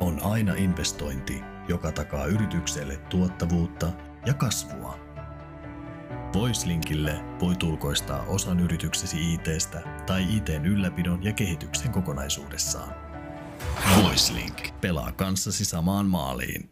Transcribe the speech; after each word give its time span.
On 0.00 0.20
aina 0.22 0.54
investointi, 0.54 1.40
joka 1.68 1.92
takaa 1.92 2.26
yritykselle 2.26 2.96
tuottavuutta 2.96 3.92
ja 4.26 4.34
kasvua. 4.34 4.98
Voislinkille 6.34 7.12
voi 7.40 7.56
tulkoistaa 7.56 8.24
osan 8.28 8.60
yrityksesi 8.60 9.34
ITstä 9.34 9.80
tai 10.06 10.36
ITn 10.36 10.64
ylläpidon 10.64 11.24
ja 11.24 11.32
kehityksen 11.32 11.92
kokonaisuudessaan. 11.92 12.94
Voicelink 14.02 14.80
pelaa 14.80 15.12
kanssasi 15.12 15.64
samaan 15.64 16.06
maaliin. 16.06 16.70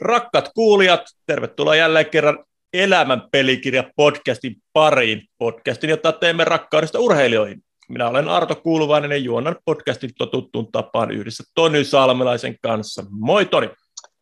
Rakkat 0.00 0.50
kuulijat, 0.54 1.02
tervetuloa 1.26 1.76
jälleen 1.76 2.10
kerran 2.10 2.44
Elämän 2.72 3.22
pelikirja 3.32 3.90
podcastin 3.96 4.62
pariin. 4.72 5.28
Podcastin, 5.38 5.90
jota 5.90 6.12
teemme 6.12 6.44
rakkaudesta 6.44 6.98
urheilijoihin. 6.98 7.64
Minä 7.88 8.08
olen 8.08 8.28
Arto 8.28 8.54
Kuuluvainen 8.54 9.10
ja 9.10 9.16
juonan 9.16 9.56
podcastin 9.64 10.10
totuttuun 10.18 10.72
tapaan 10.72 11.10
yhdessä 11.10 11.44
Tony 11.54 11.84
Salmelaisen 11.84 12.56
kanssa. 12.62 13.02
Moi 13.10 13.46
Toni! 13.46 13.70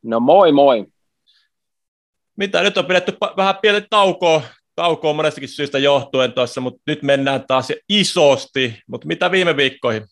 No 0.03 0.21
moi 0.21 0.53
moi! 0.53 0.87
Mitä 2.37 2.63
nyt 2.63 2.79
on 2.79 2.85
pidetty 2.85 3.17
vähän 3.37 3.55
pientä 3.63 3.87
taukoa, 3.91 4.43
taukoa 4.75 5.13
monestakin 5.13 5.49
syystä 5.49 5.79
johtuen 5.79 6.33
tuossa, 6.33 6.61
mutta 6.61 6.83
nyt 6.87 7.03
mennään 7.03 7.45
taas 7.47 7.73
isosti. 7.89 8.79
Mutta 8.87 9.07
mitä 9.07 9.31
viime 9.31 9.57
viikkoihin? 9.57 10.03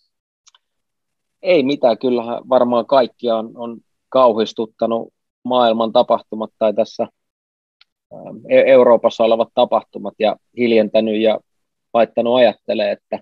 Ei 1.43 1.63
mitään, 1.63 1.99
kyllähän 1.99 2.49
varmaan 2.49 2.87
kaikkia 2.87 3.37
on, 3.37 3.51
on 3.55 3.81
kauhistuttanut 4.09 5.15
maailman 5.45 5.93
tapahtumat 5.93 6.51
tai 6.59 6.75
tässä 6.75 7.07
Euroopassa 8.67 9.25
olevat 9.25 9.49
tapahtumat 9.55 10.15
ja 10.19 10.37
hiljentänyt 10.57 11.21
ja 11.21 11.41
laittanut 11.95 12.37
ajattelee, 12.37 12.93
että 12.93 13.21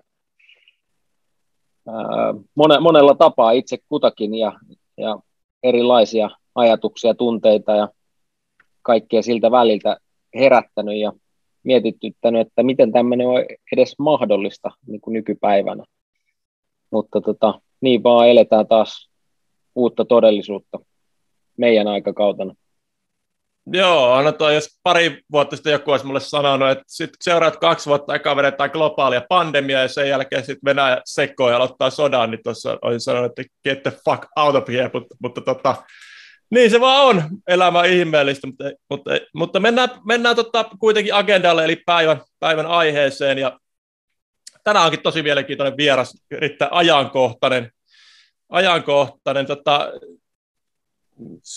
monella 2.81 3.15
tapaa 3.15 3.51
itse 3.51 3.77
kutakin 3.89 4.35
ja, 4.35 4.53
ja 4.97 5.19
erilaisia 5.63 6.29
ajatuksia, 6.55 7.13
tunteita 7.13 7.71
ja 7.71 7.89
kaikkea 8.81 9.21
siltä 9.21 9.51
väliltä 9.51 9.97
herättänyt 10.35 10.97
ja 10.97 11.13
mietityttänyt, 11.63 12.47
että 12.47 12.63
miten 12.63 12.91
tämmöinen 12.91 13.27
on 13.27 13.45
edes 13.71 13.95
mahdollista 13.99 14.71
niin 14.87 15.01
kuin 15.01 15.13
nykypäivänä. 15.13 15.83
Mutta 16.91 17.21
tota, 17.21 17.61
niin 17.81 18.03
vaan 18.03 18.29
eletään 18.29 18.67
taas 18.67 19.09
uutta 19.75 20.05
todellisuutta 20.05 20.79
meidän 21.57 21.87
aikakautena. 21.87 22.53
Joo, 23.65 24.21
no 24.21 24.31
toi, 24.31 24.55
jos 24.55 24.79
pari 24.83 25.21
vuotta 25.31 25.55
sitten 25.55 25.73
joku 25.73 25.91
olisi 25.91 26.05
mulle 26.05 26.19
sanonut, 26.19 26.69
että 26.69 26.83
sit 26.87 27.09
seuraat 27.21 27.57
kaksi 27.57 27.85
vuotta 27.85 28.15
eka 28.15 28.35
vedetään 28.35 28.69
globaalia 28.71 29.21
pandemia 29.29 29.81
ja 29.81 29.87
sen 29.87 30.09
jälkeen 30.09 30.45
sitten 30.45 30.65
Venäjä 30.65 31.01
sekoo 31.05 31.49
ja 31.49 31.55
aloittaa 31.55 31.89
sodan, 31.89 32.31
niin 32.31 32.43
tuossa 32.43 32.77
olisin 32.81 32.99
sanonut, 32.99 33.39
että 33.39 33.53
get 33.63 33.83
the 33.83 33.91
fuck 34.05 34.25
out 34.35 34.55
of 34.55 34.67
here, 34.67 34.89
mutta, 34.93 35.15
mutta 35.21 35.41
tota, 35.41 35.75
niin 36.49 36.71
se 36.71 36.79
vaan 36.79 37.05
on. 37.05 37.23
Elämä 37.47 37.83
ihmeellistä, 37.83 38.47
mutta, 38.47 38.63
mutta, 38.89 39.11
mutta 39.33 39.59
mennään, 39.59 39.89
mennään 40.07 40.35
tota 40.35 40.65
kuitenkin 40.79 41.13
agendalle 41.13 41.65
eli 41.65 41.81
päivän, 41.85 42.21
päivän 42.39 42.65
aiheeseen 42.65 43.37
ja 43.37 43.59
tänään 44.63 44.85
onkin 44.85 45.01
tosi 45.01 45.23
mielenkiintoinen 45.23 45.77
vieras, 45.77 46.13
erittäin 46.31 46.73
ajankohtainen, 46.73 47.71
ajankohtainen 48.49 49.45
tota, 49.45 49.91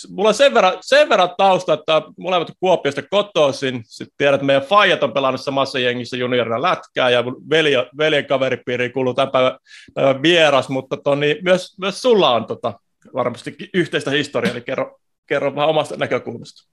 mulla 0.09 0.33
sen 0.33 0.53
verran, 0.53 0.73
sen 0.81 1.09
verran 1.09 1.29
tausta, 1.37 1.73
että 1.73 2.01
molemmat 2.17 2.51
Kuopiosta 2.59 3.01
kotoisin. 3.11 3.81
Sitten 3.85 4.15
tiedät, 4.17 4.35
että 4.35 4.45
meidän 4.45 4.63
Fajat 4.63 5.03
on 5.03 5.13
pelannut 5.13 5.41
samassa 5.41 5.79
jengissä 5.79 6.17
juniorina 6.17 6.61
lätkää 6.61 7.09
ja 7.09 7.23
mun 7.23 7.49
veljen, 7.49 7.85
veljen 7.97 8.25
kaveripiiriin 8.25 8.93
kuuluu 8.93 9.13
tämän 9.13 9.31
päivän, 9.31 9.57
päivän 9.93 10.21
vieras, 10.21 10.69
mutta 10.69 10.97
toni, 10.97 11.39
myös, 11.43 11.77
myös 11.79 12.01
sulla 12.01 12.31
on 12.31 12.45
tota, 12.45 12.73
varmasti 13.13 13.55
yhteistä 13.73 14.11
historiaa, 14.11 14.51
eli 14.51 14.61
kerro, 14.61 14.97
kerro 15.25 15.55
vähän 15.55 15.69
omasta 15.69 15.95
näkökulmasta. 15.97 16.69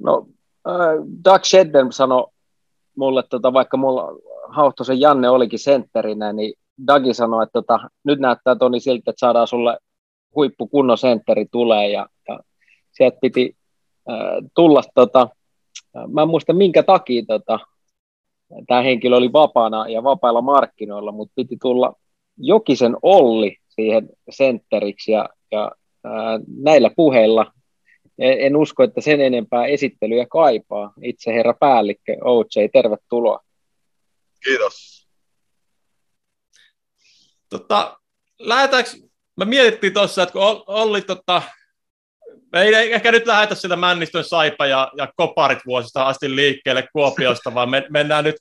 No, 0.00 0.26
äh, 0.68 0.74
Doug 1.24 1.44
Shedden 1.44 1.92
sanoi 1.92 2.26
mulle, 2.96 3.22
tota, 3.30 3.52
vaikka 3.52 3.76
mulla 3.76 4.08
Hauhtosen 4.48 5.00
Janne 5.00 5.28
olikin 5.28 5.58
sentterinä, 5.58 6.32
niin 6.32 6.54
Dagi 6.86 7.14
sanoi, 7.14 7.42
että 7.42 7.52
tota, 7.52 7.80
nyt 8.04 8.18
näyttää 8.18 8.56
Toni 8.56 8.80
siltä, 8.80 9.10
että 9.10 9.20
saadaan 9.20 9.46
sulle 9.46 9.78
huippukunnon 10.34 10.98
sentteri 10.98 11.46
tulee 11.52 11.90
ja 11.90 12.06
sieltä 12.92 13.18
piti 13.20 13.56
tulla, 14.54 14.82
tota, 14.94 15.28
mä 16.12 16.22
en 16.22 16.28
muista 16.28 16.52
minkä 16.52 16.82
takia 16.82 17.22
tota, 17.26 17.58
tämä 18.66 18.82
henkilö 18.82 19.16
oli 19.16 19.32
vapaana 19.32 19.88
ja 19.88 20.02
vapailla 20.02 20.40
markkinoilla, 20.40 21.12
mutta 21.12 21.32
piti 21.36 21.56
tulla 21.62 21.92
Jokisen 22.36 22.96
Olli 23.02 23.56
siihen 23.68 24.08
sentteriksi 24.30 25.12
ja, 25.12 25.28
ja 25.50 25.72
ää, 26.04 26.40
näillä 26.56 26.90
puheilla 26.96 27.52
en, 28.18 28.40
en 28.40 28.56
usko, 28.56 28.82
että 28.82 29.00
sen 29.00 29.20
enempää 29.20 29.66
esittelyjä 29.66 30.26
kaipaa. 30.30 30.92
Itse 31.02 31.34
herra 31.34 31.54
päällikkö 31.60 32.16
OJ, 32.24 32.68
tervetuloa. 32.72 33.40
Kiitos. 34.44 35.08
Tota, 37.50 38.00
lähdetäänkö 38.38 38.90
me 39.36 39.44
mietittiin 39.44 39.94
tuossa, 39.94 40.22
että 40.22 40.32
kun 40.32 40.42
Olli, 40.66 41.02
tota, 41.02 41.42
me 42.52 42.62
ei 42.62 42.92
ehkä 42.92 43.12
nyt 43.12 43.26
lähdetä 43.26 43.54
sitä 43.54 43.76
Männistön 43.76 44.24
saipa 44.24 44.66
ja, 44.66 44.92
ja 44.96 45.08
koparit 45.16 45.58
vuosista 45.66 46.06
asti 46.06 46.36
liikkeelle 46.36 46.88
Kuopiosta, 46.92 47.54
vaan 47.54 47.70
me, 47.70 47.86
mennään 47.90 48.24
nyt, 48.24 48.36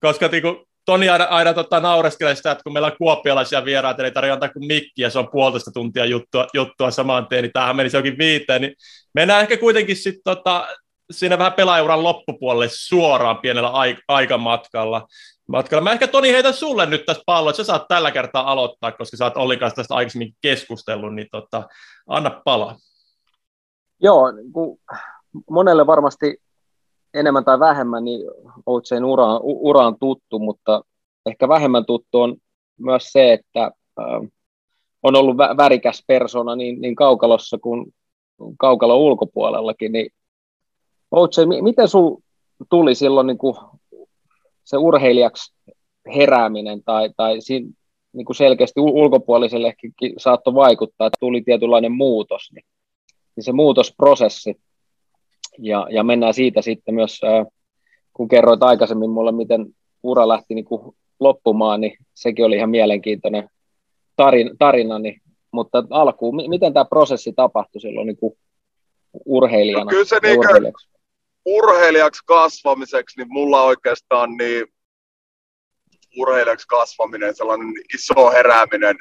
koska 0.00 0.28
tiku, 0.28 0.66
Toni 0.84 1.08
aina, 1.08 1.24
aina 1.24 1.54
tota, 1.54 1.80
naureskelee 1.80 2.34
sitä, 2.34 2.50
että 2.50 2.64
kun 2.64 2.72
meillä 2.72 2.86
on 2.86 2.96
kuopialaisia 2.98 3.64
vieraita, 3.64 4.02
niin 4.02 4.12
tarjoaa 4.12 4.34
antaa 4.34 4.48
kuin 4.48 4.66
mikki 4.66 5.02
ja 5.02 5.10
se 5.10 5.18
on 5.18 5.28
puolitoista 5.32 5.70
tuntia 5.74 6.04
juttua, 6.04 6.46
juttua 6.54 6.90
saman 6.90 7.26
tien, 7.26 7.42
niin 7.42 7.52
tämähän 7.52 7.76
menisi 7.76 7.96
jokin 7.96 8.18
viiteen, 8.18 8.62
niin 8.62 8.74
mennään 9.14 9.42
ehkä 9.42 9.56
kuitenkin 9.56 9.96
sitten 9.96 10.22
tota, 10.24 10.68
siinä 11.10 11.38
vähän 11.38 11.52
pelaajuran 11.52 12.02
loppupuolelle 12.02 12.68
suoraan 12.70 13.38
pienellä 13.38 13.70
aikamatkalla 14.08 15.06
matkalla. 15.48 15.84
Mä 15.84 15.92
ehkä 15.92 16.06
Toni 16.06 16.32
heitän 16.32 16.54
sulle 16.54 16.86
nyt 16.86 17.06
tästä 17.06 17.22
palloa, 17.26 17.50
että 17.50 17.56
sä 17.56 17.64
saat 17.64 17.88
tällä 17.88 18.10
kertaa 18.10 18.52
aloittaa, 18.52 18.92
koska 18.92 19.16
sä 19.16 19.24
oot 19.24 19.36
Ollin 19.36 19.58
kanssa 19.58 19.76
tästä 19.76 19.94
aikaisemmin 19.94 20.32
keskustellut, 20.40 21.14
niin 21.14 21.28
tota, 21.32 21.62
anna 22.08 22.40
palaa. 22.44 22.76
Joo, 24.00 24.32
kun 24.52 24.78
monelle 25.50 25.86
varmasti 25.86 26.38
enemmän 27.14 27.44
tai 27.44 27.60
vähemmän, 27.60 28.04
niin 28.04 28.20
Outsein 28.66 29.04
ura, 29.04 29.40
ura 29.42 29.86
on 29.86 29.98
tuttu, 29.98 30.38
mutta 30.38 30.84
ehkä 31.26 31.48
vähemmän 31.48 31.86
tuttu 31.86 32.20
on 32.20 32.36
myös 32.78 33.12
se, 33.12 33.32
että 33.32 33.64
äh, 34.00 34.30
on 35.02 35.16
ollut 35.16 35.36
vä- 35.36 35.56
värikäs 35.56 36.04
persona 36.06 36.56
niin, 36.56 36.80
niin 36.80 36.94
kaukalossa 36.94 37.58
kuin 37.58 37.94
kaukalon 38.58 38.98
ulkopuolellakin, 38.98 39.92
niin 39.92 40.10
Outse, 41.10 41.46
miten 41.62 41.88
sun 41.88 42.22
tuli 42.70 42.94
silloin 42.94 43.26
niin 43.26 43.38
kuin 43.38 43.56
se 44.64 44.76
urheilijaksi 44.76 45.54
herääminen 46.16 46.82
tai, 46.84 47.10
tai 47.16 47.40
siinä 47.40 47.70
niin 48.12 48.24
kuin 48.24 48.36
selkeästi 48.36 48.80
ulkopuoliselle 48.80 49.74
saattoi 50.18 50.54
vaikuttaa, 50.54 51.06
että 51.06 51.16
tuli 51.20 51.42
tietynlainen 51.42 51.92
muutos, 51.92 52.52
niin, 52.54 52.64
niin 53.36 53.44
se 53.44 53.52
muutosprosessi, 53.52 54.60
ja, 55.58 55.86
ja 55.90 56.04
mennään 56.04 56.34
siitä 56.34 56.62
sitten 56.62 56.94
myös, 56.94 57.20
kun 58.12 58.28
kerroit 58.28 58.62
aikaisemmin 58.62 59.10
mulle, 59.10 59.32
miten 59.32 59.66
ura 60.02 60.28
lähti 60.28 60.54
niin 60.54 60.64
kuin 60.64 60.96
loppumaan, 61.20 61.80
niin 61.80 61.98
sekin 62.14 62.44
oli 62.44 62.56
ihan 62.56 62.70
mielenkiintoinen 62.70 63.48
tarina, 64.16 64.50
tarina 64.58 64.98
niin, 64.98 65.20
mutta 65.50 65.84
alkuun, 65.90 66.36
miten 66.48 66.72
tämä 66.72 66.84
prosessi 66.84 67.32
tapahtui 67.32 67.80
silloin 67.80 68.06
niin 68.06 68.16
kuin 68.16 68.38
urheilijana? 69.24 69.84
No 69.84 69.90
kyllä 69.90 70.04
se 70.04 70.18
niin 70.22 70.38
urheilijaksi? 70.38 70.88
urheilijaksi 71.46 72.22
kasvamiseksi, 72.26 73.18
niin 73.20 73.28
mulla 73.30 73.62
oikeastaan 73.62 74.36
niin 74.36 74.66
urheilijaksi 76.16 76.66
kasvaminen, 76.68 77.36
sellainen 77.36 77.72
iso 77.94 78.30
herääminen 78.30 78.96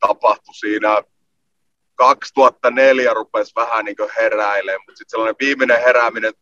tapahtui 0.00 0.54
siinä 0.54 1.02
2004 1.94 3.14
rupesi 3.14 3.52
vähän 3.56 3.84
niin 3.84 3.96
heräilemään, 4.16 4.80
mutta 4.80 4.98
sitten 4.98 5.10
sellainen 5.10 5.36
viimeinen 5.40 5.82
herääminen 5.82 6.34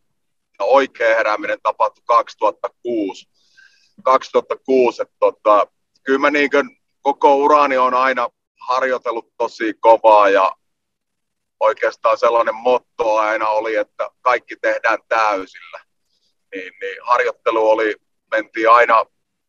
oikea 0.59 1.15
herääminen 1.15 1.57
tapahtui 1.63 2.03
2006. 2.07 3.29
2006, 4.03 5.01
että 5.01 5.15
tota, 5.19 5.67
kyllä 6.03 6.19
mä 6.19 6.31
niin 6.31 6.49
koko 7.01 7.35
urani 7.35 7.77
on 7.77 7.93
aina 7.93 8.29
harjoitellut 8.67 9.33
tosi 9.37 9.73
kovaa 9.73 10.29
ja 10.29 10.51
oikeastaan 11.59 12.17
sellainen 12.17 12.55
motto 12.55 13.15
aina 13.17 13.47
oli, 13.47 13.75
että 13.75 14.09
kaikki 14.21 14.55
tehdään 14.61 14.99
täysillä. 15.07 15.79
Niin, 16.55 16.73
niin 16.81 16.97
harjoittelu 17.01 17.69
oli, 17.69 17.95
mentiin 18.31 18.69
aina, 18.69 19.05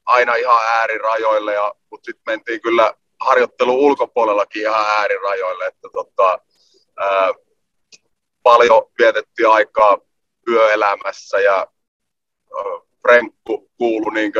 aina 0.06 0.34
ihan 0.34 0.66
äärirajoille, 0.66 1.54
ja, 1.54 1.74
mutta 1.90 2.04
sitten 2.04 2.22
mentiin 2.26 2.60
kyllä 2.60 2.94
harjoittelu 3.20 3.86
ulkopuolellakin 3.86 4.62
ihan 4.62 4.84
äärirajoille, 4.98 5.66
että 5.66 5.88
tota, 5.92 6.38
ää, 6.96 7.32
paljon 8.42 8.90
vietettiin 8.98 9.48
aikaa 9.48 9.98
työelämässä 10.44 11.40
ja 11.40 11.66
Frenkku 13.02 13.70
kuului 13.78 14.14
niin 14.14 14.32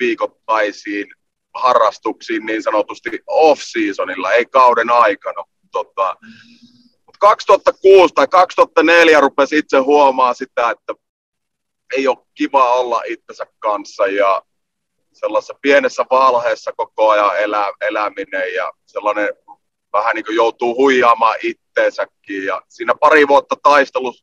viikoittaisiin 0.00 1.06
harrastuksiin 1.54 2.46
niin 2.46 2.62
sanotusti 2.62 3.10
off-seasonilla, 3.26 4.32
ei 4.32 4.46
kauden 4.46 4.90
aikana. 4.90 5.44
Tota, 5.72 6.16
2006 7.20 8.14
tai 8.14 8.28
2004 8.28 9.20
rupesi 9.20 9.58
itse 9.58 9.78
huomaa 9.78 10.34
sitä, 10.34 10.70
että 10.70 10.94
ei 11.96 12.08
ole 12.08 12.26
kiva 12.34 12.74
olla 12.74 13.02
itsensä 13.06 13.46
kanssa 13.58 14.06
ja 14.06 14.42
sellaisessa 15.20 15.54
pienessä 15.62 16.04
valheessa 16.10 16.72
koko 16.76 17.10
ajan 17.10 17.38
elä, 17.38 17.72
eläminen 17.80 18.54
ja 18.54 18.72
sellainen 18.86 19.28
vähän 19.92 20.14
niin 20.14 20.24
kuin 20.24 20.36
joutuu 20.36 20.76
huijaamaan 20.76 21.36
itteensäkin. 21.42 22.44
Ja 22.44 22.62
siinä 22.68 22.94
pari 22.94 23.28
vuotta 23.28 23.56
taistelu, 23.62 24.14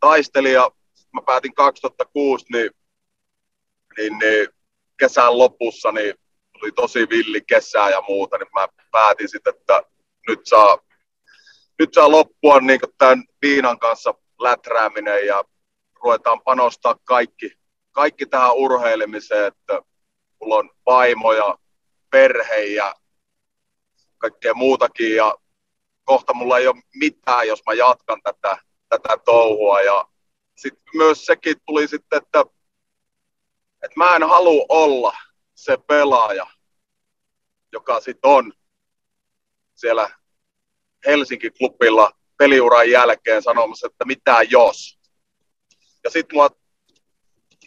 taistelin 0.00 0.52
ja 0.52 0.70
mä 1.12 1.20
päätin 1.26 1.54
2006, 1.54 2.46
niin, 2.52 2.70
niin, 3.96 4.18
niin 4.18 4.48
kesän 4.98 5.38
lopussa 5.38 5.92
niin 5.92 6.14
oli 6.62 6.72
tosi 6.72 7.08
villi 7.10 7.40
kesää 7.40 7.90
ja 7.90 8.02
muuta, 8.08 8.38
niin 8.38 8.48
mä 8.54 8.68
päätin 8.92 9.28
sitten, 9.28 9.54
että 9.56 9.82
nyt 10.28 10.40
saa, 10.44 10.78
nyt 11.78 11.94
saa 11.94 12.10
loppua 12.10 12.60
niin 12.60 12.80
tämän 12.98 13.24
viinan 13.42 13.78
kanssa 13.78 14.14
läträäminen 14.40 15.26
ja 15.26 15.44
ruvetaan 16.02 16.40
panostaa 16.40 16.96
kaikki, 17.04 17.52
kaikki 17.92 18.26
tähän 18.26 18.54
urheilemiseen, 18.54 19.46
että 19.46 19.82
mulla 20.40 20.56
on 20.56 20.70
vaimo 20.86 21.32
ja 21.32 21.58
perhe 22.10 22.64
ja 22.64 22.94
kaikkea 24.18 24.54
muutakin 24.54 25.16
ja 25.16 25.36
kohta 26.04 26.34
mulla 26.34 26.58
ei 26.58 26.66
ole 26.66 26.82
mitään, 26.94 27.48
jos 27.48 27.62
mä 27.66 27.74
jatkan 27.74 28.22
tätä, 28.22 28.58
tätä 28.88 29.16
touhua 29.24 29.80
ja 29.80 30.08
sitten 30.56 30.84
myös 30.94 31.24
sekin 31.24 31.56
tuli 31.66 31.88
sitten, 31.88 32.16
että, 32.16 32.40
että 33.82 33.96
mä 33.96 34.16
en 34.16 34.22
halua 34.22 34.66
olla 34.68 35.16
se 35.54 35.76
pelaaja, 35.76 36.46
joka 37.72 38.00
sitten 38.00 38.30
on 38.30 38.52
siellä 39.74 40.10
Helsinki-klubilla 41.06 42.12
peliuran 42.36 42.90
jälkeen 42.90 43.42
sanomassa, 43.42 43.86
että 43.86 44.04
mitä 44.04 44.42
jos. 44.42 44.98
Ja 46.04 46.10
sitten 46.10 46.36
mua 46.36 46.50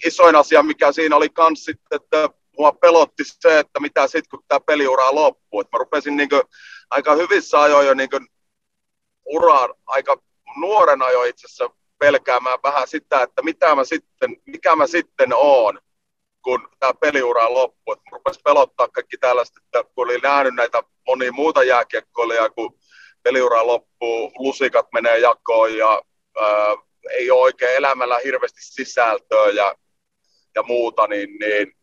isoin 0.06 0.36
asia, 0.36 0.64
mikä 0.64 0.92
siinä 0.92 1.16
oli 1.16 1.30
kans 1.30 1.66
sitten, 1.66 2.02
että 2.02 2.30
mua 2.60 2.72
pelotti 2.72 3.24
se, 3.26 3.60
että 3.60 3.80
mitä 3.80 4.08
sitten 4.08 4.30
kun 4.30 4.44
tämä 4.48 4.60
peliura 4.60 5.16
loppuu. 5.16 5.62
Et 5.62 5.68
mä 5.72 5.80
rupesin 5.80 6.18
niinku 6.18 6.42
aika 6.90 7.16
hyvissä 7.16 7.62
ajoin 7.62 7.88
jo 7.88 7.94
niinku 7.94 8.20
uraan 9.26 9.74
aika 9.86 10.18
nuorena 10.56 11.12
jo 11.12 11.24
itse 11.24 11.46
asiassa 11.46 11.70
pelkäämään 11.98 12.60
vähän 12.64 12.88
sitä, 12.88 13.22
että 13.22 13.42
mitä 13.42 13.76
mä 13.76 13.84
sitten, 13.84 14.36
mikä 14.46 14.76
mä 14.76 14.88
sitten 14.88 15.30
oon, 15.34 15.80
kun 16.42 16.70
tämä 16.80 16.94
peliura 16.94 17.54
loppuu. 17.54 17.94
Et 17.94 18.00
rupesi 18.12 18.40
pelottaa 18.44 18.88
kaikki 18.88 19.18
tällaista, 19.18 19.60
että 19.66 19.84
kun 19.96 20.06
oli 20.06 20.18
nähnyt 20.18 20.56
näitä 20.56 20.84
monia 21.08 21.32
muuta 21.32 21.64
jääkiekkoilijaa, 21.64 22.50
kun 22.50 22.80
peliura 23.24 23.68
loppuu, 23.68 24.32
lusikat 24.38 24.88
menee 24.94 25.20
jakoon 25.20 25.78
ja 25.78 26.02
ää, 26.42 26.76
ei 27.12 27.32
ole 27.32 27.42
oikein 27.42 27.76
elämällä 27.76 28.20
hirveästi 28.24 28.62
sisältöä 28.62 29.50
ja, 29.50 29.76
ja 30.56 30.64
muuta, 30.64 31.08
niin, 31.08 31.30
niin 31.40 31.79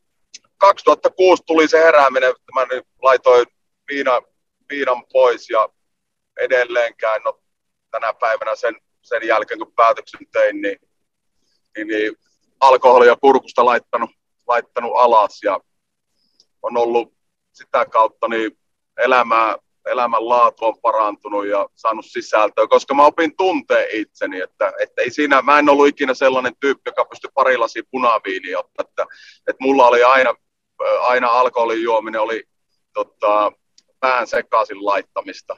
2006 0.58 1.43
tuli 1.47 1.69
se 1.69 1.79
herääminen, 1.79 2.31
että 2.31 2.53
mä 2.55 2.64
nyt 2.64 2.85
laitoin 3.03 3.47
viina, 3.88 4.23
viinan 4.70 5.05
pois 5.12 5.50
ja 5.50 5.69
edelleenkään, 6.41 7.20
no 7.25 7.41
tänä 7.91 8.12
päivänä 8.12 8.56
sen, 8.56 8.76
sen 9.03 9.26
jälkeen 9.26 9.58
kun 9.58 9.73
päätöksen 9.76 10.26
tein, 10.32 10.62
niin, 10.62 10.79
niin, 11.76 11.88
niin 11.88 12.17
alkoholia 12.61 13.17
kurkusta 13.17 13.64
laittanut, 13.64 14.11
laittanut 14.47 14.93
alas 14.94 15.41
ja 15.44 15.61
on 16.62 16.76
ollut 16.76 17.12
sitä 17.52 17.87
kautta 17.87 18.29
niin 18.29 18.59
elämää, 18.97 19.56
elämän 19.87 20.29
laatu 20.29 20.64
on 20.64 20.81
parantunut 20.81 21.47
ja 21.47 21.69
saanut 21.75 22.06
sisältöä, 22.06 22.67
koska 22.67 22.94
mä 22.94 23.06
opin 23.06 23.37
tuntee 23.37 23.88
itseni, 23.93 24.41
että, 24.41 24.73
että 24.81 25.02
ei 25.02 25.11
siinä, 25.11 25.43
mä 25.43 25.59
en 25.59 25.69
ollut 25.69 25.88
ikinä 25.88 26.14
sellainen 26.14 26.56
tyyppi, 26.61 26.91
joka 26.91 27.05
pystyi 27.05 27.31
pari 27.35 27.56
lasia 27.56 27.82
punaviiniä 27.91 28.59
ottaa, 28.59 28.85
että, 28.88 29.06
että 29.47 29.64
mulla 29.64 29.87
oli 29.87 30.02
aina 30.02 30.35
aina 31.00 31.28
alkoholin 31.28 31.82
juominen 31.82 32.20
oli 32.20 32.44
tota, 32.94 33.52
pään 34.00 34.26
sekaisin 34.26 34.87
laittamista. 34.87 35.56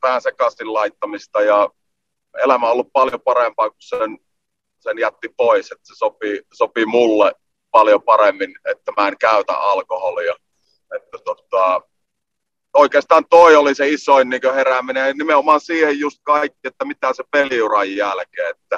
Pään 0.00 0.22
sekaisin 0.22 0.72
laittamista 0.72 1.42
ja 1.42 1.68
elämä 2.42 2.66
on 2.66 2.72
ollut 2.72 2.92
paljon 2.92 3.20
parempaa 3.20 3.70
kuin 3.70 3.82
sen, 3.82 4.18
sen 4.78 4.98
jätti 4.98 5.28
pois, 5.36 5.72
että 5.72 5.86
se 5.86 5.94
sopii, 5.94 6.42
sopii 6.52 6.86
mulle 6.86 7.32
paljon 7.70 8.02
paremmin, 8.02 8.54
että 8.64 8.92
mä 8.96 9.08
en 9.08 9.18
käytä 9.18 9.52
alkoholia. 9.52 10.34
Että 10.96 11.18
tota, 11.24 11.80
oikeastaan 12.74 13.24
toi 13.30 13.56
oli 13.56 13.74
se 13.74 13.88
isoin 13.88 14.28
niin 14.28 14.54
herääminen 14.54 15.06
ja 15.06 15.14
nimenomaan 15.14 15.60
siihen 15.60 15.98
just 15.98 16.20
kaikki, 16.22 16.58
että 16.64 16.84
mitä 16.84 17.12
se 17.12 17.24
peliuran 17.30 17.96
jälkeen, 17.96 18.50
että, 18.50 18.76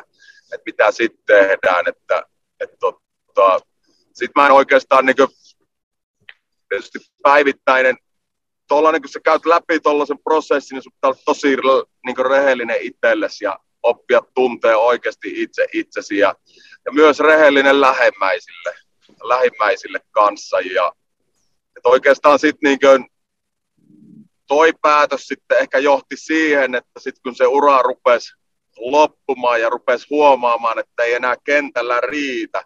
että 0.53 0.65
mitä 0.67 0.93
sitten 0.93 1.25
tehdään, 1.27 1.89
että, 1.89 2.23
että 2.61 2.77
tota, 2.81 3.61
sitten 4.13 4.43
mä 4.43 4.47
en 4.47 4.53
oikeastaan 4.53 5.07
niin 5.07 5.17
tietysti 6.69 6.99
päivittäinen, 7.23 7.97
tuollainen 8.69 9.03
kun 9.03 9.09
sä 9.09 9.21
käyt 9.25 9.47
läpi 9.47 9.81
tuollaisen 9.81 10.19
prosessin, 10.19 10.77
niin 10.77 10.83
sun 10.83 10.93
pitää 10.93 11.09
olla 11.09 11.23
tosi 11.25 11.57
niin 12.07 12.27
rehellinen 12.31 12.79
itsellesi 12.81 13.45
ja 13.45 13.59
oppia 13.83 14.21
tuntee 14.35 14.77
oikeasti 14.77 15.43
itse 15.43 15.67
itsesi 15.73 16.19
ja, 16.19 16.35
ja 16.85 16.93
myös 16.93 17.21
rehellinen 17.21 17.81
lähemmäisille, 17.81 18.75
lähimmäisille 19.23 20.01
kanssa. 20.11 20.61
Ja, 20.61 20.93
että 21.77 21.89
oikeastaan 21.89 22.39
sitten 22.39 22.69
niin 22.71 22.79
kuin, 22.81 23.07
toi 24.47 24.73
päätös 24.83 25.27
sitten 25.27 25.59
ehkä 25.59 25.79
johti 25.79 26.17
siihen, 26.17 26.75
että 26.75 27.01
sitten 27.01 27.23
kun 27.23 27.35
se 27.35 27.47
ura 27.47 27.83
rupesi 27.83 28.35
loppumaan 28.77 29.61
ja 29.61 29.69
rupesi 29.69 30.07
huomaamaan, 30.11 30.79
että 30.79 31.03
ei 31.03 31.15
enää 31.15 31.37
kentällä 31.45 32.01
riitä, 32.01 32.63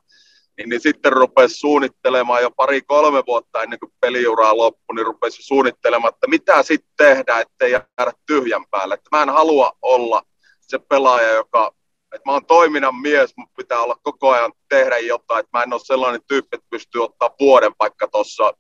niin, 0.61 0.69
niin 0.69 0.81
sitten 0.81 1.13
rupesi 1.13 1.55
suunnittelemaan 1.55 2.43
jo 2.43 2.51
pari-kolme 2.51 3.23
vuotta 3.27 3.63
ennen 3.63 3.79
kuin 3.79 3.93
peliuraa 4.01 4.57
loppui, 4.57 4.95
niin 4.95 5.07
rupesi 5.07 5.43
suunnittelemaan, 5.43 6.15
että 6.15 6.27
mitä 6.27 6.63
sitten 6.63 6.93
tehdä, 6.97 7.41
ettei 7.41 7.73
jäädä 7.73 8.13
tyhjän 8.27 8.65
päälle. 8.71 8.95
Että 8.95 9.17
mä 9.17 9.23
en 9.23 9.29
halua 9.29 9.73
olla 9.83 10.23
se 10.61 10.79
pelaaja, 10.79 11.31
joka, 11.33 11.73
että 12.15 12.29
mä 12.29 12.33
oon 12.33 12.47
toiminnan 12.47 12.95
mies, 12.95 13.33
mutta 13.37 13.55
pitää 13.57 13.81
olla 13.81 13.97
koko 14.03 14.31
ajan 14.31 14.53
tehdä 14.69 14.99
jotain, 14.99 15.41
että 15.41 15.59
mä 15.59 15.63
en 15.63 15.73
ole 15.73 15.81
sellainen 15.85 16.21
tyyppi, 16.29 16.57
että 16.57 16.67
pystyy 16.71 17.05
ottaa 17.05 17.35
vuoden 17.41 17.73
vaikka 17.79 18.09
tuossa 18.09 18.53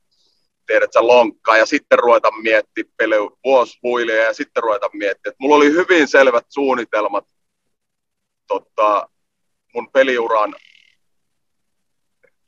tiedät 0.67 0.93
sä 0.93 1.06
lonkkaa 1.06 1.56
ja 1.56 1.67
sitten 1.67 1.98
ruveta 1.98 2.31
miettimään 2.31 2.94
peli, 2.96 3.17
vuosi 3.44 3.79
ja 4.27 4.34
sitten 4.34 4.63
ruveta 4.63 4.91
miettimään. 4.93 5.36
Mulla 5.39 5.56
oli 5.56 5.72
hyvin 5.72 6.08
selvät 6.08 6.46
suunnitelmat 6.48 7.25
tota, 8.46 9.08
mun 9.75 9.91
peliuran 9.93 10.55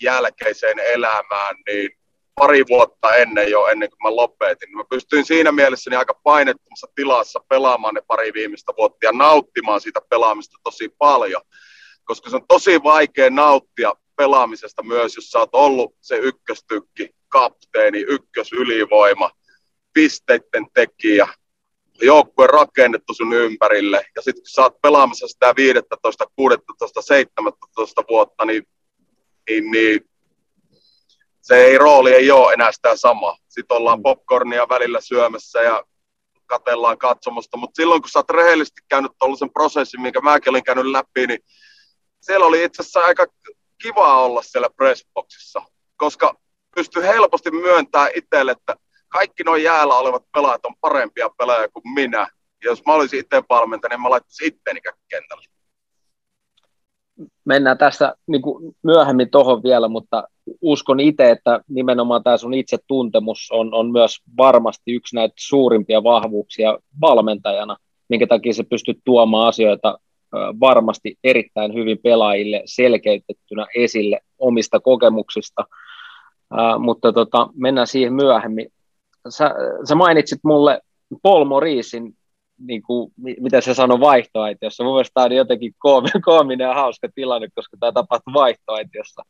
jälkeiseen 0.02 0.78
elämään, 0.78 1.56
niin 1.66 1.90
pari 2.34 2.64
vuotta 2.68 3.14
ennen 3.14 3.50
jo, 3.50 3.66
ennen 3.66 3.88
kuin 3.88 3.98
mä 4.02 4.16
lopetin. 4.16 4.76
Mä 4.76 4.84
pystyin 4.90 5.24
siinä 5.24 5.52
mielessä 5.52 5.90
niin 5.90 5.98
aika 5.98 6.20
painettomassa 6.22 6.86
tilassa 6.94 7.40
pelaamaan 7.48 7.94
ne 7.94 8.02
pari 8.06 8.32
viimeistä 8.32 8.72
vuotta 8.78 9.06
ja 9.06 9.12
nauttimaan 9.12 9.80
siitä 9.80 10.00
pelaamista 10.08 10.56
tosi 10.64 10.88
paljon, 10.98 11.42
koska 12.04 12.30
se 12.30 12.36
on 12.36 12.46
tosi 12.48 12.82
vaikea 12.82 13.30
nauttia 13.30 13.94
pelaamisesta 14.16 14.82
myös, 14.82 15.16
jos 15.16 15.30
sä 15.30 15.38
oot 15.38 15.54
ollut 15.54 15.94
se 16.00 16.16
ykköstykki, 16.16 17.10
kapteeni, 17.28 17.98
ykkösylivoima, 17.98 19.30
pisteiden 19.92 20.66
tekijä, 20.74 21.28
joukkue 22.02 22.46
rakennettu 22.46 23.14
sun 23.14 23.32
ympärille, 23.32 24.06
ja 24.16 24.22
sitten 24.22 24.42
kun 24.42 24.50
sä 24.50 24.62
oot 24.62 24.80
pelaamassa 24.82 25.28
sitä 25.28 25.54
15, 25.56 26.26
16, 26.36 27.02
17 27.02 28.04
vuotta, 28.08 28.44
niin 28.44 28.66
niin, 29.50 29.70
niin 29.70 30.00
se 31.42 31.56
ei, 31.64 31.78
rooli 31.78 32.12
ei 32.12 32.30
ole 32.30 32.52
enää 32.52 32.72
sitä 32.72 32.96
sama. 32.96 33.36
Sitten 33.48 33.76
ollaan 33.76 33.98
mm. 33.98 34.02
popcornia 34.02 34.68
välillä 34.68 35.00
syömässä 35.00 35.62
ja 35.62 35.84
katellaan 36.46 36.98
katsomusta, 36.98 37.56
mutta 37.56 37.82
silloin 37.82 38.02
kun 38.02 38.10
sä 38.10 38.18
oot 38.18 38.30
rehellisesti 38.30 38.80
käynyt 38.88 39.12
tuollaisen 39.18 39.52
prosessin, 39.52 40.00
minkä 40.00 40.20
mäkin 40.20 40.50
olin 40.50 40.64
käynyt 40.64 40.86
läpi, 40.86 41.26
niin 41.26 41.38
siellä 42.20 42.46
oli 42.46 42.64
itse 42.64 42.82
asiassa 42.82 43.00
aika 43.00 43.26
kiva 43.82 44.24
olla 44.24 44.42
siellä 44.42 44.70
pressboxissa, 44.76 45.62
koska 45.96 46.34
pystyy 46.74 47.02
helposti 47.02 47.50
myöntämään 47.50 48.10
itselle, 48.14 48.52
että 48.52 48.76
kaikki 49.08 49.44
nuo 49.44 49.56
jäällä 49.56 49.94
olevat 49.94 50.22
pelaajat 50.32 50.66
on 50.66 50.74
parempia 50.80 51.30
pelaajia 51.38 51.68
kuin 51.68 51.94
minä. 51.94 52.28
Ja 52.64 52.70
jos 52.70 52.82
mä 52.86 52.92
olisin 52.92 53.20
itse 53.20 53.42
valmentaja, 53.48 53.88
niin 53.88 54.00
mä 54.00 54.10
laittaisin 54.10 54.46
itteni 54.46 54.80
kentälle 55.08 55.44
mennään 57.44 57.78
tässä 57.78 58.14
niin 58.26 58.42
kuin 58.42 58.76
myöhemmin 58.82 59.30
tuohon 59.30 59.62
vielä, 59.62 59.88
mutta 59.88 60.24
uskon 60.60 61.00
itse, 61.00 61.30
että 61.30 61.60
nimenomaan 61.68 62.22
tämä 62.22 62.36
sun 62.36 62.54
itsetuntemus 62.54 63.48
on, 63.52 63.74
on 63.74 63.92
myös 63.92 64.18
varmasti 64.36 64.92
yksi 64.92 65.16
näitä 65.16 65.34
suurimpia 65.38 66.04
vahvuuksia 66.04 66.78
valmentajana, 67.00 67.76
minkä 68.08 68.26
takia 68.26 68.52
se 68.52 68.62
pystyt 68.62 68.98
tuomaan 69.04 69.48
asioita 69.48 69.98
varmasti 70.60 71.16
erittäin 71.24 71.74
hyvin 71.74 71.98
pelaajille 72.02 72.62
selkeytettynä 72.64 73.66
esille 73.76 74.20
omista 74.38 74.80
kokemuksista. 74.80 75.64
Uh, 76.54 76.80
mutta 76.80 77.12
tota, 77.12 77.48
mennään 77.54 77.86
siihen 77.86 78.12
myöhemmin. 78.12 78.68
Sä, 79.28 79.54
sä 79.88 79.94
mainitsit 79.94 80.40
mulle 80.44 80.80
Paul 81.22 81.44
Morisin, 81.44 82.14
niin 82.66 82.82
kuin, 82.82 83.12
mitä 83.16 83.60
se 83.60 83.74
sanoi 83.74 84.00
vaihtoaitiossa. 84.00 84.84
Mun 84.84 84.94
mielestä 84.94 85.14
tämä 85.14 85.24
on 85.24 85.32
jotenkin 85.32 85.74
koominen 86.24 86.64
ja 86.64 86.74
hauska 86.74 87.08
tilanne, 87.14 87.48
koska 87.54 87.76
tämä 87.80 87.92
tapahtui 87.92 88.34
vaihtoaitiossa 88.34 89.22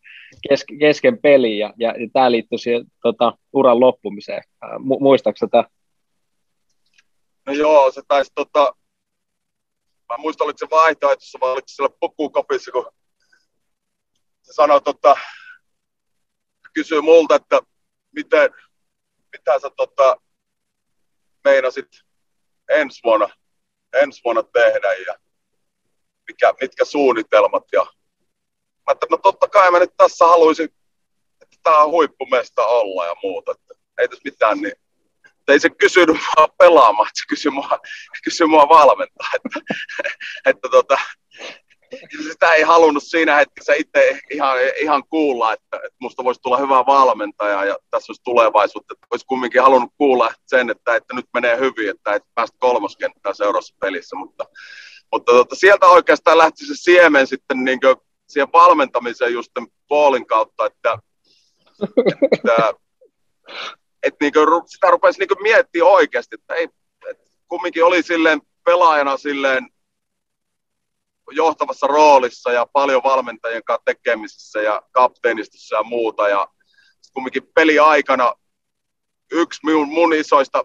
kesken, 0.81 1.19
peliä 1.19 1.67
ja, 1.67 1.73
ja, 1.79 1.89
ja 1.89 2.09
tämä 2.13 2.31
liittyy 2.31 2.59
siihen 2.59 2.85
tota, 3.03 3.33
uran 3.53 3.81
loppumiseen. 3.81 4.43
Mu- 4.65 5.01
muistaaksä 5.01 5.47
tämä? 5.51 5.65
No 7.47 7.53
joo, 7.53 7.91
se 7.91 8.03
taisi 8.09 8.33
tota, 8.35 8.75
mä 10.09 10.17
muistan, 10.19 10.45
oliko 10.45 10.59
se 10.59 10.67
vaihtoehtoissa 10.71 11.39
vai 11.41 11.53
oliko 11.53 11.69
se 11.69 11.75
siellä 11.75 11.97
pukukopissa, 12.01 12.73
kun 12.73 12.87
se 14.43 14.53
sanoi, 14.53 14.81
tota, 14.81 15.17
kysyy 16.75 17.01
multa, 17.01 17.35
että 17.35 17.61
miten, 18.13 18.51
mitä 19.33 19.59
sä 19.59 19.71
tota, 19.77 20.17
meinasit 21.45 21.89
ensi 22.69 23.01
vuonna, 23.05 23.29
ensi 23.93 24.21
vuonna 24.25 24.43
tehdä 24.43 24.95
ja 24.95 25.15
mikä, 26.29 26.55
mitkä 26.61 26.85
suunnitelmat. 26.85 27.65
Ja 27.73 27.87
mä 28.87 28.93
että 28.93 29.07
no 29.11 29.17
totta 29.17 29.49
kai 29.49 29.71
mä 29.71 29.79
nyt 29.79 29.97
tässä 29.97 30.25
haluaisin, 30.25 30.69
että 31.43 31.57
tämä 31.63 31.79
on 31.79 31.91
huippumesta 31.91 32.67
olla 32.67 33.07
ja 33.07 33.15
muuta. 33.23 33.53
Että 33.53 33.75
ei 33.99 34.09
tässä 34.09 34.23
mitään 34.25 34.59
niin 34.59 34.73
ei 35.49 35.61
se 35.61 35.71
kysynyt 35.71 36.17
mua 36.17 36.49
pelaamaan, 36.59 37.11
se 37.15 37.25
kysyi 37.29 37.51
mua, 37.51 37.81
kysyi 38.25 38.47
mua 38.47 38.69
valmentaa. 38.69 39.29
Että, 39.35 39.61
että 40.47 40.69
tota, 40.69 40.99
sitä 42.31 42.53
ei 42.53 42.63
halunnut 42.63 43.03
siinä 43.03 43.37
hetkessä 43.37 43.73
itse 43.75 44.21
ihan, 44.31 44.59
ihan 44.81 45.03
kuulla, 45.11 45.53
että, 45.53 45.77
että 45.77 45.97
musta 46.01 46.25
voisi 46.25 46.41
tulla 46.41 46.57
hyvä 46.57 46.87
valmentaja 46.87 47.65
ja 47.65 47.79
tässä 47.91 48.11
olisi 48.11 48.23
tulevaisuutta. 48.25 48.95
Että 48.95 49.07
olisi 49.11 49.27
kumminkin 49.27 49.63
halunnut 49.63 49.91
kuulla 49.99 50.35
sen, 50.47 50.71
että, 50.71 50.97
että 50.97 51.15
nyt 51.15 51.27
menee 51.35 51.59
hyvin, 51.59 51.91
että 51.91 52.15
et 52.15 52.23
päästä 52.35 52.57
kolmoskenttään 52.61 53.35
seuraavassa 53.35 53.75
pelissä. 53.81 54.17
Mutta, 54.17 54.45
mutta 55.13 55.33
tota, 55.33 55.55
sieltä 55.55 55.87
oikeastaan 55.87 56.39
lähti 56.39 56.67
se 56.67 56.75
siemen 56.75 57.27
sitten 57.27 57.65
niin 57.65 57.81
siihen 58.29 58.53
valmentamiseen 58.53 59.33
just 59.33 59.53
Paulin 59.89 60.27
kautta, 60.27 60.67
että, 60.67 60.99
että 62.33 62.73
että 64.03 64.17
niinku, 64.21 64.41
sitä 64.67 64.91
rupesi 64.91 65.19
niinku 65.19 65.35
miettimään 65.43 65.93
oikeasti, 65.93 66.35
että 66.35 66.55
ei, 66.55 66.69
et 67.11 67.19
kumminkin 67.49 67.85
oli 67.85 68.03
silleen 68.03 68.41
pelaajana 68.65 69.17
silleen 69.17 69.69
johtavassa 71.35 71.87
roolissa 71.87 72.53
ja 72.53 72.67
paljon 72.73 73.03
valmentajien 73.03 73.65
kanssa 73.65 73.83
tekemisissä 73.85 74.63
ja 74.63 74.83
kapteenistossa 74.93 75.77
ja 75.77 75.83
muuta. 75.83 76.29
Ja 76.29 76.49
kumminkin 77.13 77.51
peliaikana 77.55 78.35
yksi 79.33 79.61
mun, 79.65 79.89
mun 79.89 80.15
isoista 80.15 80.65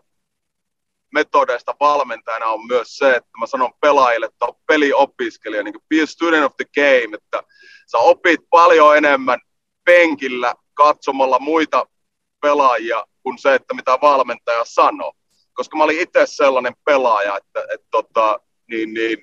metodeista 1.13 1.75
valmentajana 1.79 2.45
on 2.45 2.67
myös 2.67 2.97
se, 2.97 3.15
että 3.15 3.29
mä 3.39 3.45
sanon 3.45 3.71
pelaajille, 3.81 4.25
että 4.25 4.45
on 4.45 4.53
peliopiskelija, 4.67 5.63
niin 5.63 5.75
be 5.89 6.01
a 6.01 6.05
student 6.05 6.45
of 6.45 6.53
the 6.57 6.65
game, 6.75 7.17
että 7.17 7.43
sä 7.91 7.97
opit 7.97 8.39
paljon 8.49 8.97
enemmän 8.97 9.39
penkillä 9.85 10.55
katsomalla 10.73 11.39
muita 11.39 11.87
pelaajia 12.41 13.05
kuin 13.23 13.37
se, 13.37 13.53
että 13.53 13.73
mitä 13.73 13.97
valmentaja 14.01 14.65
sanoo. 14.65 15.13
Koska 15.53 15.77
mä 15.77 15.83
olin 15.83 16.01
itse 16.01 16.25
sellainen 16.25 16.73
pelaaja, 16.85 17.37
että, 17.37 17.61
että, 17.73 17.87
tota, 17.91 18.39
niin, 18.69 18.93
niin, 18.93 19.17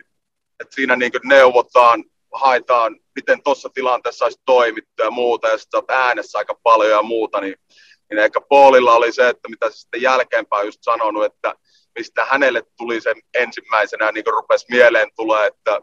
että 0.61 0.75
siinä 0.75 0.97
niin 0.97 1.13
neuvotaan, 1.25 2.05
haetaan, 2.33 2.97
miten 3.15 3.43
tuossa 3.43 3.69
tilanteessa 3.75 4.25
olisi 4.25 4.41
toimittu 4.45 5.03
ja 5.03 5.11
muuta, 5.11 5.49
ja 5.49 5.59
sitten 5.59 5.83
äänessä 5.89 6.39
aika 6.39 6.55
paljon 6.63 6.91
ja 6.91 7.03
muuta, 7.03 7.41
niin, 7.41 7.57
niin 8.11 8.19
ehkä 8.19 8.41
Paulilla 8.41 8.93
oli 8.93 9.13
se, 9.13 9.29
että 9.29 9.49
mitä 9.49 9.71
se 9.71 9.77
sitten 9.77 10.03
jälkeenpäin 10.03 10.67
just 10.67 10.83
sanonut, 10.83 11.25
että 11.25 11.55
mistä 11.99 12.25
hänelle 12.25 12.63
tuli 12.77 13.01
sen 13.01 13.17
ensimmäisenä, 13.35 14.13
niin 14.13 14.25
kuin 14.25 14.35
rupesi 14.35 14.67
mieleen 14.71 15.09
tulee, 15.17 15.47
että 15.47 15.81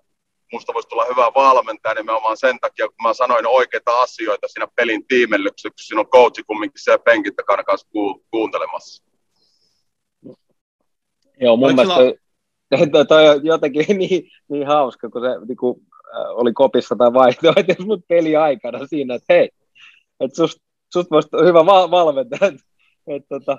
musta 0.52 0.74
voisi 0.74 0.90
tulla 0.90 1.06
hyvä 1.06 1.32
valmentaja 1.36 1.96
nimenomaan 1.96 2.38
sen 2.38 2.60
takia, 2.60 2.88
kun 2.88 3.04
mä 3.04 3.14
sanoin 3.14 3.48
oikeita 3.48 4.02
asioita 4.02 4.48
siinä 4.48 4.68
pelin 4.76 5.08
tiimellyksessä, 5.08 5.70
kun 5.70 5.80
siinä 5.80 6.00
on 6.00 6.08
coachi 6.08 6.44
kumminkin 6.44 6.84
siellä 6.84 7.04
penkin 7.04 7.36
takana 7.36 7.64
kanssa 7.64 7.88
ku, 7.92 8.26
kuuntelemassa. 8.32 9.04
Joo, 11.40 11.58
mun 11.58 11.66
Oliko 11.66 11.76
mielestä 11.76 12.02
sulla... 12.02 12.14
toi 13.08 13.30
on 13.30 13.46
jotenkin 13.46 13.86
niin, 13.98 14.30
niin 14.50 14.68
hauska, 14.68 15.10
kun 15.10 15.22
se 15.22 15.46
niin 15.48 15.58
kuin, 15.58 15.82
äh, 16.16 16.30
oli 16.30 16.54
kopissa 16.54 16.96
tai 16.96 17.14
vaihtoehto 17.14 17.84
mut 17.86 18.08
peli 18.08 18.36
aikana 18.36 18.88
siinä, 18.88 19.16
että 19.16 19.34
hei, 19.34 19.50
että 20.20 20.36
sust, 20.36 20.60
sust 20.94 21.12
voisi 21.12 21.30
hyvä 21.46 21.66
val- 21.66 21.92
valmentaja, 21.92 22.48
että 22.52 22.64
et, 23.08 23.24
tota, 23.30 23.58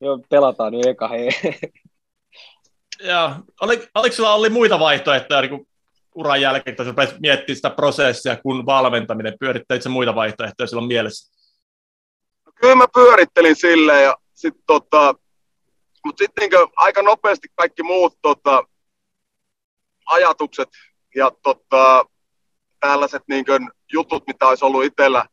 joo, 0.00 0.20
pelataan 0.30 0.72
nyt 0.72 0.86
eka, 0.86 1.08
hei. 1.08 1.28
Joo, 3.04 3.30
oli, 3.60 3.88
oliko 3.94 4.16
sulla 4.16 4.34
oli 4.34 4.48
muita 4.48 4.78
vaihtoehtoja 4.78 5.40
niin 5.40 5.66
uran 6.14 6.40
jälkeen, 6.40 6.72
että 6.72 6.84
rupesit 6.84 7.20
miettimään 7.20 7.56
sitä 7.56 7.70
prosessia, 7.70 8.36
kun 8.36 8.66
valmentaminen 8.66 9.36
pyörittäit 9.40 9.88
muita 9.88 10.14
vaihtoehtoja 10.14 10.66
silloin 10.66 10.88
mielessä? 10.88 11.32
No, 12.46 12.52
kyllä 12.54 12.74
mä 12.74 12.86
pyörittelin 12.94 13.56
silleen 13.56 14.04
ja 14.04 14.16
sitten 14.34 14.62
tota, 14.66 15.14
mutta 16.04 16.24
sitten 16.24 16.50
niin 16.50 16.68
aika 16.76 17.02
nopeasti 17.02 17.48
kaikki 17.54 17.82
muut 17.82 18.18
tota, 18.22 18.64
ajatukset 20.06 20.68
ja 21.14 21.30
tota, 21.42 22.04
tällaiset 22.80 23.22
niin 23.28 23.44
jutut, 23.92 24.26
mitä 24.26 24.48
olisi 24.48 24.64
ollut 24.64 24.84
itsellä, 24.84 25.24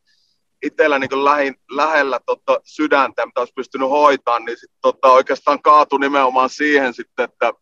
itsellä 0.63 0.99
niin 0.99 1.25
lähin, 1.25 1.55
lähellä 1.71 2.19
tota, 2.25 2.59
sydäntä, 2.63 3.25
mitä 3.25 3.41
olisi 3.41 3.53
pystynyt 3.53 3.89
hoitamaan, 3.89 4.45
niin 4.45 4.57
sit, 4.59 4.71
tota, 4.81 5.11
oikeastaan 5.11 5.61
kaatu 5.61 5.97
nimenomaan 5.97 6.49
siihen 6.49 6.93
sitten, 6.93 7.25
että 7.25 7.53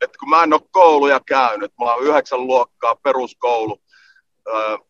että 0.00 0.18
kun 0.18 0.30
mä 0.30 0.42
en 0.42 0.52
ole 0.52 0.60
kouluja 0.70 1.20
käynyt, 1.26 1.72
mä 1.78 1.92
oon 1.92 2.04
yhdeksän 2.04 2.46
luokkaa 2.46 2.96
peruskoulu, 2.96 3.82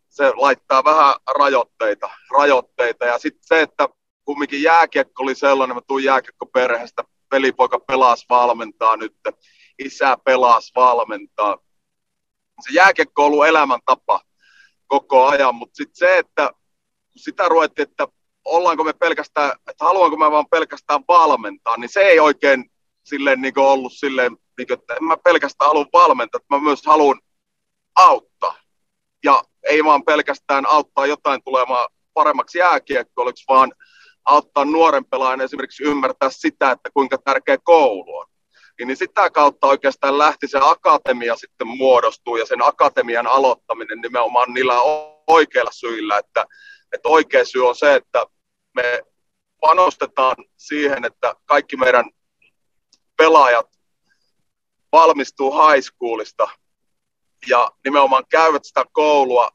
se 0.09 0.33
laittaa 0.37 0.85
vähän 0.85 1.15
rajoitteita, 1.39 2.11
rajoitteita. 2.39 3.05
ja 3.05 3.19
sitten 3.19 3.43
se, 3.45 3.61
että 3.61 3.89
kumminkin 4.25 4.63
jääkiekko 4.63 5.23
oli 5.23 5.35
sellainen, 5.35 5.77
mä 5.77 5.81
tuun 5.87 6.05
jääkiekkoperheestä, 6.05 7.05
pelipoika 7.29 7.79
pelas 7.79 8.27
valmentaa 8.31 8.97
nyt, 8.97 9.17
isä 9.79 10.17
pelas 10.25 10.73
valmentaa. 10.77 11.59
Se 12.61 12.73
jääkiekko 12.73 13.23
on 13.23 13.27
ollut 13.27 13.47
elämäntapa 13.47 14.21
koko 14.87 15.27
ajan, 15.27 15.55
mutta 15.55 15.77
sitten 15.77 15.97
se, 15.97 16.19
että 16.19 16.51
sitä 17.17 17.49
ruvettiin, 17.49 17.89
että 17.89 18.09
ollaanko 18.45 18.85
me 18.85 18.93
pelkästään, 18.93 19.53
että 19.71 19.85
haluanko 19.85 20.17
mä 20.17 20.31
vaan 20.31 20.49
pelkästään 20.51 21.05
valmentaa, 21.09 21.77
niin 21.77 21.93
se 21.93 22.01
ei 22.01 22.21
oikein 22.21 22.71
silleen 23.05 23.41
niin 23.41 23.59
ollut 23.59 23.93
silleen 23.93 24.37
niin 24.59 24.67
kuin, 24.67 24.79
että 24.79 24.95
en 24.95 25.05
mä 25.05 25.17
pelkästään 25.17 25.69
halua 25.69 25.87
valmentaa, 25.93 26.39
että 26.39 26.57
mä 26.57 26.63
myös 26.63 26.87
haluan 26.87 27.21
auttaa. 27.97 28.57
Ja 29.25 29.43
ei 29.63 29.85
vaan 29.85 30.05
pelkästään 30.05 30.67
auttaa 30.67 31.07
jotain 31.07 31.43
tulemaan 31.45 31.89
paremmaksi 32.15 32.59
jääkiekkoiliksi, 32.59 33.45
vaan 33.49 33.73
auttaa 34.25 34.65
nuoren 34.65 35.05
pelaajan 35.05 35.41
esimerkiksi 35.41 35.85
ymmärtää 35.85 36.31
sitä, 36.31 36.71
että 36.71 36.91
kuinka 36.95 37.19
tärkeä 37.19 37.59
koulu 37.65 38.17
on. 38.17 38.27
Niin 38.85 38.97
sitä 38.97 39.31
kautta 39.31 39.67
oikeastaan 39.67 40.19
lähti 40.19 40.49
se 40.49 40.59
akatemia 40.63 41.37
sitten 41.37 41.67
muodostuu 41.67 42.37
ja 42.37 42.47
sen 42.47 42.63
akatemian 42.63 43.27
aloittaminen 43.27 44.01
nimenomaan 44.01 44.55
niillä 44.55 44.81
oikeilla 45.27 45.71
syillä, 45.73 46.19
että, 46.19 46.47
että 46.93 47.09
oikea 47.09 47.45
syy 47.45 47.69
on 47.69 47.77
se, 47.77 47.95
että 47.95 48.27
me 48.75 49.03
panostetaan 49.61 50.37
siihen, 50.57 51.05
että 51.05 51.35
kaikki 51.45 51.77
meidän 51.77 52.05
pelaajat 53.17 53.67
valmistuu 54.93 55.53
high 55.53 55.83
schoolista 55.83 56.49
ja 57.49 57.73
nimenomaan 57.85 58.25
käyvät 58.29 58.65
sitä 58.65 58.85
koulua 58.93 59.51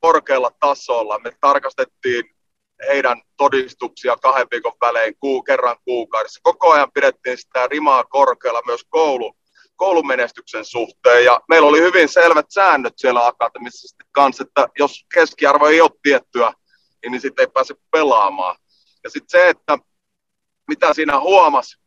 korkealla 0.00 0.50
tasolla. 0.60 1.18
Me 1.18 1.32
tarkastettiin 1.40 2.37
heidän 2.86 3.22
todistuksia 3.36 4.16
kahden 4.16 4.46
viikon 4.50 4.72
välein 4.80 5.14
kuu, 5.20 5.42
kerran 5.42 5.76
kuukaudessa. 5.84 6.40
Koko 6.42 6.72
ajan 6.72 6.92
pidettiin 6.92 7.38
sitä 7.38 7.66
rimaa 7.66 8.04
korkealla 8.04 8.62
myös 8.66 8.84
koulu, 8.88 9.36
koulumenestyksen 9.76 10.64
suhteen. 10.64 11.24
Ja 11.24 11.40
meillä 11.48 11.68
oli 11.68 11.80
hyvin 11.80 12.08
selvät 12.08 12.46
säännöt 12.50 12.94
siellä 12.96 13.26
akatemisessa 13.26 13.96
kanssa, 14.12 14.42
että 14.42 14.68
jos 14.78 15.06
keskiarvo 15.14 15.66
ei 15.66 15.80
ole 15.80 15.90
tiettyä, 16.02 16.52
niin 17.08 17.20
sitten 17.20 17.42
ei 17.42 17.52
pääse 17.54 17.74
pelaamaan. 17.90 18.56
Ja 19.04 19.10
sitten 19.10 19.40
se, 19.40 19.48
että 19.48 19.78
mitä 20.68 20.94
siinä 20.94 21.20
huomasi, 21.20 21.78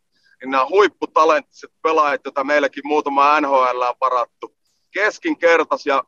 niin 0.41 0.51
nämä 0.51 0.67
huipputalenttiset 0.69 1.71
pelaajat, 1.83 2.21
joita 2.25 2.43
meilläkin 2.43 2.87
muutama 2.87 3.41
NHL 3.41 3.81
on 3.81 3.95
varattu, 4.01 4.55
keskinkertaisia, 4.91 6.03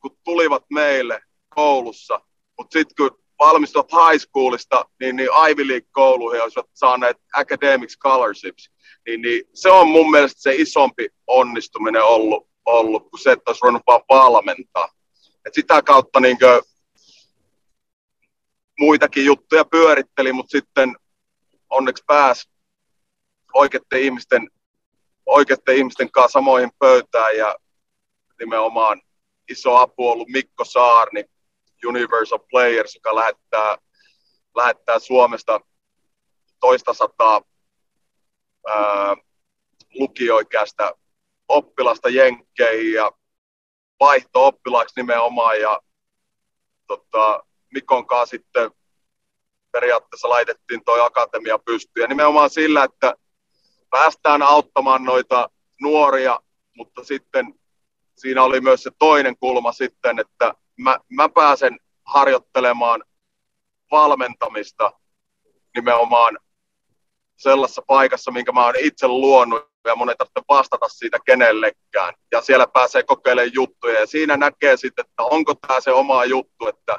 kun 0.00 0.18
tulivat 0.24 0.64
meille 0.70 1.22
koulussa, 1.54 2.20
mutta 2.58 2.72
sitten 2.72 2.94
kun 2.96 3.23
valmistuvat 3.38 3.92
high 3.92 4.24
schoolista, 4.26 4.84
niin, 5.00 5.16
niin 5.16 5.28
Ivy 5.50 5.68
League-kouluihin 5.68 6.42
olisivat 6.42 6.66
saaneet 6.74 7.16
academic 7.34 7.90
scholarships, 7.90 8.70
niin, 9.06 9.22
niin 9.22 9.42
se 9.54 9.70
on 9.70 9.88
mun 9.88 10.10
mielestä 10.10 10.42
se 10.42 10.54
isompi 10.54 11.08
onnistuminen 11.26 12.04
ollut, 12.04 12.48
ollut 12.66 13.10
kuin 13.10 13.20
se, 13.20 13.32
että 13.32 13.50
olisi 13.50 13.60
ruvennut 13.62 13.82
vaan 13.86 14.00
valmentaa. 14.08 14.88
Et 15.46 15.54
sitä 15.54 15.82
kautta 15.82 16.20
niin 16.20 16.38
kuin, 16.38 16.62
muitakin 18.78 19.24
juttuja 19.24 19.64
pyöritteli, 19.64 20.32
mutta 20.32 20.50
sitten 20.50 20.96
onneksi 21.70 22.04
pääsi 22.06 22.48
oikeiden 23.54 24.00
ihmisten, 24.00 24.50
oikeiden 25.26 25.76
ihmisten 25.76 26.10
kanssa 26.10 26.32
samoihin 26.32 26.70
pöytään 26.78 27.36
ja 27.36 27.56
nimenomaan 28.40 29.00
iso 29.50 29.76
apu 29.76 30.08
ollut 30.08 30.28
Mikko 30.28 30.64
Saarni, 30.64 31.24
Universal 31.86 32.38
Players, 32.50 32.94
joka 32.94 33.14
lähettää, 33.14 33.78
lähettää 34.54 34.98
Suomesta 34.98 35.60
toista 36.60 36.94
sataa 36.94 37.42
lukioikäistä 39.94 40.92
oppilasta 41.48 42.08
jenkkeihin 42.08 42.92
ja 42.92 43.12
vaihto 44.00 44.46
oppilaaksi 44.46 44.92
nimenomaan 44.96 45.60
ja 45.60 45.80
tota, 46.86 47.44
Mikon 47.72 48.06
kanssa 48.06 48.30
sitten 48.30 48.70
periaatteessa 49.72 50.28
laitettiin 50.28 50.84
toi 50.84 51.00
akatemia 51.00 51.58
pystyyn. 51.58 52.02
Ja 52.02 52.08
nimenomaan 52.08 52.50
sillä, 52.50 52.84
että 52.84 53.14
päästään 53.90 54.42
auttamaan 54.42 55.04
noita 55.04 55.50
nuoria, 55.80 56.40
mutta 56.76 57.04
sitten 57.04 57.54
siinä 58.16 58.42
oli 58.42 58.60
myös 58.60 58.82
se 58.82 58.90
toinen 58.98 59.36
kulma 59.36 59.72
sitten, 59.72 60.18
että 60.18 60.54
mä, 60.78 60.98
mä 61.10 61.28
pääsen 61.28 61.78
harjoittelemaan 62.04 63.04
valmentamista 63.90 64.92
nimenomaan 65.74 66.38
sellaisessa 67.36 67.82
paikassa, 67.86 68.30
minkä 68.30 68.52
mä 68.52 68.64
oon 68.64 68.74
itse 68.78 69.08
luonut 69.08 69.74
ja 69.84 69.96
mun 69.96 70.10
ei 70.10 70.16
tarvitse 70.16 70.42
vastata 70.48 70.88
siitä 70.88 71.18
kenellekään. 71.26 72.14
Ja 72.32 72.40
siellä 72.40 72.66
pääsee 72.66 73.02
kokeilemaan 73.02 73.54
juttuja 73.54 74.00
ja 74.00 74.06
siinä 74.06 74.36
näkee 74.36 74.76
sitten, 74.76 75.04
että 75.04 75.22
onko 75.22 75.54
tämä 75.54 75.80
se 75.80 75.92
oma 75.92 76.24
juttu, 76.24 76.68
että, 76.68 76.98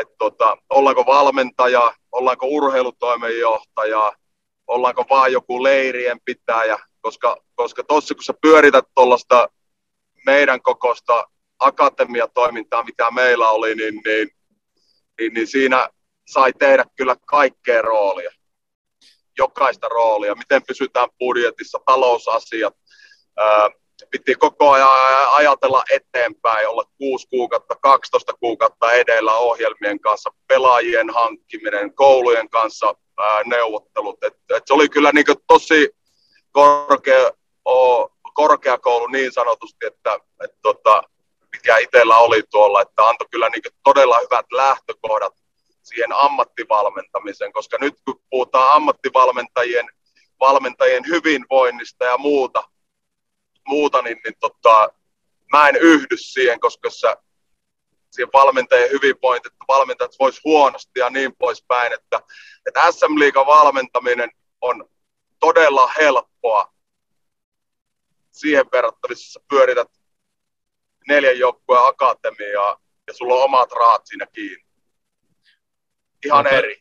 että 0.00 0.14
tota, 0.18 0.56
ollaanko 0.70 1.06
valmentaja, 1.06 1.94
ollaanko 2.12 2.46
urheilutoimenjohtaja, 2.46 4.12
ollaanko 4.66 5.04
vaan 5.10 5.32
joku 5.32 5.62
leirien 5.62 6.20
pitäjä, 6.24 6.78
koska, 7.00 7.36
koska 7.54 7.84
tuossa 7.84 8.14
kun 8.14 8.24
sä 8.24 8.34
pyörität 8.42 8.84
tuollaista 8.94 9.48
meidän 10.26 10.62
kokosta 10.62 11.28
akatemiatoimintaa, 11.58 12.82
mitä 12.84 13.10
meillä 13.10 13.48
oli, 13.48 13.74
niin, 13.74 14.00
niin, 14.04 14.28
niin, 15.20 15.34
niin 15.34 15.46
siinä 15.46 15.88
sai 16.28 16.52
tehdä 16.52 16.84
kyllä 16.96 17.16
kaikkea 17.26 17.82
roolia 17.82 18.30
jokaista 19.38 19.88
roolia, 19.88 20.34
miten 20.34 20.62
pysytään 20.66 21.08
budjetissa, 21.18 21.78
talousasiat. 21.86 22.74
Ää, 23.36 23.70
piti 24.10 24.34
koko 24.34 24.70
ajan 24.70 24.88
ajatella 25.30 25.84
eteenpäin, 25.92 26.68
olla 26.68 26.84
6 26.98 27.26
kuukautta, 27.30 27.76
12 27.82 28.32
kuukautta 28.40 28.92
edellä 28.92 29.32
ohjelmien 29.36 30.00
kanssa, 30.00 30.30
pelaajien 30.48 31.10
hankkiminen, 31.10 31.94
koulujen 31.94 32.50
kanssa 32.50 32.94
ää, 33.18 33.42
neuvottelut. 33.44 34.24
Et, 34.24 34.34
et 34.56 34.62
se 34.66 34.74
oli 34.74 34.88
kyllä 34.88 35.10
niinku 35.12 35.34
tosi 35.46 35.90
korkea, 36.52 37.30
o, 37.68 38.08
korkeakoulu 38.34 39.06
niin 39.06 39.32
sanotusti, 39.32 39.86
että 39.86 40.18
et 40.44 40.50
tota, 40.62 41.02
mikä 41.52 41.76
itsellä 41.78 42.16
oli 42.16 42.42
tuolla, 42.50 42.82
että 42.82 43.08
antoi 43.08 43.26
kyllä 43.30 43.48
niinku 43.48 43.68
todella 43.84 44.18
hyvät 44.20 44.46
lähtökohdat 44.52 45.34
siihen 45.82 46.12
ammattivalmentamiseen, 46.12 47.52
koska 47.52 47.76
nyt 47.80 47.94
kun 48.04 48.20
puhutaan 48.30 48.76
ammattivalmentajien 48.76 49.88
valmentajien 50.40 51.06
hyvinvoinnista 51.06 52.04
ja 52.04 52.18
muuta, 52.18 52.62
muuta 53.68 54.02
niin, 54.02 54.20
niin 54.24 54.34
tota, 54.40 54.92
mä 55.52 55.68
en 55.68 55.76
yhdy 55.76 56.16
siihen, 56.16 56.60
koska 56.60 56.90
se, 56.90 57.16
siihen 58.10 58.32
valmentajien 58.32 58.90
hyvinvointi, 58.90 59.48
että 59.48 59.64
valmentajat 59.68 60.18
vois 60.18 60.40
huonosti 60.44 61.00
ja 61.00 61.10
niin 61.10 61.36
poispäin, 61.38 61.92
että, 61.92 62.20
että 62.66 62.92
SM 62.92 63.18
Liigan 63.18 63.46
valmentaminen 63.46 64.30
on 64.60 64.88
todella 65.40 65.92
helppoa 65.98 66.74
siihen 68.32 68.66
verrattavissa, 68.72 69.40
pyörität 69.48 69.97
neljän 71.08 71.38
joukkueen 71.38 71.86
akatemiaa 71.86 72.76
ja 73.06 73.12
sulla 73.12 73.34
on 73.34 73.44
omat 73.44 73.72
rahat 73.72 74.02
siinä 74.04 74.26
kiinni 74.26 74.68
ihan 76.24 76.44
no, 76.44 76.50
eri. 76.50 76.76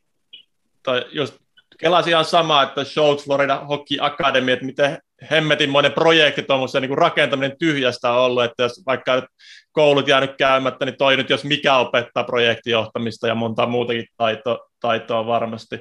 Tai 0.83 1.05
just 1.11 1.37
kelasin 1.79 2.11
ihan 2.11 2.25
sama, 2.25 2.63
että 2.63 2.83
Shouts 2.83 3.25
Florida 3.25 3.55
Hockey 3.55 3.97
Academy, 4.01 4.51
että 4.51 4.65
miten 4.65 4.97
hemmetinmoinen 5.31 5.93
projekti 5.93 6.43
tuommoisen 6.43 6.81
niin 6.81 6.97
rakentaminen 6.97 7.57
tyhjästä 7.59 8.11
on 8.11 8.19
ollut, 8.19 8.43
että 8.43 8.63
jos 8.63 8.83
vaikka 8.85 9.27
koulut 9.71 10.07
jäänyt 10.07 10.35
käymättä, 10.37 10.85
niin 10.85 10.97
toi 10.97 11.17
nyt 11.17 11.29
jos 11.29 11.43
mikä 11.43 11.77
opettaa 11.77 12.23
projektijohtamista 12.23 13.27
ja 13.27 13.35
monta 13.35 13.65
muutakin 13.65 14.05
taito, 14.17 14.67
taitoa 14.79 15.25
varmasti. 15.25 15.79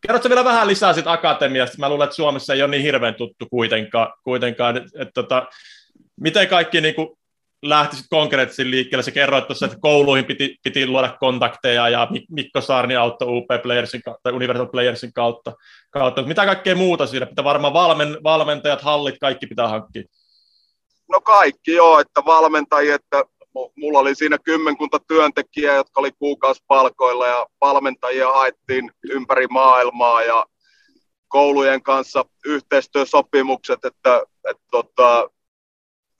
Kerrotko 0.00 0.28
vielä 0.28 0.44
vähän 0.44 0.66
lisää 0.66 0.92
siitä 0.92 1.12
akatemiasta? 1.12 1.78
Mä 1.78 1.88
luulen, 1.88 2.04
että 2.04 2.16
Suomessa 2.16 2.54
ei 2.54 2.62
ole 2.62 2.70
niin 2.70 2.82
hirveän 2.82 3.14
tuttu 3.14 3.46
kuitenkaan, 3.50 4.12
kuitenkaan 4.24 4.76
että, 4.76 5.02
että, 5.02 5.20
että 5.20 5.46
miten 6.20 6.48
kaikki 6.48 6.80
niin 6.80 6.94
kuin 6.94 7.08
lähtisit 7.68 8.06
konkreettisesti 8.10 8.70
liikkeelle. 8.70 9.02
Se 9.02 9.10
kerroit 9.10 9.46
tuossa, 9.46 9.66
että 9.66 9.78
kouluihin 9.80 10.24
piti, 10.24 10.56
piti 10.64 10.86
luoda 10.86 11.16
kontakteja 11.20 11.88
ja 11.88 12.08
Mikko 12.30 12.60
Saarni 12.60 12.96
auttoi 12.96 13.28
UP 13.28 13.46
Playersin 13.62 14.02
kautta, 14.02 14.30
Universal 14.30 14.66
Playersin 14.66 15.12
kautta. 15.12 15.52
kautta. 15.90 16.22
Mitä 16.22 16.46
kaikkea 16.46 16.76
muuta 16.76 17.06
siinä? 17.06 17.26
Pitää 17.26 17.44
varmaan 17.44 17.72
valmen, 17.72 18.18
valmentajat, 18.22 18.82
hallit, 18.82 19.18
kaikki 19.20 19.46
pitää 19.46 19.68
hankkia. 19.68 20.02
No 21.08 21.20
kaikki 21.20 21.72
joo, 21.72 22.00
että 22.00 22.24
valmentajia, 22.26 22.94
että 22.94 23.24
mulla 23.76 23.98
oli 23.98 24.14
siinä 24.14 24.38
kymmenkunta 24.38 24.98
työntekijää, 25.08 25.74
jotka 25.74 26.00
oli 26.00 26.12
kuukausipalkoilla 26.18 27.26
ja 27.26 27.46
valmentajia 27.60 28.32
haettiin 28.32 28.90
ympäri 29.10 29.46
maailmaa 29.46 30.22
ja 30.22 30.46
koulujen 31.28 31.82
kanssa 31.82 32.24
yhteistyösopimukset, 32.46 33.84
että, 33.84 34.22
että 34.50 34.62
tota, 34.70 35.30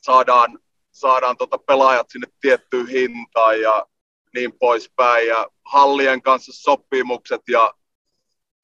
saadaan 0.03 0.59
saadaan 0.97 1.37
tota 1.37 1.59
pelaajat 1.59 2.11
sinne 2.11 2.27
tiettyyn 2.41 2.87
hintaan 2.87 3.61
ja 3.61 3.87
niin 4.35 4.53
poispäin. 4.59 5.29
Ja 5.29 5.49
hallien 5.65 6.23
kanssa 6.23 6.53
sopimukset 6.55 7.43
ja, 7.49 7.75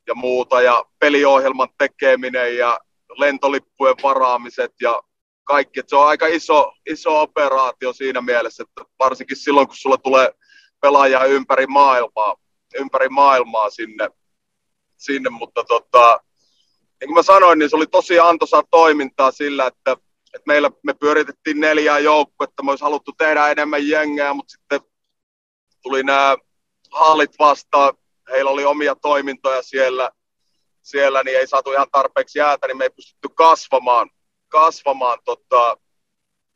ja 0.06 0.14
muuta 0.14 0.62
ja 0.62 0.84
peliohjelman 0.98 1.68
tekeminen 1.78 2.56
ja 2.56 2.80
lentolippujen 3.18 3.96
varaamiset 4.02 4.72
ja 4.80 5.02
kaikki. 5.44 5.80
Et 5.80 5.88
se 5.88 5.96
on 5.96 6.06
aika 6.06 6.26
iso, 6.26 6.72
iso 6.90 7.20
operaatio 7.22 7.92
siinä 7.92 8.20
mielessä, 8.20 8.62
että 8.62 8.90
varsinkin 8.98 9.36
silloin, 9.36 9.66
kun 9.66 9.76
sulla 9.76 9.98
tulee 9.98 10.32
pelaajia 10.80 11.24
ympäri 11.24 11.66
maailmaa, 11.66 12.36
ympäri 12.74 13.08
maailmaa 13.08 13.70
sinne, 13.70 14.10
sinne 14.96 15.30
mutta 15.30 15.64
tota, 15.64 16.20
niin 17.00 17.08
kuin 17.08 17.14
mä 17.14 17.22
sanoin, 17.22 17.58
niin 17.58 17.70
se 17.70 17.76
oli 17.76 17.86
tosi 17.86 18.20
antoisaa 18.20 18.62
toimintaa 18.70 19.30
sillä, 19.30 19.66
että 19.66 19.96
et 20.34 20.46
meillä 20.46 20.70
me 20.82 20.94
pyöritettiin 20.94 21.60
neljää 21.60 21.98
joukkuetta, 21.98 22.62
me 22.62 22.70
olisi 22.70 22.84
haluttu 22.84 23.12
tehdä 23.18 23.48
enemmän 23.48 23.88
jengää, 23.88 24.34
mutta 24.34 24.50
sitten 24.50 24.80
tuli 25.82 26.02
nämä 26.02 26.36
hallit 26.90 27.38
vastaan, 27.38 27.94
heillä 28.30 28.50
oli 28.50 28.64
omia 28.64 28.94
toimintoja 28.94 29.62
siellä, 29.62 30.10
siellä, 30.82 31.22
niin 31.22 31.38
ei 31.38 31.46
saatu 31.46 31.72
ihan 31.72 31.90
tarpeeksi 31.92 32.38
jäätä, 32.38 32.66
niin 32.66 32.76
me 32.76 32.84
ei 32.84 32.90
pystytty 32.90 33.28
kasvamaan, 33.34 34.10
kasvamaan 34.48 35.18
tota, 35.24 35.76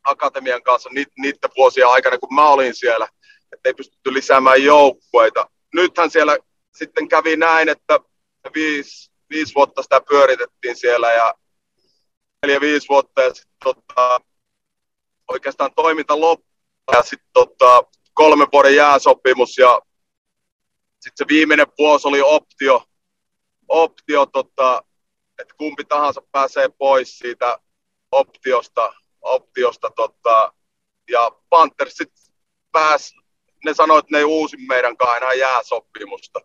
akatemian 0.03 0.63
kanssa 0.63 0.89
ni, 0.89 1.05
niiden 1.17 1.49
vuosien 1.57 1.87
aikana, 1.87 2.17
kun 2.17 2.35
mä 2.35 2.49
olin 2.49 2.75
siellä, 2.75 3.07
että 3.53 3.69
ei 3.69 3.73
pystytty 3.73 4.13
lisäämään 4.13 4.63
joukkueita. 4.63 5.49
Nythän 5.73 6.11
siellä 6.11 6.37
sitten 6.75 7.07
kävi 7.07 7.37
näin, 7.37 7.69
että 7.69 7.99
viisi, 8.53 9.11
viisi 9.29 9.55
vuotta 9.55 9.83
sitä 9.83 10.01
pyöritettiin 10.09 10.75
siellä 10.75 11.13
ja 11.13 11.33
neljä, 12.41 12.61
viisi 12.61 12.87
vuotta 12.89 13.21
ja 13.21 13.33
sitten 13.33 13.57
tota, 13.63 14.19
oikeastaan 15.27 15.71
toiminta 15.75 16.19
loppui 16.19 16.47
ja 16.91 17.03
sitten 17.03 17.29
tota, 17.33 17.83
kolmen 18.13 18.47
vuoden 18.53 18.75
jääsopimus 18.75 19.57
ja 19.57 19.81
sitten 20.99 21.25
se 21.25 21.27
viimeinen 21.27 21.67
vuosi 21.77 22.07
oli 22.07 22.21
optio, 22.21 22.83
optio 23.67 24.25
tota, 24.25 24.83
että 25.39 25.53
kumpi 25.57 25.85
tahansa 25.85 26.21
pääsee 26.31 26.69
pois 26.69 27.17
siitä 27.17 27.59
optiosta, 28.11 28.93
optiosta 29.21 29.91
tota, 29.95 30.53
ja 31.09 31.31
Panthers 31.49 31.93
sitten 31.93 32.35
pääsi, 32.71 33.15
ne 33.65 33.73
sanoi, 33.73 33.99
että 33.99 34.11
ne 34.11 34.17
ei 34.17 34.23
uusi 34.23 34.57
meidän 34.57 34.95
enää 35.17 35.33
jääsopimusta. 35.33 36.39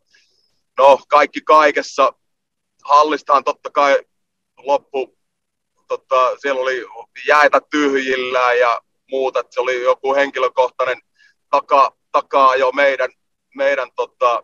No, 0.78 1.00
kaikki 1.08 1.40
kaikessa. 1.40 2.12
Hallistahan 2.84 3.44
totta 3.44 3.70
kai 3.70 3.98
loppu 4.58 5.18
tota, 5.98 6.36
siellä 6.38 6.60
oli 6.60 6.86
jäitä 7.28 7.60
tyhjillä 7.70 8.52
ja 8.52 8.80
muuta, 9.10 9.40
että 9.40 9.54
se 9.54 9.60
oli 9.60 9.82
joku 9.82 10.14
henkilökohtainen 10.14 11.02
taka, 11.50 11.96
takaa 12.12 12.56
jo 12.56 12.72
meidän, 12.72 13.10
meidän 13.56 13.88
tota, 13.96 14.42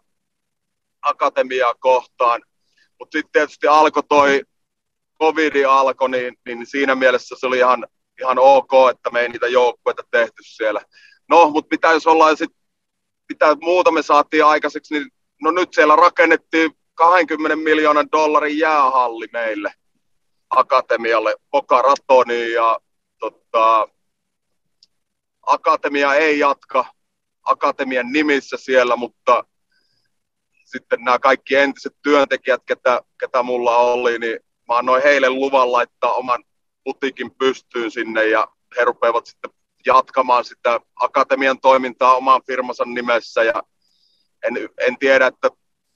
akatemiaa 1.02 1.74
kohtaan. 1.74 2.42
Mutta 2.98 3.18
sitten 3.18 3.32
tietysti 3.32 3.66
alkoi 3.66 4.02
toi 4.08 4.42
covid 5.20 5.64
alkoi, 5.64 6.10
niin, 6.10 6.36
niin, 6.46 6.66
siinä 6.66 6.94
mielessä 6.94 7.36
se 7.38 7.46
oli 7.46 7.58
ihan, 7.58 7.86
ihan 8.20 8.38
ok, 8.38 8.70
että 8.90 9.10
me 9.10 9.20
ei 9.20 9.28
niitä 9.28 9.46
joukkueita 9.46 10.02
tehty 10.10 10.42
siellä. 10.42 10.80
No, 11.28 11.50
mutta 11.50 11.74
mitä 11.74 11.92
jos 11.92 12.06
ollaan 12.06 12.36
sitten, 12.36 12.60
mitä 13.28 13.56
muuta 13.60 13.90
me 13.90 14.02
saatiin 14.02 14.44
aikaiseksi, 14.44 14.94
niin 14.94 15.10
no 15.42 15.50
nyt 15.50 15.74
siellä 15.74 15.96
rakennettiin 15.96 16.70
20 16.94 17.56
miljoonan 17.56 18.08
dollarin 18.12 18.58
jäähalli 18.58 19.26
meille 19.32 19.72
akatemialle 20.50 21.36
Boca 21.50 21.82
Ratoniin 21.82 22.52
ja 22.52 22.78
tota, 23.18 23.88
akatemia 25.42 26.14
ei 26.14 26.38
jatka 26.38 26.84
akatemian 27.42 28.12
nimissä 28.12 28.56
siellä, 28.56 28.96
mutta 28.96 29.44
sitten 30.64 31.04
nämä 31.04 31.18
kaikki 31.18 31.56
entiset 31.56 31.96
työntekijät, 32.02 32.62
ketä, 32.66 33.02
ketä 33.20 33.42
mulla 33.42 33.76
oli, 33.76 34.18
niin 34.18 34.40
mä 34.68 34.76
annoin 34.76 35.02
heille 35.02 35.30
luvan 35.30 35.72
laittaa 35.72 36.12
oman 36.12 36.44
putikin 36.84 37.30
pystyyn 37.30 37.90
sinne 37.90 38.26
ja 38.26 38.48
he 38.78 38.84
rupeavat 38.84 39.26
sitten 39.26 39.50
jatkamaan 39.86 40.44
sitä 40.44 40.80
akatemian 40.96 41.60
toimintaa 41.60 42.16
oman 42.16 42.42
firmansa 42.46 42.84
nimessä 42.84 43.42
ja 43.42 43.62
en, 44.42 44.54
en 44.86 44.98
tiedä, 44.98 45.26
että 45.26 45.50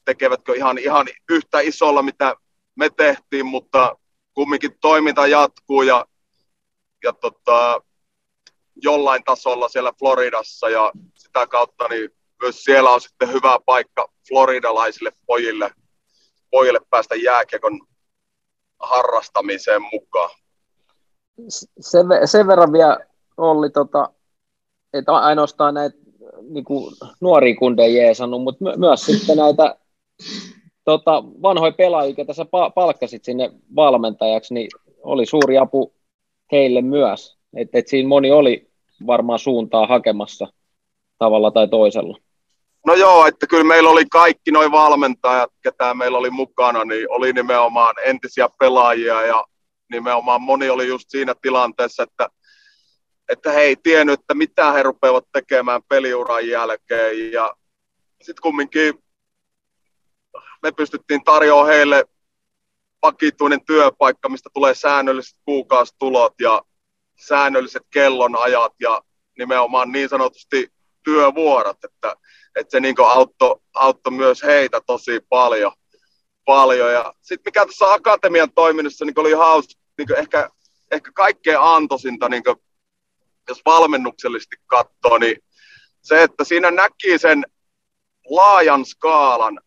tekevätkö 0.05 0.55
ihan, 0.55 0.79
ihan 0.79 1.07
yhtä 1.31 1.61
isolla, 1.61 2.03
mitä 2.03 2.37
me 2.75 2.91
tehtiin, 2.91 3.47
mutta 3.47 3.97
kumminkin 4.35 4.79
toiminta 4.81 5.27
jatkuu 5.27 5.83
ja, 5.83 6.07
ja 7.05 7.13
tota, 7.13 7.81
jollain 8.77 9.25
tasolla 9.25 9.69
siellä 9.69 9.93
Floridassa 9.99 10.69
ja 10.69 10.93
sitä 11.17 11.47
kautta 11.47 11.89
niin 11.89 12.11
myös 12.43 12.65
siellä 12.65 12.91
on 12.91 13.01
sitten 13.01 13.33
hyvä 13.33 13.59
paikka 13.67 14.09
floridalaisille 14.29 15.13
pojille, 15.27 15.71
pojille 16.51 16.81
päästä 16.91 17.15
jääkiekon 17.15 17.81
harrastamiseen 18.81 19.83
mukaan. 19.83 20.31
Sen, 21.81 22.07
sen 22.25 22.47
verran 22.47 22.73
vielä 22.73 22.99
Olli, 23.37 23.71
tota, 23.71 24.13
että 24.93 25.13
ainoastaan 25.13 25.75
näitä 25.75 25.97
niin 26.51 26.65
nuoria 27.21 27.57
kundeja 27.57 28.03
jeesannut, 28.03 28.43
mutta 28.43 28.65
my- 28.65 28.77
myös 28.77 29.07
sitten 29.07 29.37
näitä 29.37 29.77
tota, 30.85 31.25
vanhoja 31.43 31.73
pelaajia, 31.73 32.15
joita 32.19 32.35
sä 32.35 32.47
palkkasit 32.75 33.25
sinne 33.25 33.51
valmentajaksi, 33.77 34.55
niin 34.55 34.69
oli 35.03 35.27
suuri 35.27 35.59
apu 35.59 35.95
heille 36.53 36.83
myös. 36.83 37.39
Et, 37.57 37.69
et 37.73 37.89
siinä 37.89 38.09
moni 38.09 38.31
oli 38.31 38.71
varmaan 39.07 39.39
suuntaa 39.39 39.87
hakemassa 39.87 40.47
tavalla 41.19 41.51
tai 41.51 41.69
toisella. 41.69 42.19
No 42.87 42.95
joo, 42.95 43.27
että 43.27 43.47
kyllä 43.47 43.65
meillä 43.65 43.91
oli 43.91 44.05
kaikki 44.07 44.51
noin 44.51 44.73
valmentajat, 44.73 45.51
ketä 45.63 45.95
meillä 45.95 46.19
oli 46.19 46.31
mukana, 46.31 46.85
niin 46.85 47.11
oli 47.11 47.33
nimenomaan 47.33 47.95
entisiä 48.05 48.49
pelaajia 48.59 49.23
ja 49.23 49.45
nimenomaan 49.91 50.43
moni 50.43 50.71
oli 50.71 50.89
just 50.89 51.05
siinä 51.11 51.35
tilanteessa, 51.43 52.03
että, 52.03 52.29
että 53.29 53.53
he 53.53 53.61
ei 53.61 53.77
tiennyt, 53.83 54.21
että 54.21 54.35
mitä 54.35 54.73
he 54.73 54.83
rupeavat 54.83 55.25
tekemään 55.33 55.83
peliuran 55.89 56.49
jälkeen 56.49 57.33
ja 57.33 57.55
sitten 58.23 58.43
kumminkin 58.43 58.95
me 60.63 60.73
pystyttiin 60.73 61.25
tarjoamaan 61.25 61.75
heille 61.75 62.05
vakituinen 63.03 63.65
työpaikka, 63.65 64.29
mistä 64.29 64.51
tulee 64.55 64.75
säännölliset 64.75 65.39
kuukausitulot 65.45 66.35
ja 66.41 66.63
säännölliset 67.21 67.83
kellonajat 67.91 68.73
ja 68.81 69.03
nimenomaan 69.39 69.93
niin 69.93 70.09
sanotusti 70.09 70.73
työvuorot, 71.05 71.85
että, 71.85 72.17
että 72.57 72.71
se 72.71 72.81
niin 72.81 72.95
auttoi, 72.99 73.57
auttoi 73.75 74.13
myös 74.13 74.43
heitä 74.43 74.81
tosi 74.87 75.21
paljon. 75.29 75.73
paljon. 76.45 77.13
Sitten 77.21 77.51
mikä 77.51 77.67
tässä 77.67 77.93
akatemian 77.93 78.53
toiminnassa 78.53 79.05
niin 79.05 79.21
oli 79.21 79.33
hauska, 79.33 79.83
niin 79.99 80.19
ehkä, 80.19 80.51
ehkä 80.91 81.13
kaikkein 81.15 81.61
antoisinta, 81.61 82.29
niin 82.29 82.43
kuin, 82.45 82.57
jos 83.49 83.63
valmennuksellisesti 83.67 84.57
katsoo, 84.67 85.19
niin 85.19 85.37
se, 86.03 86.23
että 86.23 86.45
siinä 86.45 86.71
näki 86.71 87.19
sen 87.19 87.45
laajan 88.31 88.85
skaalan 88.85 89.61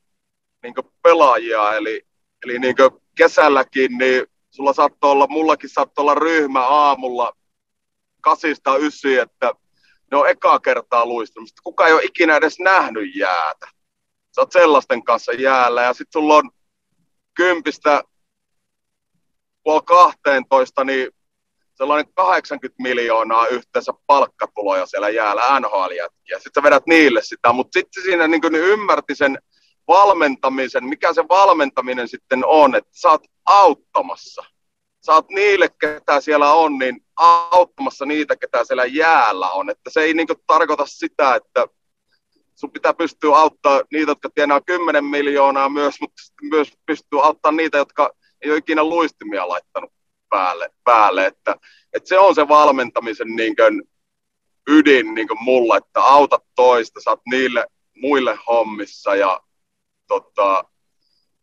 niin 0.66 0.94
pelaajia, 1.04 1.74
eli, 1.74 2.02
eli 2.46 2.60
niin 2.60 2.76
kesälläkin, 3.18 3.98
niin 3.98 4.26
sulla 4.50 4.74
saattoi 4.74 5.12
olla, 5.12 5.28
mullakin 5.28 5.70
saattoi 5.70 6.04
olla 6.04 6.16
ryhmä 6.16 6.68
aamulla 6.68 7.34
kasista 8.22 8.78
ysi, 8.78 9.18
että 9.18 9.52
ne 10.12 10.18
on 10.18 10.30
ekaa 10.30 10.60
kertaa 10.60 11.06
luistunut. 11.06 11.50
Kuka 11.64 11.88
ei 11.88 11.94
ole 11.94 12.04
ikinä 12.04 12.36
edes 12.36 12.60
nähnyt 12.60 13.16
jäätä. 13.16 13.68
Sä 14.36 14.42
oot 14.42 14.52
sellaisten 14.52 15.04
kanssa 15.04 15.34
jäällä 15.34 15.84
ja 15.84 15.94
sitten 15.94 16.22
sulla 16.22 16.36
on 16.36 16.52
kympistä 17.34 18.04
puoli 19.64 19.82
12, 19.86 20.84
niin 20.84 21.12
sellainen 21.74 22.14
80 22.14 22.84
miljoonaa 22.84 23.48
yhteensä 23.48 23.94
palkkatuloja 24.08 24.86
siellä 24.86 25.10
jäällä 25.10 25.60
nhl 25.60 25.92
ja 25.92 26.40
Sitten 26.40 26.52
sä 26.56 26.64
vedät 26.64 26.84
niille 26.88 27.22
sitä, 27.24 27.54
mutta 27.54 27.80
sitten 27.80 28.04
siinä 28.04 28.28
niin 28.28 28.42
niin 28.52 28.64
ymmärti 28.64 29.16
sen 29.16 29.38
valmentamisen, 29.88 30.86
mikä 30.86 31.14
se 31.14 31.24
valmentaminen 31.30 32.08
sitten 32.08 32.46
on, 32.46 32.76
että 32.76 32.92
sä 32.94 33.10
oot 33.10 33.24
auttamassa. 33.46 34.44
Sä 35.06 35.14
oot 35.14 35.30
niille, 35.30 35.70
ketä 35.70 36.22
siellä 36.22 36.54
on, 36.54 36.78
niin 36.78 37.06
auttamassa 37.16 38.06
niitä, 38.06 38.36
ketä 38.36 38.64
siellä 38.64 38.86
jäällä 38.86 39.52
on. 39.52 39.70
Että 39.70 39.90
se 39.90 40.02
ei 40.02 40.14
niin 40.14 40.28
tarkoita 40.48 40.86
sitä, 40.86 41.36
että 41.36 41.68
sun 42.56 42.72
pitää 42.72 42.94
pystyä 42.94 43.36
auttamaan 43.36 43.84
niitä, 43.92 44.12
jotka 44.12 44.30
tienaa 44.36 44.62
10 44.62 45.06
miljoonaa 45.06 45.70
myös, 45.70 46.02
mutta 46.02 46.22
myös 46.42 46.74
pystyy 46.86 47.26
auttamaan 47.26 47.58
niitä, 47.58 47.78
jotka 47.78 48.12
ei 48.42 48.52
ole 48.52 48.58
ikinä 48.58 48.84
luistimia 48.84 49.50
laittanut 49.50 49.94
päälle. 50.30 50.70
päälle. 50.84 51.26
Että, 51.26 51.56
että 51.94 52.10
se 52.10 52.20
on 52.20 52.36
se 52.36 52.48
valmentamisen 52.48 53.36
niin 53.36 53.56
kuin 53.56 53.84
ydin 54.68 55.14
niin 55.14 55.28
kuin 55.28 55.44
mulla, 55.44 55.78
että 55.78 56.02
auta 56.02 56.40
toista, 56.56 57.02
saat 57.02 57.22
niille 57.32 57.68
muille 57.96 58.40
hommissa 58.48 59.16
ja 59.16 59.42
tota, 60.08 60.64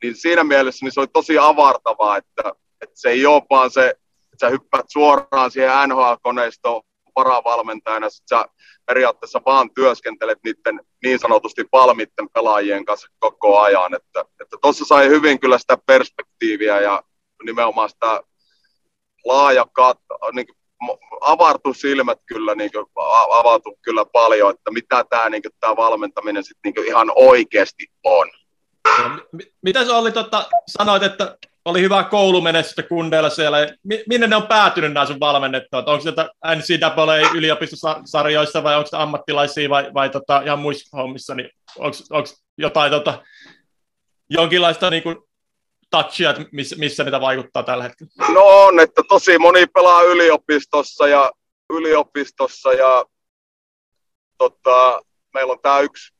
niin 0.02 0.16
siinä 0.16 0.44
mielessä 0.44 0.86
niin 0.86 0.92
se 0.92 1.00
oli 1.00 1.08
tosi 1.12 1.38
avartavaa, 1.38 2.16
että, 2.16 2.42
että 2.80 2.94
se 2.94 3.10
ei 3.10 3.26
ole 3.26 3.42
vaan 3.50 3.70
se, 3.70 3.88
että 3.88 4.36
sä 4.40 4.48
hyppäät 4.48 4.86
suoraan 4.88 5.50
siihen 5.50 5.70
NHL-koneistoon 5.88 6.82
varavalmentajana, 7.16 8.10
sit 8.10 8.28
sä 8.28 8.44
periaatteessa 8.86 9.40
vaan 9.46 9.70
työskentelet 9.74 10.38
niiden 10.44 10.80
niin 11.02 11.18
sanotusti 11.18 11.64
valmiitten 11.72 12.28
pelaajien 12.34 12.84
kanssa 12.84 13.08
koko 13.18 13.60
ajan, 13.60 13.94
että 13.94 14.24
tuossa 14.62 14.84
sai 14.84 15.08
hyvin 15.08 15.40
kyllä 15.40 15.58
sitä 15.58 15.76
perspektiiviä 15.86 16.80
ja 16.80 17.02
nimenomaan 17.44 17.88
sitä 17.88 18.22
laaja 19.24 19.66
kat, 19.72 19.98
niin 20.32 20.46
avartu 21.20 21.74
silmät 21.74 22.18
kyllä, 22.26 22.54
niin 22.54 22.72
kuin, 22.72 22.86
avautu 23.30 23.78
kyllä 23.82 24.04
paljon, 24.04 24.54
että 24.54 24.70
mitä 24.70 25.04
tämä 25.10 25.28
niin 25.28 25.42
tämä 25.60 25.76
valmentaminen 25.76 26.44
sitten 26.44 26.72
niin 26.76 26.86
ihan 26.86 27.12
oikeasti 27.14 27.86
on. 28.04 28.30
Mitä 29.62 29.84
se 29.84 29.92
oli, 29.92 30.12
tota, 30.12 30.48
sanoit, 30.66 31.02
että 31.02 31.36
oli 31.64 31.80
hyvä 31.80 32.04
koulumenestystä 32.04 32.82
kundeilla 32.82 33.30
siellä. 33.30 33.58
Minne 34.08 34.26
ne 34.26 34.36
on 34.36 34.46
päätynyt 34.46 34.92
nämä 34.92 35.06
sun 35.06 35.20
valmennettavat? 35.20 35.88
Onko 35.88 36.02
se 36.02 36.10
NCAA 36.56 37.30
yliopistosarjoissa 37.34 38.62
vai 38.62 38.76
onko 38.76 38.88
se 38.90 38.96
ammattilaisia 38.96 39.70
vai, 39.70 39.94
vai 39.94 40.10
tota, 40.10 40.42
ihan 40.44 40.58
muissa 40.58 40.96
hommissa? 40.96 41.34
Niin 41.34 41.50
onko, 41.78 41.96
onko 42.10 42.28
jotain 42.58 42.90
tota, 42.90 43.22
jonkinlaista 44.30 44.90
niin 44.90 45.02
kuin, 45.02 45.16
touchia, 45.90 46.30
että 46.30 46.44
missä, 46.52 46.76
missä 46.76 47.04
niitä 47.04 47.20
vaikuttaa 47.20 47.62
tällä 47.62 47.84
hetkellä? 47.84 48.12
No 48.34 48.40
on, 48.44 48.80
että 48.80 49.02
tosi 49.08 49.38
moni 49.38 49.66
pelaa 49.66 50.02
yliopistossa 50.02 51.08
ja, 51.08 51.32
yliopistossa 51.70 52.72
ja 52.72 53.04
tota, 54.38 55.00
meillä 55.34 55.52
on 55.52 55.60
tämä 55.62 55.80
yksi 55.80 56.14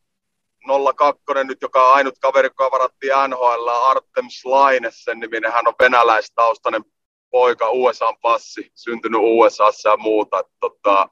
02 0.96 1.22
nyt, 1.44 1.62
joka 1.62 1.88
on 1.88 1.94
ainut 1.94 2.18
kaveri, 2.20 2.46
joka 2.46 2.70
varattiin 2.70 3.12
NHL, 3.28 3.68
Artem 3.68 4.26
Slaines, 4.28 5.04
sen 5.04 5.20
niminen. 5.20 5.52
Hän 5.52 5.68
on 5.68 5.74
venäläistaustainen 5.80 6.84
poika, 7.30 7.70
USA-passi, 7.70 8.72
syntynyt 8.74 9.20
USAssa 9.22 9.88
ja 9.88 9.96
muuta. 9.96 10.38
Että, 10.38 10.52
tota, 10.60 11.08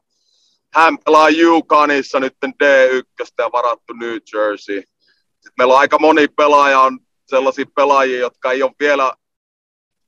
hän 0.75 0.99
pelaa 1.05 1.29
UConnissa 1.51 2.21
nyt 2.21 2.37
D1 2.65 3.27
ja 3.39 3.53
varattu 3.53 3.93
New 3.93 4.17
Jersey. 4.35 4.83
Sitten 5.31 5.53
meillä 5.59 5.75
on 5.75 5.81
aika 5.81 5.99
moni 5.99 6.29
pelaaja, 6.29 6.81
on 6.81 6.99
sellaisia 7.27 7.65
pelaajia, 7.75 8.19
jotka 8.19 8.53
ei 8.53 8.63
ole 8.63 8.73
vielä, 8.81 9.15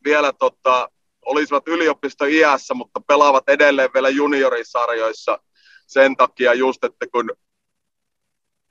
vielä 0.05 0.33
tota, 0.33 0.89
olisivat 1.27 1.69
yliopisto 1.69 2.25
iässä, 2.25 2.75
mutta 2.75 3.01
pelaavat 3.01 3.49
edelleen 3.49 3.91
vielä 3.95 4.09
juniorisarjoissa 4.09 5.39
sen 5.87 6.17
takia 6.17 6.55
just, 6.55 6.85
että 6.85 7.07
kun 7.13 7.31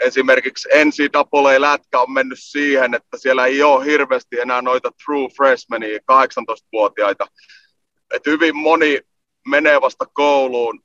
esimerkiksi 0.01 0.69
NCAA-lätkä 0.85 1.99
on 1.99 2.11
mennyt 2.11 2.39
siihen, 2.41 2.93
että 2.93 3.17
siellä 3.17 3.45
ei 3.45 3.63
ole 3.63 3.85
hirveästi 3.85 4.39
enää 4.39 4.61
noita 4.61 4.91
true 5.05 5.29
freshmania, 5.37 5.97
18-vuotiaita. 5.97 7.27
Et 8.13 8.25
hyvin 8.25 8.55
moni 8.55 8.99
menee 9.47 9.81
vasta 9.81 10.05
kouluun, 10.13 10.83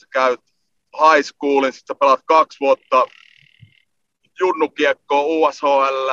sä 0.00 0.06
käyt 0.12 0.40
high 0.94 1.26
schoolin, 1.26 1.72
sitten 1.72 1.94
sä 1.94 1.98
pelaat 1.98 2.20
kaksi 2.24 2.60
vuotta 2.60 3.06
junnukiekkoa, 4.40 5.22
USHL, 5.22 6.10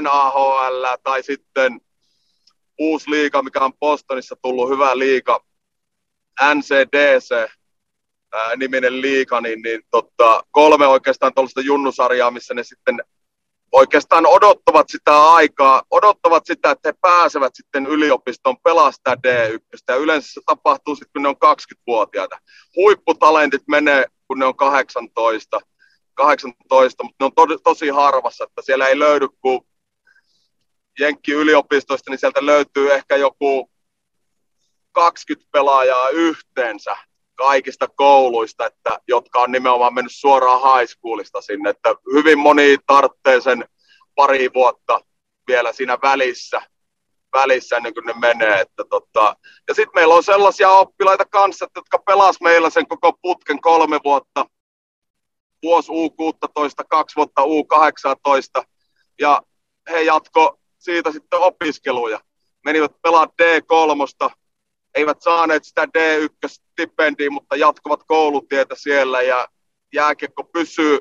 NAHL 0.00 0.84
tai 1.02 1.22
sitten 1.22 1.80
uusi 2.78 3.10
liiga, 3.10 3.42
mikä 3.42 3.60
on 3.60 3.72
Bostonissa 3.80 4.36
tullut 4.42 4.70
hyvä 4.70 4.98
liiga, 4.98 5.44
NCDC, 6.54 7.52
niminen 8.56 9.00
liika, 9.00 9.40
niin, 9.40 9.62
niin 9.62 9.80
tota, 9.90 10.44
kolme 10.50 10.86
oikeastaan 10.86 11.34
tuollaista 11.34 11.60
junnusarjaa, 11.60 12.30
missä 12.30 12.54
ne 12.54 12.62
sitten 12.62 13.02
oikeastaan 13.72 14.26
odottavat 14.26 14.88
sitä 14.88 15.32
aikaa, 15.32 15.82
odottavat 15.90 16.46
sitä, 16.46 16.70
että 16.70 16.88
he 16.88 16.94
pääsevät 17.00 17.54
sitten 17.54 17.86
yliopistoon 17.86 18.56
pelastaa 18.64 19.14
D1. 19.14 19.78
Ja 19.88 19.96
yleensä 19.96 20.32
se 20.32 20.40
tapahtuu 20.46 20.94
sitten, 20.94 21.12
kun 21.12 21.22
ne 21.22 21.28
on 21.28 21.36
20-vuotiaita. 21.44 22.38
Huipputalentit 22.76 23.62
menee, 23.68 24.06
kun 24.28 24.38
ne 24.38 24.44
on 24.44 24.56
18, 24.56 25.60
18 26.14 27.04
mutta 27.04 27.16
ne 27.20 27.24
on 27.24 27.32
to, 27.34 27.58
tosi 27.64 27.88
harvassa, 27.88 28.44
että 28.44 28.62
siellä 28.62 28.86
ei 28.86 28.98
löydy 28.98 29.28
kuin 29.40 29.60
Jenkki-yliopistoista, 31.00 32.10
niin 32.10 32.18
sieltä 32.18 32.46
löytyy 32.46 32.92
ehkä 32.92 33.16
joku 33.16 33.70
20 34.92 35.48
pelaajaa 35.52 36.08
yhteensä 36.08 36.96
kaikista 37.34 37.88
kouluista, 37.88 38.66
että, 38.66 38.98
jotka 39.08 39.40
on 39.40 39.52
nimenomaan 39.52 39.94
mennyt 39.94 40.12
suoraan 40.14 40.78
high 40.78 40.90
schoolista 40.90 41.40
sinne, 41.40 41.70
että 41.70 41.94
hyvin 42.12 42.38
moni 42.38 42.78
tarvitsee 42.86 43.40
sen 43.40 43.64
pari 44.14 44.50
vuotta 44.54 45.00
vielä 45.48 45.72
siinä 45.72 45.98
välissä, 46.02 46.62
välissä 47.32 47.76
ennen 47.76 47.94
kuin 47.94 48.06
ne 48.06 48.14
menee. 48.18 48.60
Että 48.60 48.84
tota. 48.90 49.36
Ja 49.68 49.74
sitten 49.74 49.92
meillä 49.94 50.14
on 50.14 50.24
sellaisia 50.24 50.70
oppilaita 50.70 51.24
kanssa, 51.24 51.66
jotka 51.76 51.98
pelas 51.98 52.40
meillä 52.40 52.70
sen 52.70 52.88
koko 52.88 53.12
putken 53.22 53.60
kolme 53.60 54.00
vuotta, 54.04 54.46
vuosi 55.62 55.92
U16, 55.92 56.84
kaksi 56.88 57.16
vuotta 57.16 57.42
U18, 57.42 58.64
ja 59.20 59.42
he 59.90 60.02
jatko 60.02 60.58
siitä 60.78 61.12
sitten 61.12 61.38
opiskeluja. 61.38 62.20
Menivät 62.64 62.92
pelaa 63.02 63.26
D3, 63.26 64.34
eivät 64.94 65.22
saaneet 65.22 65.64
sitä 65.64 65.86
D1-stipendiä, 66.80 67.30
mutta 67.30 67.56
jatkuvat 67.56 68.00
koulutietä 68.06 68.74
siellä 68.78 69.22
ja 69.22 69.48
jääkiekko 69.92 70.44
pysyy. 70.44 70.98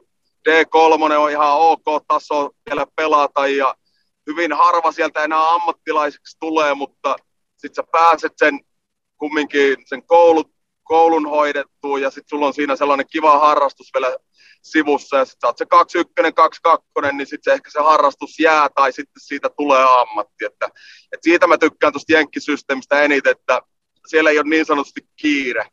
D3 0.49 1.13
on 1.17 1.31
ihan 1.31 1.57
ok 1.57 2.05
taso 2.07 2.49
vielä 2.69 2.85
pelata 2.95 3.47
ja 3.47 3.75
hyvin 4.27 4.53
harva 4.53 4.91
sieltä 4.91 5.23
enää 5.23 5.49
ammattilaiseksi 5.49 6.37
tulee, 6.39 6.73
mutta 6.73 7.15
sitten 7.57 7.75
sä 7.75 7.83
pääset 7.91 8.33
sen 8.37 8.59
kumminkin 9.17 9.77
sen 9.85 10.05
koulut, 10.05 10.51
koulun 10.83 11.29
hoidettua 11.29 11.99
ja 11.99 12.09
sitten 12.09 12.29
sulla 12.29 12.47
on 12.47 12.53
siinä 12.53 12.75
sellainen 12.75 13.05
kiva 13.11 13.39
harrastus 13.39 13.89
vielä 13.93 14.17
sivussa 14.61 15.17
ja 15.17 15.25
sitten 15.25 15.39
sä 15.41 15.47
oot 15.47 15.57
se 15.57 15.65
21, 15.65 16.33
22, 16.33 17.17
niin 17.17 17.27
sitten 17.27 17.51
se 17.51 17.53
ehkä 17.53 17.71
se 17.71 17.79
harrastus 17.79 18.39
jää 18.39 18.69
tai 18.75 18.93
sitten 18.93 19.21
siitä 19.21 19.49
tulee 19.57 19.83
ammatti. 19.83 20.45
Että, 20.45 20.65
että 21.11 21.23
siitä 21.23 21.47
mä 21.47 21.57
tykkään 21.57 21.93
tuosta 21.93 22.13
jenkkisysteemistä 22.13 23.01
eniten, 23.01 23.31
että 23.31 23.61
siellä 24.07 24.29
ei 24.29 24.39
ole 24.39 24.49
niin 24.49 24.65
sanotusti 24.65 25.01
kiire. 25.15 25.65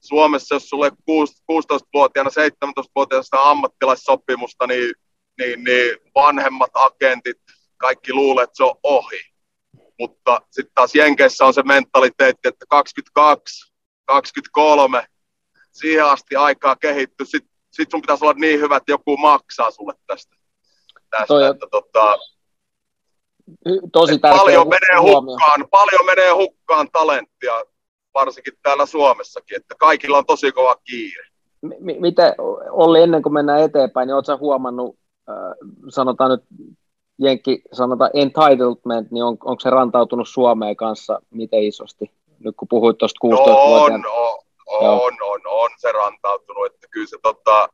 Suomessa, 0.00 0.54
jos 0.54 0.68
sulle 0.68 0.88
16-vuotiaana, 0.88 2.30
17-vuotiaana 2.30 3.50
ammattilaissopimusta, 3.50 4.66
niin, 4.66 4.94
niin, 5.38 5.64
niin 5.64 5.98
vanhemmat 6.14 6.70
agentit, 6.74 7.36
kaikki 7.76 8.12
luulee, 8.12 8.44
että 8.44 8.56
se 8.56 8.64
on 8.64 8.74
ohi. 8.82 9.20
Mutta 9.98 10.40
sitten 10.50 10.74
taas 10.74 10.94
Jenkeissä 10.94 11.44
on 11.44 11.54
se 11.54 11.62
mentaliteetti, 11.62 12.48
että 12.48 12.66
22, 12.68 13.72
23, 14.04 15.06
siihen 15.72 16.04
asti 16.04 16.36
aikaa 16.36 16.76
kehittyy. 16.76 17.26
Sitten 17.26 17.58
sit 17.70 17.90
sun 17.90 18.00
pitäisi 18.00 18.24
olla 18.24 18.34
niin 18.38 18.60
hyvä, 18.60 18.76
että 18.76 18.92
joku 18.92 19.16
maksaa 19.16 19.70
sulle 19.70 19.92
tästä. 20.06 20.36
tästä 21.10 21.26
Toi, 21.26 21.46
että, 21.46 21.66
tota, 21.70 22.18
tosi 23.92 24.18
tärkeä 24.18 24.40
paljon 24.40 24.68
menee 24.68 25.00
hukkaan, 25.00 25.68
paljon 25.70 26.06
menee 26.06 26.30
hukkaan 26.30 26.88
talenttia, 26.92 27.52
varsinkin 28.14 28.52
täällä 28.62 28.86
Suomessakin, 28.86 29.56
että 29.56 29.74
kaikilla 29.78 30.18
on 30.18 30.26
tosi 30.26 30.52
kova 30.52 30.74
kiire. 30.84 31.26
M- 31.62 32.00
miten, 32.00 32.34
Olli, 32.70 33.02
ennen 33.02 33.22
kuin 33.22 33.32
mennään 33.32 33.62
eteenpäin, 33.62 34.06
niin 34.06 34.14
oletko 34.14 34.38
huomannut, 34.38 34.96
äh, 35.28 35.36
sanotaan 35.88 36.30
nyt 36.30 36.44
Jenkki, 37.18 37.62
sanotaan 37.72 38.10
entitlement, 38.14 39.10
niin 39.10 39.24
on, 39.24 39.36
onko 39.44 39.60
se 39.60 39.70
rantautunut 39.70 40.28
Suomeen 40.28 40.76
kanssa 40.76 41.20
miten 41.30 41.62
isosti? 41.62 42.12
Nyt 42.38 42.54
kun 42.56 42.68
puhuit 42.68 42.98
tuosta 42.98 43.18
16 43.20 43.52
no, 43.52 43.58
on, 43.58 43.92
on, 43.92 44.02
on, 44.66 45.00
on, 45.00 45.12
on, 45.22 45.40
on, 45.46 45.70
se 45.76 45.92
rantautunut, 45.92 46.66
että 46.66 46.86
kyllä 46.90 47.06
se 47.06 47.16
tota, 47.22 47.68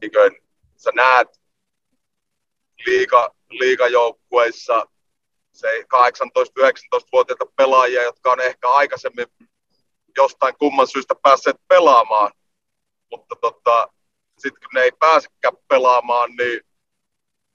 niin 0.00 0.12
kuin, 0.12 0.42
sä 0.76 0.90
näet 0.94 1.28
liiga, 2.86 3.30
liigajoukkueissa 3.50 4.86
se 5.56 5.82
18-19-vuotiaita 5.82 7.46
pelaajia, 7.56 8.02
jotka 8.02 8.32
on 8.32 8.40
ehkä 8.40 8.68
aikaisemmin 8.68 9.26
jostain 10.16 10.54
kumman 10.58 10.86
syystä 10.86 11.14
päässeet 11.22 11.56
pelaamaan, 11.68 12.32
mutta 13.10 13.36
tota, 13.40 13.88
sitten 14.38 14.60
kun 14.60 14.70
ne 14.74 14.82
ei 14.82 14.92
pääsekään 14.92 15.56
pelaamaan, 15.68 16.30
niin 16.30 16.60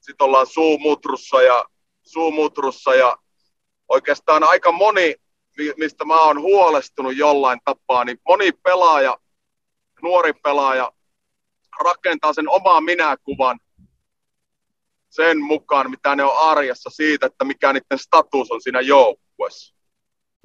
sitten 0.00 0.24
ollaan 0.24 0.46
suumutrussa 0.46 1.42
ja, 1.42 1.64
suumutrussa 2.02 2.94
ja 2.94 3.16
oikeastaan 3.88 4.44
aika 4.44 4.72
moni, 4.72 5.14
mistä 5.76 6.04
mä 6.04 6.20
oon 6.20 6.40
huolestunut 6.40 7.16
jollain 7.16 7.60
tapaa, 7.64 8.04
niin 8.04 8.18
moni 8.28 8.52
pelaaja, 8.52 9.18
nuori 10.02 10.32
pelaaja, 10.32 10.92
rakentaa 11.84 12.32
sen 12.32 12.48
omaa 12.48 12.80
minäkuvan 12.80 13.60
sen 15.12 15.42
mukaan, 15.42 15.90
mitä 15.90 16.16
ne 16.16 16.24
on 16.24 16.38
arjessa 16.38 16.90
siitä, 16.90 17.26
että 17.26 17.44
mikä 17.44 17.72
niiden 17.72 17.98
status 17.98 18.50
on 18.50 18.62
siinä 18.62 18.80
joukkueessa. 18.80 19.74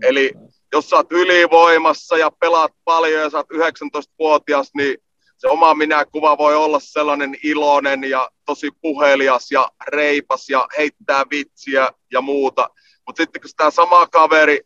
Eli 0.03 0.34
jos 0.73 0.89
sä 0.89 0.95
oot 0.95 1.12
ylivoimassa 1.12 2.17
ja 2.17 2.32
pelaat 2.39 2.71
paljon 2.84 3.21
ja 3.21 3.30
sä 3.30 3.38
oot 3.38 3.49
19-vuotias, 3.53 4.69
niin 4.73 4.97
se 5.38 5.47
oma 5.47 5.73
minäkuva 5.73 6.38
voi 6.38 6.56
olla 6.56 6.80
sellainen 6.80 7.38
iloinen 7.43 8.03
ja 8.03 8.30
tosi 8.45 8.71
puhelias 8.82 9.51
ja 9.51 9.71
reipas 9.88 10.49
ja 10.49 10.67
heittää 10.77 11.23
vitsiä 11.30 11.89
ja 12.12 12.21
muuta. 12.21 12.69
Mutta 13.08 13.23
sitten 13.23 13.41
kun 13.41 13.51
tämä 13.58 13.71
sama 13.71 14.08
kaveri 14.08 14.62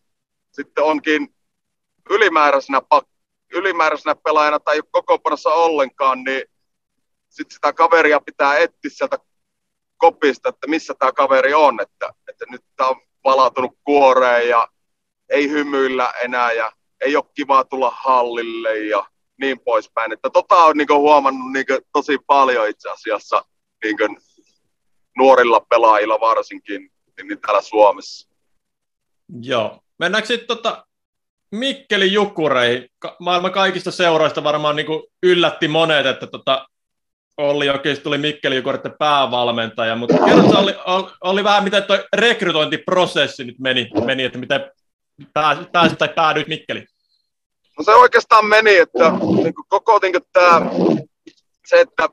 sitten 0.52 0.84
onkin 0.84 1.36
ylimääräisenä, 2.10 2.82
ylimääräisenä 3.54 4.16
pelaajana 4.16 4.60
tai 4.60 4.76
ei 4.76 4.82
koko 4.92 5.20
ollenkaan, 5.46 6.24
niin 6.24 6.44
sitten 7.30 7.56
sitä 7.56 7.74
kaveria 7.74 8.22
pitää 8.26 8.58
etsiä 8.58 8.92
sieltä 8.94 9.18
kopista, 10.02 10.50
että 10.50 10.68
missä 10.68 10.94
tämä 11.00 11.12
kaveri 11.12 11.54
on, 11.54 11.82
että, 11.82 12.14
että 12.28 12.46
nyt 12.50 12.62
tämä 12.76 12.90
on 12.90 13.02
palautunut 13.22 13.78
kuoreen 13.84 14.50
ja 14.50 14.68
ei 15.30 15.50
hymyillä 15.50 16.14
enää 16.22 16.52
ja 16.52 16.72
ei 17.02 17.16
ole 17.16 17.26
kiva 17.34 17.64
tulla 17.64 17.90
hallille 17.90 18.78
ja 18.78 19.06
niin 19.42 19.60
poispäin. 19.60 20.12
Että 20.12 20.30
tota 20.30 20.56
on 20.56 20.78
niin 20.78 20.88
huomannut 20.94 21.52
niin 21.52 21.66
tosi 21.94 22.18
paljon 22.28 22.70
itse 22.70 22.90
asiassa 22.90 23.46
niin 23.84 23.98
nuorilla 25.18 25.66
pelaajilla 25.70 26.20
varsinkin 26.20 26.92
niin 27.24 27.42
täällä 27.42 27.62
Suomessa. 27.62 28.30
Joo. 29.42 29.80
Mennäänkö 30.00 30.28
sitten 30.28 30.48
tota 30.48 30.86
Mikkeli 31.52 32.14
Jukureihin? 32.14 32.90
Maailman 33.20 33.52
kaikista 33.52 33.92
seuroista 33.92 34.44
varmaan 34.44 34.76
niin 34.76 34.88
yllätti 35.24 35.68
monet, 35.68 36.06
että 36.06 36.28
tota 36.28 36.68
Olli 37.38 37.66
Jokis 37.66 38.00
tuli 38.00 38.18
Mikkeli 38.18 38.56
Jukureiden 38.56 38.94
päävalmentaja, 39.00 39.96
mutta 39.96 40.18
kerrotko 40.26 40.58
oli, 40.58 40.76
oli, 41.22 41.44
vähän, 41.44 41.64
miten 41.64 41.84
tuo 41.84 41.98
rekrytointiprosessi 42.14 43.44
nyt 43.44 43.60
meni, 43.60 43.90
meni 44.06 44.24
että 44.24 44.38
miten 44.38 44.72
pääsit, 45.34 45.72
pääsit 45.72 45.98
tai 45.98 46.10
päädyit 46.16 46.48
Mikkeliin? 46.48 46.88
No 47.78 47.84
se 47.84 47.92
oikeastaan 47.92 48.46
meni, 48.46 48.76
että 48.76 49.10
niin 49.44 49.54
koko 49.68 50.00
niin 50.02 50.14
tämä, 50.34 50.62
se, 51.68 51.80
että 51.80 52.10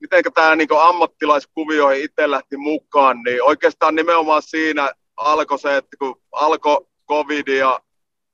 miten 0.00 0.24
tämä 0.34 0.56
niin 0.56 0.68
ammattilaiskuvio 0.80 1.90
itse 1.90 2.30
lähti 2.30 2.56
mukaan, 2.56 3.22
niin 3.22 3.42
oikeastaan 3.42 3.94
nimenomaan 3.94 4.42
siinä 4.42 4.92
alkoi 5.16 5.58
se, 5.58 5.76
että 5.76 5.96
kun 5.98 6.22
alkoi 6.32 6.86
covid 7.08 7.48
ja 7.48 7.80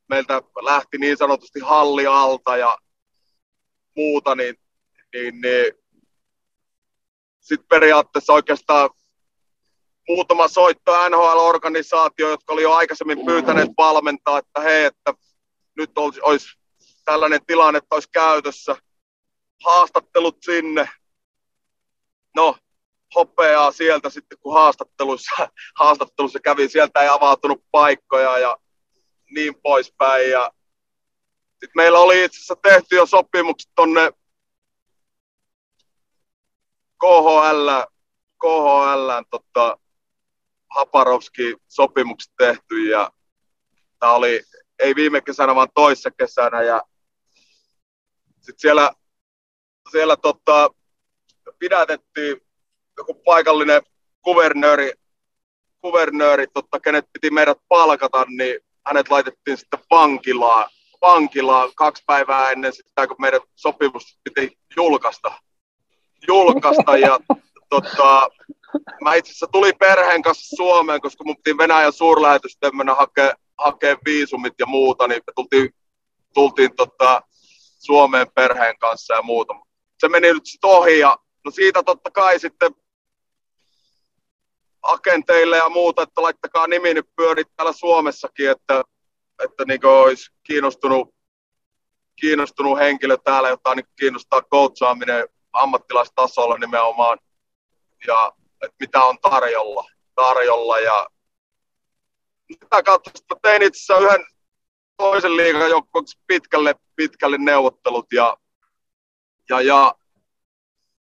meiltä 0.09 0.43
lähti 0.63 0.99
niin 0.99 1.17
sanotusti 1.17 1.61
halli 1.61 2.07
alta 2.07 2.57
ja 2.57 2.79
muuta, 3.97 4.35
niin, 4.35 4.55
niin, 5.15 5.41
niin 5.41 5.73
sitten 7.41 7.69
periaatteessa 7.69 8.33
oikeastaan 8.33 8.91
muutama 10.09 10.49
soitto 10.49 11.09
NHL-organisaatio, 11.09 12.29
jotka 12.29 12.53
oli 12.53 12.63
jo 12.63 12.73
aikaisemmin 12.73 13.27
pyytäneet 13.27 13.71
valmentaa, 13.79 14.39
että 14.39 14.61
hei, 14.61 14.85
että 14.85 15.15
nyt 15.77 15.99
olisi, 15.99 16.21
olisi 16.21 16.49
tällainen 17.05 17.47
tilanne, 17.47 17.79
että 17.79 17.95
olisi 17.95 18.09
käytössä. 18.13 18.77
Haastattelut 19.65 20.39
sinne. 20.43 20.89
No, 22.37 22.57
hopeaa 23.15 23.73
sieltä 23.73 24.11
sitten, 24.11 24.39
kun 24.41 24.55
haastattelussa, 24.55 25.49
haastattelussa 25.81 26.41
kävi, 26.41 26.69
sieltä 26.69 27.03
ei 27.03 27.09
avautunut 27.09 27.65
paikkoja 27.71 28.39
ja 28.39 28.57
niin 29.31 29.55
poispäin. 29.63 30.31
Ja 30.31 30.51
sitten 31.51 31.73
meillä 31.77 31.99
oli 31.99 32.25
itse 32.25 32.37
asiassa 32.37 32.57
tehty 32.63 32.97
jo 32.97 33.07
sopimukset 33.07 33.71
tonne 33.75 34.13
KHL, 37.07 37.69
KHL 38.41 39.11
tota, 39.31 39.79
Haparovski 40.71 41.57
sopimukset 41.69 42.33
tehty 42.39 42.89
ja 42.89 43.11
tämä 43.99 44.13
oli 44.13 44.43
ei 44.79 44.95
viime 44.95 45.21
kesänä, 45.21 45.55
vaan 45.55 45.69
toissa 45.75 46.11
kesänä 46.11 46.63
ja 46.63 46.83
sitten 48.41 48.59
siellä, 48.59 48.93
siellä 49.91 50.17
tota, 50.17 50.71
pidätettiin 51.59 52.41
joku 52.99 53.15
paikallinen 53.15 53.83
kuvernööri, 54.23 54.93
kuvernööri 55.81 56.47
totta, 56.47 56.81
kenet 56.81 57.05
piti 57.13 57.31
meidät 57.31 57.59
palkata, 57.69 58.25
niin 58.29 58.61
hänet 58.87 59.11
laitettiin 59.11 59.57
sitten 59.59 59.81
vankilaan, 59.91 60.71
vankilaan 61.01 61.71
kaksi 61.75 62.03
päivää 62.07 62.51
ennen 62.51 62.73
sitä, 62.73 63.07
kun 63.07 63.17
meidän 63.19 63.41
sopimus 63.55 64.19
piti 64.25 64.59
julkaista. 64.77 65.33
Julkaista 66.29 66.97
ja 66.97 67.19
tota, 67.69 68.29
mä 69.05 69.15
itse 69.15 69.31
asiassa 69.31 69.47
tulin 69.53 69.79
perheen 69.79 70.23
kanssa 70.23 70.57
Suomeen, 70.57 71.01
koska 71.01 71.25
mun 71.25 71.37
piti 71.37 71.59
Venäjän 71.59 71.93
suurlähetystöön 71.93 72.77
mennä 72.77 72.95
hakea, 72.95 73.35
hakea 73.59 73.97
viisumit 74.05 74.55
ja 74.59 74.67
muuta, 74.67 75.09
niin 75.09 75.23
me 75.27 75.33
tultiin, 75.37 75.75
tultiin 76.35 76.77
tota, 76.77 77.23
Suomeen 77.79 78.27
perheen 78.35 78.79
kanssa 78.79 79.15
ja 79.15 79.23
muuta. 79.23 79.55
Se 80.01 80.09
meni 80.09 80.33
nyt 80.33 80.47
sitten 80.47 80.71
ohi 80.71 80.99
ja 80.99 81.19
no 81.45 81.51
siitä 81.51 81.83
totta 81.83 82.11
kai 82.11 82.39
sitten 82.39 82.71
agenteille 84.83 85.57
ja 85.57 85.69
muuta, 85.69 86.03
että 86.03 86.23
laittakaa 86.23 86.67
nimi 86.67 86.95
nyt 86.95 87.07
pyörit 87.17 87.49
täällä 87.57 87.73
Suomessakin, 87.73 88.51
että, 88.51 88.85
että 89.45 89.65
niin 89.65 89.87
olisi 89.87 90.31
kiinnostunut, 90.43 91.15
kiinnostunut 92.21 92.79
henkilö 92.79 93.17
täällä, 93.17 93.49
jota 93.49 93.75
niin 93.75 93.87
kiinnostaa 93.99 94.43
coachaaminen 94.43 95.29
ammattilaistasolla 95.63 96.59
nimenomaan. 96.59 97.19
Ja 98.07 98.33
että 98.63 98.77
mitä 98.81 99.05
on 99.05 99.19
tarjolla, 99.19 99.85
tarjolla 100.15 100.79
ja 100.79 101.07
sitä 102.53 102.83
kautta 102.83 103.11
sitten 103.15 103.39
tein 103.43 103.63
itse 103.63 103.93
asiassa 103.93 104.07
yhden 104.07 104.27
toisen 104.97 105.37
liigan 105.37 105.71
joukkueeksi 105.71 106.19
pitkälle, 106.27 106.75
pitkälle 106.97 107.39
neuvottelut 107.39 108.07
ja, 108.13 108.37
ja, 109.49 109.61
ja 109.61 109.95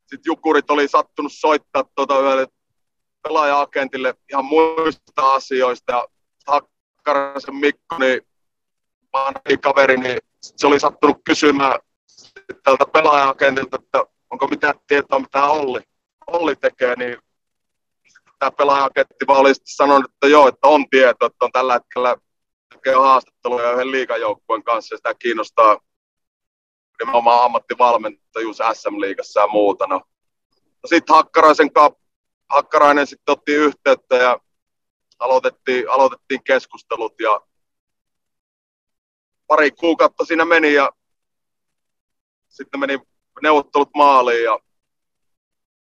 sitten 0.02 0.30
Jukurit 0.32 0.70
oli 0.70 0.88
sattunut 0.88 1.32
soittaa 1.36 1.84
tuota 1.96 2.20
yhdelle 2.20 2.48
pelaaja-agentille 3.22 4.14
ihan 4.30 4.46
muista 4.46 5.34
asioista 5.34 5.92
ja 5.92 6.08
Hakkarasen 6.48 7.56
Mikko, 7.56 7.98
niin 8.00 8.22
kaveri, 9.62 9.98
niin 9.98 10.18
se 10.42 10.68
oli 10.68 10.80
sattunut 10.80 11.18
kysymään 11.24 11.80
tältä 12.64 12.86
pelaaja-agentilta, 12.86 13.78
että 13.84 14.06
onko 14.30 14.48
mitään 14.48 14.76
tietoa, 14.88 15.20
mitä 15.20 15.44
Olli, 15.44 15.82
Olli 16.28 16.56
tekee, 16.56 16.96
niin 16.96 17.18
tämä 18.40 18.52
pelaaja-agentti 18.52 19.28
vaan 19.28 19.40
oli 19.40 19.54
sanonut, 19.64 20.12
että 20.14 20.28
joo, 20.28 20.48
että 20.48 20.68
on 20.68 20.90
tieto, 20.90 21.26
että 21.26 21.46
on 21.46 21.52
tällä 21.52 21.74
hetkellä 21.74 22.18
tekee 22.70 22.94
haastatteluja 22.94 23.72
yhden 23.72 23.92
liikajoukkueen 23.92 24.64
kanssa 24.64 24.94
ja 24.94 24.98
sitä 24.98 25.14
kiinnostaa 25.14 25.80
nimenomaan 27.00 27.44
ammattivalmentajuus 27.44 28.58
SM-liigassa 28.74 29.40
ja 29.40 29.48
muuta. 29.48 29.88
No. 29.88 30.02
no 30.84 30.88
sitten 30.88 31.16
Hakkaraisen 31.16 31.74
kanssa 31.74 32.06
Hakkarainen 32.50 33.08
sitten 33.08 33.34
otti 33.34 33.52
yhteyttä 33.54 34.16
ja 34.16 34.40
aloitettiin, 35.20 35.90
aloitettiin 35.90 36.44
keskustelut 36.44 37.14
ja 37.22 37.42
pari 39.48 39.72
kuukautta 39.72 40.26
siinä 40.26 40.46
meni 40.46 40.74
ja 40.74 40.92
sitten 42.50 42.80
meni 42.80 43.00
neuvottelut 43.42 43.90
maaliin 43.96 44.44
ja 44.44 44.60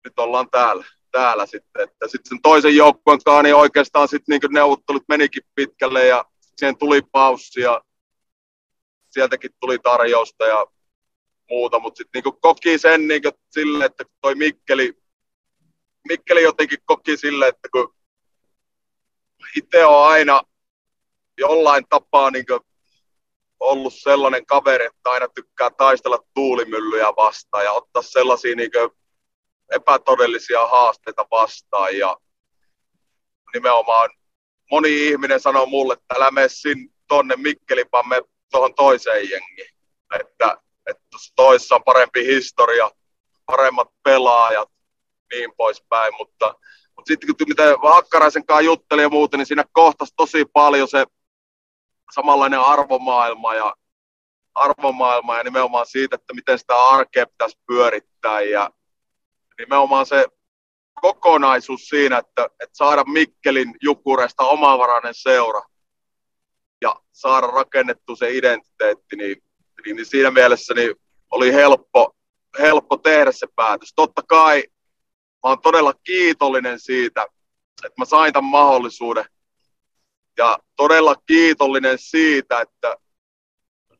nyt 0.04 0.18
ollaan 0.18 0.50
täällä, 0.50 0.84
täällä 1.10 1.46
sitten. 1.46 1.82
Että 1.82 2.08
sitten 2.08 2.28
sen 2.28 2.42
toisen 2.42 2.76
joukkueen 2.76 3.18
kanssa 3.24 3.42
niin 3.42 3.54
oikeastaan 3.54 4.08
sitten 4.08 4.38
niin 4.40 4.52
neuvottelut 4.52 5.02
menikin 5.08 5.42
pitkälle 5.54 6.06
ja 6.06 6.24
siihen 6.56 6.78
tuli 6.78 7.02
paussi 7.12 7.60
ja 7.60 7.82
sieltäkin 9.10 9.50
tuli 9.60 9.78
tarjousta 9.78 10.46
ja 10.46 10.66
muuta, 11.50 11.78
mutta 11.78 11.98
sitten 11.98 12.22
niin 12.24 12.40
koki 12.40 12.78
sen 12.78 13.08
niin 13.08 13.22
sille, 13.50 13.84
että 13.84 14.04
toi 14.20 14.34
Mikkeli 14.34 15.04
Mikkeli 16.08 16.42
jotenkin 16.42 16.78
koki 16.84 17.16
sille, 17.16 17.48
että 17.48 17.68
kun 17.72 17.94
itse 19.56 19.84
on 19.84 20.06
aina 20.06 20.42
jollain 21.38 21.84
tapaa 21.88 22.30
niin 22.30 22.46
ollut 23.60 23.94
sellainen 23.94 24.46
kaveri, 24.46 24.86
että 24.86 25.10
aina 25.10 25.28
tykkää 25.28 25.70
taistella 25.70 26.18
tuulimyllyjä 26.34 27.06
vastaan 27.06 27.64
ja 27.64 27.72
ottaa 27.72 28.02
sellaisia 28.02 28.56
niin 28.56 28.70
epätodellisia 29.72 30.66
haasteita 30.66 31.26
vastaan. 31.30 31.98
Ja 31.98 32.16
nimenomaan 33.54 34.10
moni 34.70 35.06
ihminen 35.08 35.40
sanoo 35.40 35.66
mulle, 35.66 35.92
että 35.94 36.14
älä 36.14 36.30
mene 36.30 36.48
tuonne 37.08 37.36
Mikkeliin, 37.36 37.88
vaan 37.92 38.08
me 38.08 38.22
tuohon 38.50 38.74
toiseen 38.74 39.30
jengiin. 39.30 39.74
Että, 40.20 40.58
että 40.86 41.06
toissa 41.36 41.74
on 41.74 41.84
parempi 41.84 42.26
historia, 42.26 42.90
paremmat 43.46 43.88
pelaajat, 44.02 44.68
niin 45.32 45.52
poispäin, 45.56 46.14
mutta, 46.18 46.54
mutta 46.96 47.08
sitten 47.08 47.36
kun 47.36 47.48
mitä 47.48 47.76
Hakkaraisen 47.82 48.46
kanssa 48.46 48.60
jutteli 48.60 49.02
ja 49.02 49.08
muuta, 49.08 49.36
niin 49.36 49.46
siinä 49.46 49.64
kohtasi 49.72 50.12
tosi 50.16 50.44
paljon 50.52 50.88
se 50.88 51.04
samanlainen 52.14 52.60
arvomaailma 52.60 53.54
ja 53.54 53.74
arvomaailma 54.54 55.36
ja 55.36 55.44
nimenomaan 55.44 55.86
siitä, 55.86 56.16
että 56.16 56.34
miten 56.34 56.58
sitä 56.58 56.84
arkea 56.84 57.26
pitäisi 57.26 57.58
pyörittää 57.66 58.40
ja 58.40 58.70
nimenomaan 59.58 60.06
se 60.06 60.26
kokonaisuus 61.00 61.88
siinä, 61.88 62.18
että, 62.18 62.44
että 62.44 62.76
saada 62.76 63.04
Mikkelin 63.04 63.74
Jukureesta 63.82 64.44
omavarainen 64.44 65.14
seura 65.14 65.62
ja 66.80 66.96
saada 67.12 67.46
rakennettu 67.46 68.16
se 68.16 68.30
identiteetti, 68.30 69.16
niin, 69.16 69.42
niin, 69.84 69.96
niin 69.96 70.06
siinä 70.06 70.30
mielessä 70.30 70.74
niin 70.74 70.94
oli 71.30 71.52
helppo, 71.52 72.16
helppo 72.58 72.96
tehdä 72.96 73.32
se 73.32 73.46
päätös. 73.56 73.92
Totta 73.96 74.22
kai 74.28 74.64
mä 75.44 75.50
oon 75.50 75.60
todella 75.60 75.94
kiitollinen 76.04 76.80
siitä, 76.80 77.26
että 77.84 77.94
mä 77.98 78.04
sain 78.04 78.32
tämän 78.32 78.50
mahdollisuuden. 78.50 79.24
Ja 80.38 80.58
todella 80.76 81.14
kiitollinen 81.26 81.98
siitä, 81.98 82.60
että 82.60 82.96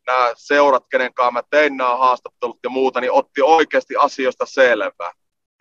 nämä 0.06 0.32
seurat, 0.36 0.84
kenen 0.90 1.14
kanssa 1.14 1.30
mä 1.30 1.42
tein 1.50 1.76
nämä 1.76 1.96
haastattelut 1.96 2.58
ja 2.64 2.70
muuta, 2.70 3.00
niin 3.00 3.12
otti 3.12 3.42
oikeasti 3.42 3.96
asioista 3.96 4.46
selvää, 4.46 5.12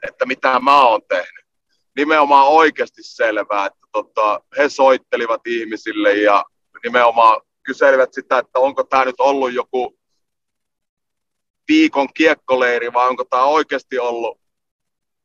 että 0.08 0.26
mitä 0.26 0.60
mä 0.60 0.88
oon 0.88 1.02
tehnyt. 1.08 1.46
Nimenomaan 1.96 2.48
oikeasti 2.48 3.04
selvää, 3.04 3.66
että 3.66 3.88
tota, 3.92 4.42
he 4.58 4.70
soittelivat 4.70 5.48
ihmisille 5.48 6.14
ja 6.14 6.46
nimenomaan 6.84 7.42
kyselivät 7.64 8.14
sitä, 8.14 8.38
että 8.38 8.60
onko 8.60 8.84
tämä 8.84 9.06
nyt 9.06 9.20
ollut 9.20 9.54
joku 9.54 10.00
viikon 11.68 12.14
kiekkoleiri 12.14 12.94
vai 12.94 13.10
onko 13.10 13.24
tämä 13.24 13.44
oikeasti 13.44 14.00
ollut, 14.00 14.40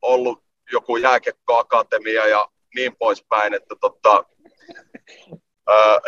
ollut 0.01 0.43
joku 0.71 0.97
jääkekkoakatemia 0.97 2.27
ja 2.27 2.49
niin 2.75 2.95
poispäin, 2.95 3.53
että 3.53 3.75
tota, 3.81 4.23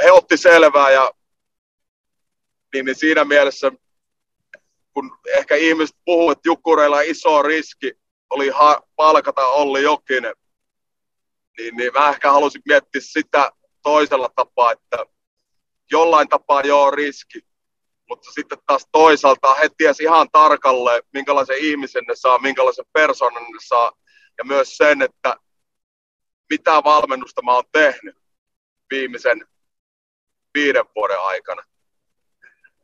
he 0.03 0.11
otti 0.11 0.37
selvää 0.37 0.91
ja 0.91 1.11
niin, 2.73 2.85
niin 2.85 2.95
siinä 2.95 3.25
mielessä, 3.25 3.71
kun 4.93 5.17
ehkä 5.37 5.55
ihmiset 5.55 5.95
puhuu, 6.05 6.31
että 6.31 6.49
Jukureilla 6.49 7.01
iso 7.01 7.41
riski 7.41 7.93
oli 8.29 8.49
ha- 8.49 8.81
palkata 8.95 9.47
Olli 9.47 9.83
Jokinen, 9.83 10.33
niin, 11.57 11.75
niin 11.75 11.93
mä 11.93 12.09
ehkä 12.09 12.31
halusin 12.31 12.61
miettiä 12.65 13.01
sitä 13.03 13.51
toisella 13.83 14.29
tapaa, 14.35 14.71
että 14.71 15.05
jollain 15.91 16.29
tapaa 16.29 16.61
joo 16.61 16.91
riski, 16.91 17.39
mutta 18.09 18.31
sitten 18.31 18.57
taas 18.65 18.87
toisaalta 18.91 19.53
he 19.53 19.69
tiesi 19.77 20.03
ihan 20.03 20.27
tarkalleen, 20.31 21.03
minkälaisen 21.13 21.57
ihmisen 21.57 22.03
ne 22.07 22.15
saa, 22.15 22.39
minkälaisen 22.39 22.85
persoonan 22.93 23.43
ne 23.43 23.59
saa, 23.61 23.91
ja 24.37 24.43
myös 24.43 24.77
sen, 24.77 25.01
että 25.01 25.35
mitä 26.51 26.83
valmennusta 26.83 27.41
mä 27.41 27.53
oon 27.53 27.63
tehnyt 27.71 28.17
viimeisen 28.89 29.47
viiden 30.53 30.85
vuoden 30.95 31.21
aikana. 31.21 31.63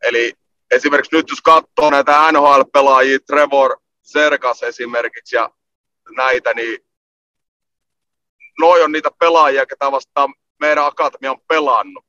Eli 0.03 0.34
esimerkiksi 0.71 1.15
nyt 1.15 1.30
jos 1.30 1.41
katsoo 1.41 1.89
näitä 1.89 2.32
NHL-pelaajia, 2.32 3.20
Trevor 3.20 3.78
Serkas 4.01 4.63
esimerkiksi 4.63 5.36
ja 5.36 5.49
näitä, 6.15 6.53
niin 6.53 6.80
noi 8.59 8.84
on 8.84 8.91
niitä 8.91 9.09
pelaajia, 9.20 9.65
ketä 9.65 9.91
vastaan 9.91 10.34
meidän 10.59 10.86
akatemia 10.86 11.32
on 11.32 11.41
pelannut. 11.47 12.05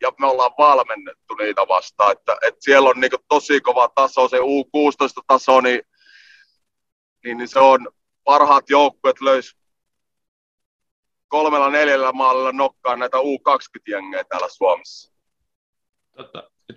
Ja 0.00 0.12
me 0.18 0.26
ollaan 0.26 0.54
valmennettu 0.58 1.34
niitä 1.34 1.62
vastaan. 1.68 2.12
Että, 2.12 2.36
että 2.42 2.64
siellä 2.64 2.88
on 2.88 3.00
niin 3.00 3.12
tosi 3.28 3.60
kova 3.60 3.88
taso, 3.88 4.28
se 4.28 4.38
U16-taso, 4.38 5.60
niin, 5.60 5.82
niin, 7.24 7.38
niin 7.38 7.48
se 7.48 7.58
on 7.58 7.88
parhaat 8.24 8.70
joukkueet 8.70 9.20
löys 9.20 9.56
kolmella 11.32 11.70
neljällä 11.70 12.12
maalilla 12.12 12.52
nokkaan 12.52 12.98
näitä 12.98 13.18
U20-jengejä 13.18 14.24
täällä 14.28 14.48
Suomessa. 14.48 15.12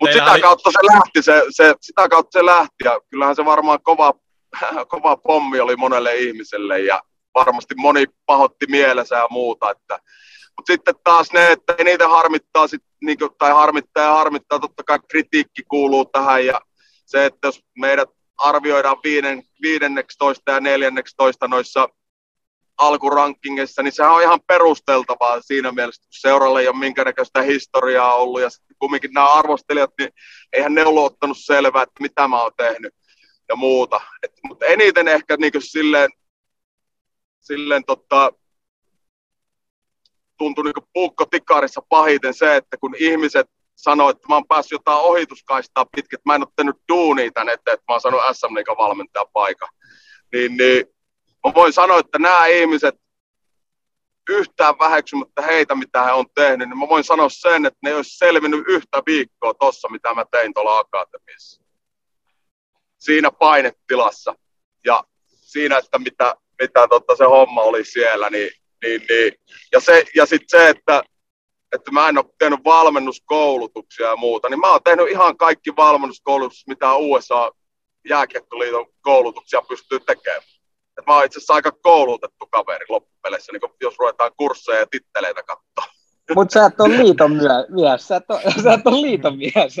Mutta 0.00 0.12
sitä 0.12 0.32
oli... 0.32 0.40
kautta 0.40 0.70
se 0.70 0.86
lähti, 0.94 1.22
se, 1.22 1.42
se, 1.50 1.74
sitä 1.80 2.08
kautta 2.08 2.38
se 2.38 2.46
lähti 2.46 2.84
ja 2.84 3.00
kyllähän 3.10 3.36
se 3.36 3.44
varmaan 3.44 3.82
kova, 3.82 4.14
kova 4.92 5.16
pommi 5.16 5.60
oli 5.60 5.76
monelle 5.76 6.16
ihmiselle 6.16 6.80
ja 6.80 7.02
varmasti 7.34 7.74
moni 7.74 8.06
pahotti 8.26 8.66
mielensä 8.68 9.16
ja 9.16 9.26
muuta. 9.30 9.70
Että, 9.70 9.98
mutta 10.56 10.72
sitten 10.72 10.94
taas 11.04 11.32
ne, 11.32 11.52
että 11.52 11.74
niitä 11.84 12.08
harmittaa, 12.08 12.66
sit, 12.66 12.82
niin 13.02 13.18
kuin, 13.18 13.30
tai 13.38 13.52
harmittaa 13.52 14.04
ja 14.04 14.12
harmittaa, 14.12 14.58
totta 14.58 14.82
kai 14.84 14.98
kritiikki 15.08 15.62
kuuluu 15.68 16.04
tähän 16.04 16.46
ja 16.46 16.60
se, 17.06 17.24
että 17.24 17.48
jos 17.48 17.60
meidät 17.78 18.10
arvioidaan 18.38 18.96
viiden, 19.04 19.42
15 19.62 20.52
ja 20.52 20.60
14 20.60 21.48
noissa 21.48 21.88
alkurankingissa, 22.78 23.82
niin 23.82 23.92
sehän 23.92 24.12
on 24.12 24.22
ihan 24.22 24.40
perusteltavaa 24.46 25.40
siinä 25.40 25.72
mielessä, 25.72 26.02
että 26.04 26.20
seuralle 26.20 26.60
ei 26.60 26.68
ole 26.68 26.78
minkäännäköistä 26.78 27.42
historiaa 27.42 28.14
ollut, 28.14 28.40
ja 28.40 28.50
sitten 28.50 28.76
kumminkin 28.78 29.12
nämä 29.12 29.32
arvostelijat, 29.32 29.90
niin 29.98 30.10
eihän 30.52 30.74
ne 30.74 30.86
ollut 30.86 31.04
ottanut 31.04 31.38
selvää, 31.40 31.82
että 31.82 32.02
mitä 32.02 32.28
mä 32.28 32.42
oon 32.42 32.52
tehnyt 32.56 32.94
ja 33.48 33.56
muuta. 33.56 34.00
Et, 34.22 34.32
mutta 34.42 34.66
eniten 34.66 35.08
ehkä 35.08 35.36
niin 35.36 35.52
silleen, 35.58 36.10
silleen 37.40 37.84
tota, 37.84 38.32
tuntui 40.38 40.64
niin 40.64 40.88
puukkotikarissa 40.92 41.82
pahiten 41.88 42.34
se, 42.34 42.56
että 42.56 42.76
kun 42.76 42.94
ihmiset 42.98 43.46
sanoo, 43.74 44.10
että 44.10 44.28
mä 44.28 44.34
oon 44.34 44.46
päässyt 44.48 44.72
jotain 44.72 45.00
ohituskaistaa 45.00 45.86
pitkin, 45.96 46.16
että 46.16 46.28
mä 46.28 46.34
en 46.34 46.42
ole 46.42 46.52
tehnyt 46.56 46.76
duunia 46.88 47.30
tänne, 47.30 47.52
että 47.52 47.70
mä 47.72 47.94
oon 47.94 48.00
saanut 48.00 48.20
SM 48.32 48.76
valmentajan 48.78 49.26
paikan. 49.32 49.68
Niin, 50.32 50.56
niin 50.56 50.95
mä 51.46 51.54
voin 51.54 51.72
sanoa, 51.72 51.98
että 51.98 52.18
nämä 52.18 52.46
ihmiset, 52.46 52.94
yhtään 54.30 54.78
väheksymättä 54.78 55.42
heitä, 55.42 55.74
mitä 55.74 56.04
he 56.04 56.12
on 56.12 56.26
tehnyt, 56.34 56.68
niin 56.68 56.78
mä 56.78 56.88
voin 56.88 57.04
sanoa 57.04 57.28
sen, 57.28 57.66
että 57.66 57.78
ne 57.82 57.90
ei 57.90 57.96
olisi 57.96 58.18
selvinnyt 58.18 58.64
yhtä 58.68 59.02
viikkoa 59.06 59.54
tossa, 59.54 59.88
mitä 59.88 60.14
mä 60.14 60.24
tein 60.30 60.54
tuolla 60.54 60.78
akatemiassa. 60.78 61.62
Siinä 62.98 63.30
painetilassa 63.30 64.34
ja 64.84 65.04
siinä, 65.26 65.78
että 65.78 65.98
mitä, 65.98 66.36
mitä 66.60 66.88
totta 66.88 67.16
se 67.16 67.24
homma 67.24 67.62
oli 67.62 67.84
siellä, 67.84 68.30
niin, 68.30 68.50
niin, 68.84 69.02
niin. 69.08 69.32
ja, 69.72 69.80
se, 69.80 70.04
ja 70.14 70.26
sitten 70.26 70.60
se, 70.60 70.68
että, 70.68 71.02
että 71.72 71.90
mä 71.90 72.08
en 72.08 72.18
ole 72.18 72.34
tehnyt 72.38 72.64
valmennuskoulutuksia 72.64 74.06
ja 74.06 74.16
muuta, 74.16 74.48
niin 74.48 74.60
mä 74.60 74.70
oon 74.70 74.82
tehnyt 74.84 75.08
ihan 75.08 75.36
kaikki 75.36 75.76
valmennuskoulutukset, 75.76 76.66
mitä 76.66 76.94
USA 76.94 77.52
jääkiekkoliiton 78.08 78.86
koulutuksia 79.00 79.62
pystyy 79.62 80.00
tekemään. 80.00 80.42
Et 80.98 81.06
mä 81.06 81.14
oon 81.14 81.24
itse 81.24 81.38
asiassa 81.38 81.54
aika 81.54 81.72
koulutettu 81.72 82.46
kaveri 82.50 82.86
loppupeleissä, 82.88 83.52
niin 83.52 83.76
jos 83.80 83.94
ruvetaan 83.98 84.30
kursseja 84.36 84.78
ja 84.78 84.86
titteleitä 84.90 85.42
katsoa. 85.42 85.96
Mutta 86.34 86.52
sä 86.52 86.66
et 86.66 86.80
ole 86.80 86.98
liiton 86.98 87.32
mies, 87.70 88.08
sä 88.08 88.16
et 88.16 88.24
ole, 88.28 88.40
sä 88.62 88.72
et 88.72 88.86
ole 88.86 89.02
liiton 89.02 89.38
mies. 89.38 89.80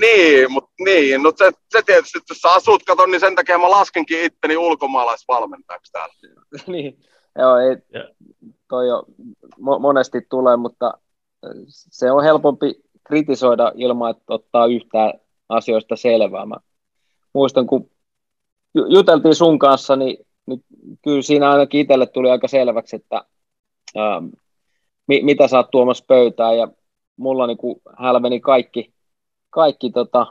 niin, 0.00 0.52
mutta 0.52 0.70
niin, 0.84 1.22
no 1.22 1.32
se, 1.36 1.50
se 1.70 1.82
tietysti, 1.86 2.18
että 2.18 2.32
jos 2.32 2.38
sä 2.38 2.52
asut 2.52 2.82
katon, 2.82 3.10
niin 3.10 3.20
sen 3.20 3.34
takia 3.34 3.58
mä 3.58 3.70
laskenkin 3.70 4.24
itteni 4.24 4.56
ulkomaalaisvalmentajaksi 4.56 5.92
täällä. 5.92 6.14
niin, 6.72 6.98
joo, 7.38 7.56
ei, 7.56 7.76
toi 8.68 8.88
jo 8.88 9.04
monesti 9.58 10.26
tulee, 10.30 10.56
mutta 10.56 10.94
se 11.68 12.10
on 12.10 12.24
helpompi 12.24 12.74
kritisoida 13.06 13.72
ilman, 13.74 14.10
että 14.10 14.24
ottaa 14.34 14.66
yhtään 14.66 15.12
asioista 15.48 15.96
selvää. 15.96 16.46
Mä 16.46 16.56
muistan, 17.34 17.66
kun 17.66 17.90
juteltiin 18.74 19.34
sun 19.34 19.58
kanssa, 19.58 19.96
niin, 19.96 20.26
niin 20.46 20.64
kyllä 21.02 21.22
siinä 21.22 21.50
ainakin 21.50 21.80
itselle 21.80 22.06
tuli 22.06 22.30
aika 22.30 22.48
selväksi, 22.48 22.96
että 22.96 23.24
ää, 23.96 24.22
mi, 25.06 25.22
mitä 25.22 25.48
sä 25.48 25.56
oot 25.56 25.70
tuomassa 25.70 26.04
pöytään, 26.08 26.58
ja 26.58 26.68
mulla 27.16 27.46
niin 27.46 27.56
kuin 27.58 27.80
hälveni 27.98 28.40
kaikki, 28.40 28.92
kaikki 29.50 29.90
tota, 29.90 30.26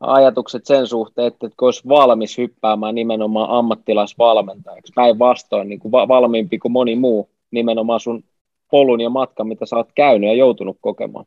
ajatukset 0.00 0.66
sen 0.66 0.86
suhteen, 0.86 1.26
että, 1.26 1.46
että 1.46 1.64
olisi 1.64 1.88
valmis 1.88 2.38
hyppäämään 2.38 2.94
nimenomaan 2.94 3.50
ammattilaisvalmentajaksi. 3.50 4.92
Päinvastoin 4.94 5.68
niin 5.68 5.80
kuin 5.80 5.92
valmiimpi 5.92 6.58
kuin 6.58 6.72
moni 6.72 6.96
muu 6.96 7.30
nimenomaan 7.50 8.00
sun 8.00 8.24
polun 8.70 9.00
ja 9.00 9.10
matkan, 9.10 9.48
mitä 9.48 9.66
sä 9.66 9.76
oot 9.76 9.92
käynyt 9.94 10.28
ja 10.28 10.34
joutunut 10.34 10.76
kokemaan. 10.80 11.24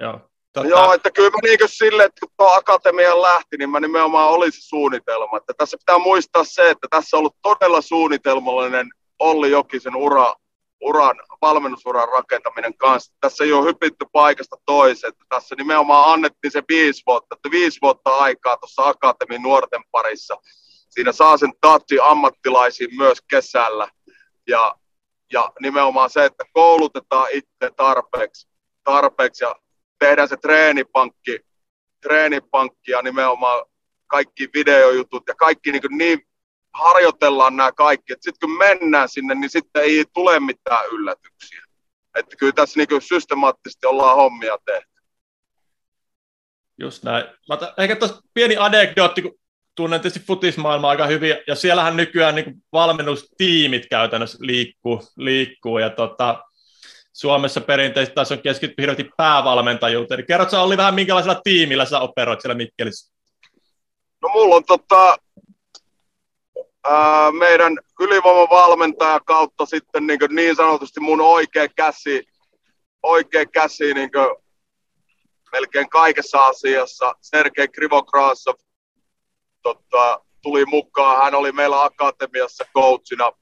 Joo, 0.00 0.20
Tota... 0.54 0.68
Joo, 0.68 0.92
että 0.92 1.10
kyllä 1.10 1.30
mä 1.30 1.38
niin 1.42 1.58
sille, 1.66 2.04
että 2.04 2.20
kun 2.20 2.34
tuo 2.36 2.48
akatemia 2.48 3.22
lähti, 3.22 3.56
niin 3.56 3.70
mä 3.70 3.80
nimenomaan 3.80 4.30
olisi 4.30 4.60
suunnitelma. 4.60 5.36
Että 5.36 5.54
tässä 5.58 5.76
pitää 5.78 5.98
muistaa 5.98 6.44
se, 6.44 6.70
että 6.70 6.86
tässä 6.90 7.16
on 7.16 7.18
ollut 7.18 7.36
todella 7.42 7.80
suunnitelmallinen 7.80 8.88
Olli 9.18 9.50
Jokisen 9.50 9.96
ura, 9.96 10.34
uran, 10.80 11.16
valmennusuran 11.42 12.08
rakentaminen 12.08 12.76
kanssa. 12.76 13.12
Tässä 13.20 13.44
ei 13.44 13.52
ole 13.52 13.64
hypitty 13.64 14.06
paikasta 14.12 14.56
toiseen. 14.66 15.12
Tässä 15.28 15.54
nimenomaan 15.54 16.12
annettiin 16.12 16.50
se 16.50 16.62
viisi 16.68 17.02
vuotta, 17.06 17.36
että 17.36 17.50
viisi 17.50 17.78
vuotta 17.82 18.16
aikaa 18.16 18.56
tuossa 18.56 18.88
akatemian 18.88 19.42
nuorten 19.42 19.82
parissa. 19.90 20.36
Siinä 20.90 21.12
saa 21.12 21.36
sen 21.36 21.52
touchin 21.60 22.02
ammattilaisiin 22.02 22.96
myös 22.96 23.18
kesällä. 23.30 23.88
Ja, 24.48 24.74
ja 25.32 25.52
nimenomaan 25.60 26.10
se, 26.10 26.24
että 26.24 26.44
koulutetaan 26.52 27.28
itse 27.32 27.70
tarpeeksi, 27.76 28.48
tarpeeksi 28.84 29.44
ja 29.44 29.54
tehdään 30.06 30.28
se 30.28 30.36
treenipankki, 30.36 31.38
treenipankki 32.00 32.90
ja 32.90 33.02
nimenomaan 33.02 33.66
kaikki 34.06 34.48
videojutut 34.54 35.22
ja 35.28 35.34
kaikki 35.34 35.72
niin, 35.72 35.82
niin 35.90 36.22
harjoitellaan 36.74 37.56
nämä 37.56 37.72
kaikki, 37.72 38.12
sitten 38.20 38.48
kun 38.48 38.58
mennään 38.58 39.08
sinne, 39.08 39.34
niin 39.34 39.50
sitten 39.50 39.82
ei 39.82 40.04
tule 40.14 40.40
mitään 40.40 40.86
yllätyksiä. 40.92 41.62
Että 42.14 42.36
kyllä 42.36 42.52
tässä 42.52 42.80
niin 42.80 43.02
systemaattisesti 43.02 43.86
ollaan 43.86 44.16
hommia 44.16 44.58
tehty. 44.64 44.90
Just 46.78 47.02
näin. 47.02 47.24
Mä 47.48 47.56
t- 47.56 47.78
ehkä 47.78 47.96
tuossa 47.96 48.22
pieni 48.34 48.56
anekdootti, 48.56 49.22
kun 49.22 49.38
tunnen 49.74 50.00
tietysti 50.00 50.26
futismaailmaa 50.26 50.90
aika 50.90 51.06
hyvin, 51.06 51.36
ja 51.46 51.54
siellähän 51.54 51.96
nykyään 51.96 52.34
niin 52.34 52.54
valmennustiimit 52.72 53.86
käytännössä 53.90 54.38
liikkuu, 54.40 55.02
liikkuu 55.16 55.78
ja 55.78 55.90
tota, 55.90 56.44
Suomessa 57.14 57.60
perinteisesti 57.60 58.14
taas 58.14 58.32
on 58.32 58.42
keskitty 58.42 58.82
hirveästi 58.82 59.10
päävalmentajuuteen. 59.16 60.18
Niin 60.18 60.26
kerrotko 60.26 60.62
oli 60.62 60.76
vähän 60.76 60.94
minkälaisella 60.94 61.40
tiimillä 61.44 61.84
sä 61.84 62.00
operoit 62.00 62.40
siellä 62.40 62.54
Mikkelissä? 62.54 63.14
No 64.22 64.28
mulla 64.28 64.54
on 64.54 64.64
tota, 64.64 65.16
ää, 66.84 67.32
meidän 67.32 67.78
ylivoimavalmentaja 68.00 69.20
kautta 69.20 69.66
sitten 69.66 70.06
niin, 70.06 70.18
niin 70.30 70.56
sanotusti 70.56 71.00
mun 71.00 71.20
oikea 71.20 71.68
käsi, 71.76 72.24
oikea 73.02 73.46
käsi 73.46 73.94
niin 73.94 74.10
melkein 75.52 75.90
kaikessa 75.90 76.46
asiassa. 76.46 77.14
Sergei 77.20 77.68
Krivokrasov 77.68 78.54
tota, 79.62 80.20
tuli 80.42 80.64
mukaan. 80.64 81.24
Hän 81.24 81.34
oli 81.34 81.52
meillä 81.52 81.84
akatemiassa 81.84 82.64
coachina. 82.74 83.32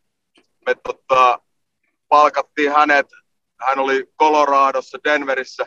Me 0.67 0.75
tota, 0.75 1.39
palkattiin 2.09 2.73
hänet 2.73 3.07
hän 3.69 3.79
oli 3.79 4.05
Coloradossa, 4.19 4.99
Denverissä, 5.05 5.67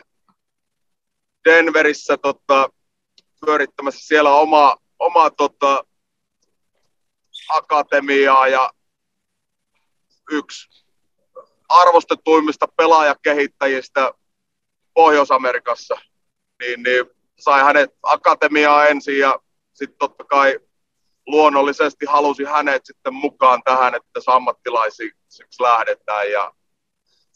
Denverissä 1.44 2.16
tota, 2.16 2.68
pyörittämässä 3.46 4.06
siellä 4.06 4.30
oma, 4.30 4.76
oma 4.98 5.30
tota, 5.30 5.84
akatemiaa 7.48 8.48
ja 8.48 8.70
yksi 10.30 10.84
arvostetuimmista 11.68 12.66
pelaajakehittäjistä 12.76 14.12
Pohjois-Amerikassa, 14.94 15.94
niin, 16.60 16.82
niin 16.82 17.06
sai 17.38 17.62
hänet 17.62 17.90
akatemiaa 18.02 18.86
ensin 18.86 19.18
ja 19.18 19.40
sitten 19.72 19.98
totta 19.98 20.24
kai 20.24 20.60
luonnollisesti 21.26 22.06
halusi 22.06 22.44
hänet 22.44 22.86
sitten 22.86 23.14
mukaan 23.14 23.62
tähän, 23.64 23.94
että 23.94 24.20
ammattilaisiksi 24.26 25.62
lähdetään. 25.62 26.30
Ja 26.30 26.52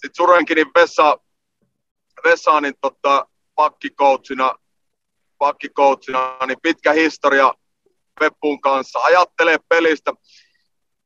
sitten 0.02 0.14
Surenkinin 0.16 0.70
Vessa, 0.74 1.18
Vessaanin 2.24 2.74
tota, 2.80 3.26
pakkikoutsina, 3.54 4.54
pakkikoutsina, 5.38 6.36
niin 6.46 6.58
pitkä 6.62 6.92
historia 6.92 7.54
Peppun 8.20 8.60
kanssa. 8.60 8.98
Ajattelee 8.98 9.58
pelistä, 9.68 10.12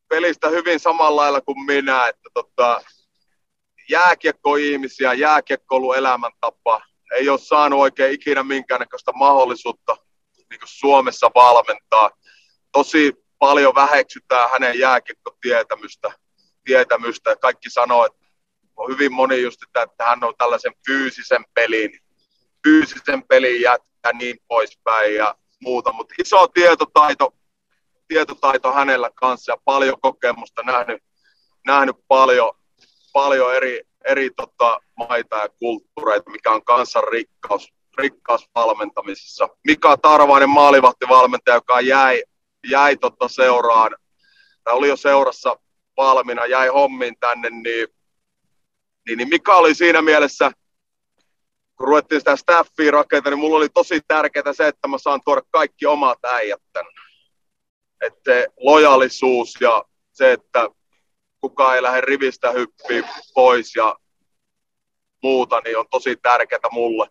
pelistä 0.09 0.49
hyvin 0.49 0.81
samalla 0.81 1.21
lailla 1.21 1.41
kuin 1.41 1.65
minä, 1.65 2.09
että 2.09 2.29
tota, 2.35 2.83
jääkiekko-ihmisiä, 3.91 5.13
jääkiekko 5.13 5.95
elämäntapa, 5.95 6.83
ei 7.15 7.29
ole 7.29 7.39
saanut 7.39 7.81
oikein 7.81 8.15
ikinä 8.15 8.43
minkäännäköistä 8.43 9.13
mahdollisuutta 9.13 9.97
niin 10.51 10.61
Suomessa 10.65 11.31
valmentaa. 11.35 12.11
Tosi 12.73 13.13
paljon 13.39 13.75
väheksytään 13.75 14.51
hänen 14.51 14.79
jääkiekkotietämystä. 14.79 16.13
Tietämystä. 16.65 17.37
Kaikki 17.37 17.71
sanoo, 17.71 18.07
että 18.07 18.24
hyvin 18.89 19.13
moni 19.13 19.43
just, 19.43 19.63
että, 19.63 19.83
että 19.83 20.05
hän 20.05 20.25
on 20.25 20.35
tällaisen 20.39 20.73
fyysisen 20.87 21.45
pelin, 21.55 22.01
fyysisen 22.63 23.23
pelin 23.29 23.61
jätkä 23.61 24.13
niin 24.13 24.37
poispäin 24.49 25.15
ja 25.15 25.35
muuta, 25.61 25.93
mutta 25.93 26.15
iso 26.19 26.49
tietotaito, 26.49 27.35
tietotaito 28.09 28.73
hänellä 28.73 29.11
kanssa 29.15 29.53
ja 29.53 29.57
paljon 29.65 30.01
kokemusta 30.01 30.63
nähnyt, 30.63 31.03
nähnyt 31.67 31.97
paljon, 32.09 32.53
paljon 33.13 33.55
eri, 33.55 33.83
eri 34.05 34.31
tota, 34.31 34.81
maita 34.97 35.37
ja 35.37 35.49
kulttuureita, 35.49 36.31
mikä 36.31 36.51
on 36.51 36.65
kansan 36.65 37.05
rikkaus, 37.13 37.73
rikkaus 37.99 38.49
valmentamisessa. 38.55 39.49
Mika 39.67 39.97
Tarvainen 39.97 40.51
maalivahtivalmentaja, 40.51 41.55
joka 41.55 41.81
jäi, 41.81 42.23
jäi 42.71 42.97
tota 42.97 43.29
seuraan, 43.29 43.97
tai 44.65 44.75
oli 44.75 44.89
jo 44.89 44.97
seurassa 44.97 45.57
valmiina, 45.97 46.47
jäi 46.47 46.69
hommiin 46.69 47.17
tänne, 47.21 47.51
niin 47.51 47.89
niin, 49.07 49.19
niin 49.19 49.29
Mika 49.29 49.55
oli 49.55 49.75
siinä 49.75 50.03
mielessä, 50.03 50.51
kun 51.77 51.89
ruvettiin 51.89 52.21
sitä 52.21 52.37
staffia 52.37 52.91
rakentaa, 52.91 53.31
niin 53.31 53.39
mulla 53.39 53.57
oli 53.57 53.69
tosi 53.69 54.01
tärkeää 54.09 54.53
se, 54.53 54.69
että 54.69 54.89
mä 54.89 54.99
saan 54.99 55.21
tuoda 55.25 55.43
kaikki 55.51 55.87
omat 55.87 56.25
äijät 56.25 56.63
tänne. 56.73 56.91
että 58.01 58.21
se 58.25 58.47
lojalisuus 58.61 59.55
ja 59.61 59.85
se, 60.13 60.33
että 60.33 60.69
kukaan 61.41 61.77
ei 61.77 61.83
lähde 61.83 62.01
rivistä 62.01 62.51
hyppiä 62.51 63.09
pois 63.35 63.77
ja 63.77 63.97
muuta, 65.23 65.61
niin 65.65 65.79
on 65.79 65.87
tosi 65.91 66.17
tärkeää 66.17 66.61
mulle, 66.71 67.09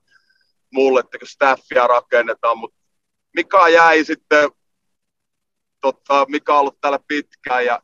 mulle 0.71 0.99
että 0.99 1.19
kun 1.19 1.27
staffia 1.27 1.87
rakennetaan, 1.87 2.57
mutta 2.57 2.77
Mika 3.35 3.69
jäi 3.69 4.05
sitten, 4.05 4.51
tota, 5.81 6.25
Mika 6.29 6.53
on 6.53 6.59
ollut 6.59 6.81
täällä 6.81 6.99
pitkään 7.07 7.65
ja 7.65 7.81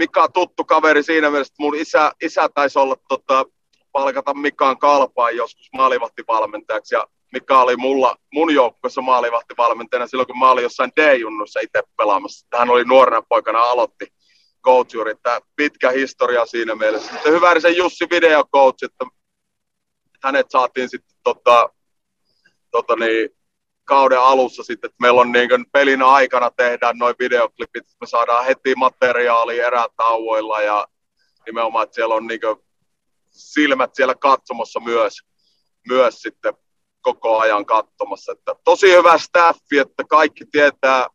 Mika 0.00 0.22
on 0.22 0.32
tuttu 0.32 0.64
kaveri 0.64 1.02
siinä 1.02 1.30
mielessä, 1.30 1.52
että 1.52 1.62
mun 1.62 1.76
isä, 1.76 2.12
isä 2.22 2.48
taisi 2.54 2.78
olla 2.78 2.96
tota, 3.08 3.44
palkata 3.92 4.34
Mikaan 4.34 4.78
kalpaan 4.78 5.36
joskus 5.36 5.68
maalivahtivalmentajaksi 5.72 6.94
ja 6.94 7.06
Mika 7.32 7.62
oli 7.62 7.76
mulla, 7.76 8.16
mun 8.32 8.54
joukkueessa 8.54 9.02
maalivahtivalmentajana 9.02 10.06
silloin, 10.06 10.26
kun 10.26 10.38
mä 10.38 10.50
olin 10.50 10.62
jossain 10.62 10.92
D-junnussa 10.96 11.60
itse 11.60 11.82
pelaamassa. 11.96 12.46
Hän 12.58 12.70
oli 12.70 12.84
nuorena 12.84 13.22
poikana 13.28 13.58
aloitti 13.58 14.06
coachuri, 14.64 15.10
että 15.10 15.40
pitkä 15.56 15.90
historia 15.90 16.46
siinä 16.46 16.74
mielessä. 16.74 17.12
Sitten 17.12 17.32
Hyvärisen 17.32 17.76
Jussi 17.76 18.04
videocoach, 18.10 18.84
että 18.84 19.04
hänet 20.22 20.50
saatiin 20.50 20.88
sitten 20.88 21.16
tota, 21.24 21.70
tota 22.70 22.96
niin, 22.96 23.30
kauden 23.90 24.20
alussa 24.20 24.62
sitten, 24.62 24.88
että 24.88 24.96
meillä 25.00 25.20
on 25.20 25.32
niin 25.32 25.48
kuin 25.48 25.64
pelin 25.72 26.02
aikana 26.02 26.50
tehdään 26.50 26.98
noin 26.98 27.14
videoklipit, 27.18 27.84
me 28.00 28.06
saadaan 28.06 28.44
heti 28.44 28.74
materiaalia 28.74 29.66
erätauoilla 29.66 30.60
ja 30.60 30.88
nimenomaan, 31.46 31.82
että 31.82 31.94
siellä 31.94 32.14
on 32.14 32.26
niin 32.26 32.40
kuin 32.40 32.56
silmät 33.30 33.94
siellä 33.94 34.14
katsomassa 34.14 34.80
myös, 34.80 35.14
myös 35.88 36.22
sitten 36.22 36.54
koko 37.00 37.38
ajan 37.38 37.66
katsomassa. 37.66 38.32
Että 38.32 38.54
tosi 38.64 38.92
hyvä 38.92 39.18
staffi, 39.18 39.78
että 39.78 40.04
kaikki 40.08 40.44
tietää, 40.52 41.06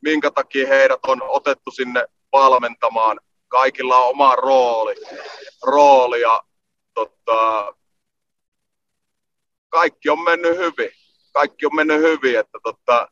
minkä 0.00 0.30
takia 0.30 0.68
heidät 0.68 1.00
on 1.06 1.22
otettu 1.22 1.70
sinne 1.70 2.06
valmentamaan. 2.32 3.20
Kaikilla 3.48 3.96
on 3.96 4.10
oma 4.10 4.36
rooli, 4.36 4.94
rooli 5.66 6.20
ja 6.20 6.42
tota, 6.94 7.74
kaikki 9.68 10.10
on 10.10 10.24
mennyt 10.24 10.56
hyvin. 10.56 11.03
Kaikki 11.34 11.66
on 11.66 11.74
mennyt 11.74 12.00
hyvin, 12.00 12.38
että 12.38 12.58
tota, 12.62 13.08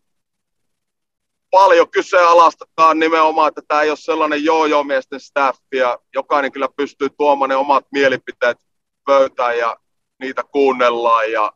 paljon 1.50 1.90
kyseenalaistetaan 1.90 2.98
nimenomaan, 2.98 3.48
että 3.48 3.62
tämä 3.68 3.82
ei 3.82 3.90
ole 3.90 3.98
sellainen 3.98 4.44
joo-joo-miesten 4.44 5.20
staffi 5.20 5.76
ja 5.76 5.98
jokainen 6.14 6.52
kyllä 6.52 6.68
pystyy 6.76 7.08
tuomaan 7.18 7.48
ne 7.48 7.56
omat 7.56 7.86
mielipiteet 7.92 8.58
pöytään 9.06 9.58
ja 9.58 9.76
niitä 10.20 10.42
kuunnellaan. 10.42 11.32
Ja, 11.32 11.52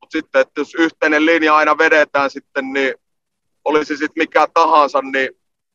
mutta 0.00 0.12
sitten, 0.12 0.40
että 0.40 0.60
jos 0.60 0.74
yhteinen 0.74 1.26
linja 1.26 1.56
aina 1.56 1.78
vedetään 1.78 2.30
sitten, 2.30 2.72
niin 2.72 2.94
olisi 3.64 3.96
sitten 3.96 4.22
mikä 4.22 4.48
tahansa, 4.54 5.02
niin 5.02 5.28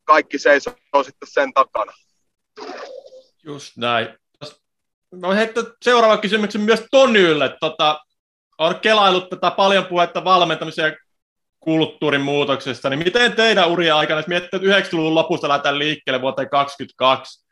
kaikki 0.03 0.39
seisoo 0.39 0.73
sitten 1.03 1.29
sen 1.31 1.53
takana. 1.53 1.93
Just 3.43 3.77
näin. 3.77 4.07
Mä 5.15 5.33
heittän 5.33 5.65
seuraava 5.81 6.17
kysymyksen 6.17 6.61
myös 6.61 6.85
Tonylle. 6.91 7.57
Tota, 7.59 8.05
on 8.57 8.79
kelailut 8.79 9.29
tätä 9.29 9.51
paljon 9.51 9.85
puhetta 9.85 10.23
valmentamisen 10.23 10.85
ja 10.85 10.95
kulttuurin 11.59 12.21
muutoksesta, 12.21 12.89
niin 12.89 12.99
miten 12.99 13.33
teidän 13.33 13.69
uria 13.69 13.97
aikana, 13.97 14.19
jos 14.19 14.27
miettii, 14.27 14.57
että 14.57 14.79
90-luvun 14.79 15.15
lopusta 15.15 15.49
lähdetään 15.49 15.79
liikkeelle 15.79 16.21
vuoteen 16.21 16.49
2022, 16.49 17.47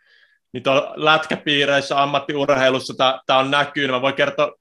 niin 0.53 0.63
tuolla 0.63 0.93
lätkäpiireissä, 0.95 2.03
ammattiurheilussa 2.03 2.93
tämä 3.25 3.39
on 3.39 3.51
näkynyt. 3.51 3.91
Mä 3.91 4.01
voin 4.01 4.13
kertoa 4.13 4.51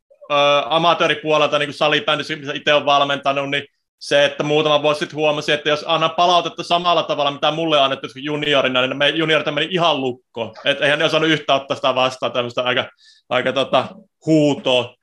amatööripuolelta, 0.64 1.58
niin 1.58 1.66
kuin 1.66 1.74
salibändissä, 1.74 2.36
missä 2.36 2.52
itse 2.52 2.74
on 2.74 2.86
valmentanut, 2.86 3.50
niin 3.50 3.64
se, 3.98 4.24
että 4.24 4.42
muutama 4.42 4.82
vuosi 4.82 4.98
sitten 4.98 5.16
huomasin, 5.16 5.54
että 5.54 5.68
jos 5.68 5.84
annan 5.86 6.10
palautetta 6.10 6.62
samalla 6.62 7.02
tavalla, 7.02 7.30
mitä 7.30 7.50
mulle 7.50 7.80
annettu 7.80 8.06
juniorina, 8.16 8.80
niin 8.80 8.96
me 8.96 9.08
juniorit 9.08 9.54
meni 9.54 9.68
ihan 9.70 10.00
lukko. 10.00 10.54
Että 10.64 10.84
eihän 10.84 10.98
ne 10.98 11.04
osannut 11.04 11.30
yhtä 11.30 11.54
ottaa 11.54 11.74
sitä 11.74 11.94
vastaan, 11.94 12.32
tämmöistä 12.32 12.62
aika, 12.62 12.84
aika 13.28 13.52
tota, 13.52 13.88
huutoa 14.26 14.94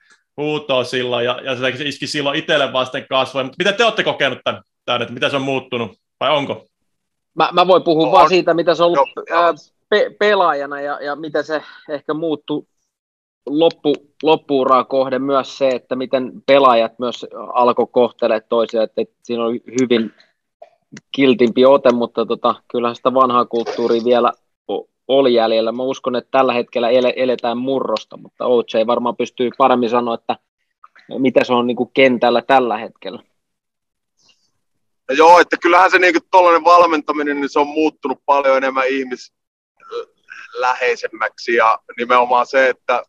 huutoa 0.41 0.83
silloin, 0.83 1.25
ja, 1.25 1.39
ja 1.43 1.55
se 1.55 1.69
iski 1.85 2.07
silloin 2.07 2.39
itselle 2.39 2.73
vasten 2.73 3.05
kasvoja. 3.09 3.43
Mutta 3.43 3.57
miten 3.59 3.73
te 3.73 3.83
olette 3.83 4.03
kokenut 4.03 4.39
tämän, 4.43 4.61
tämän 4.85 5.01
että 5.01 5.13
miten 5.13 5.29
se 5.29 5.35
on 5.35 5.41
muuttunut, 5.41 5.91
vai 6.19 6.31
onko? 6.31 6.65
Mä, 7.35 7.49
mä 7.53 7.67
voin 7.67 7.83
puhua 7.83 8.05
on. 8.05 8.11
vaan 8.11 8.29
siitä, 8.29 8.53
mitä 8.53 8.75
se 8.75 8.83
on 8.83 8.87
ollut 8.87 9.09
ää, 9.31 9.53
pe- 9.89 10.15
pelaajana, 10.19 10.81
ja, 10.81 11.01
ja 11.01 11.15
miten 11.15 11.43
se 11.43 11.63
ehkä 11.89 12.13
muuttui 12.13 12.63
loppu, 13.45 13.93
loppuuraa 14.23 14.83
kohden 14.83 15.21
myös 15.21 15.57
se, 15.57 15.69
että 15.69 15.95
miten 15.95 16.31
pelaajat 16.45 16.99
myös 16.99 17.25
alkoi 17.53 17.87
kohtelemaan 17.91 18.41
toisia, 18.49 18.83
että, 18.83 19.01
että 19.01 19.15
siinä 19.23 19.43
oli 19.43 19.61
hyvin 19.81 20.13
kiltimpi 21.11 21.65
ote, 21.65 21.91
mutta 21.91 22.25
tota, 22.25 22.55
kyllähän 22.67 22.95
sitä 22.95 23.13
vanhaa 23.13 23.45
kulttuuria 23.45 24.03
vielä 24.03 24.33
oli 25.18 25.34
jäljellä. 25.34 25.72
Mä 25.72 25.84
uskon, 25.84 26.16
että 26.16 26.32
tällä 26.32 26.53
hetkellä 26.53 26.89
ele, 26.89 27.14
eletään 27.16 27.57
murrosta, 27.57 28.18
mutta 28.18 28.45
OJ 28.45 28.88
varmaan 28.88 29.18
pystyy 29.18 29.49
paremmin 29.57 29.89
sanoa, 29.89 30.16
että 30.16 30.36
mitä 31.18 31.43
se 31.43 31.53
on 31.53 31.68
niin 31.68 31.78
kuin 31.78 31.91
kentällä 31.93 32.41
tällä 32.41 32.78
hetkellä. 32.78 33.24
Ja 35.09 35.16
joo, 35.16 35.39
että 35.39 35.57
kyllähän 35.57 35.91
se 35.91 35.99
niin 35.99 36.16
tuollainen 36.32 36.64
valmentaminen, 36.64 37.41
niin 37.41 37.49
se 37.49 37.59
on 37.59 37.68
muuttunut 37.68 38.20
paljon 38.26 38.57
enemmän 38.57 38.88
ihmisläheisemmäksi 38.88 41.55
ja 41.55 41.80
nimenomaan 41.97 42.47
se, 42.47 42.70
että 42.70 43.03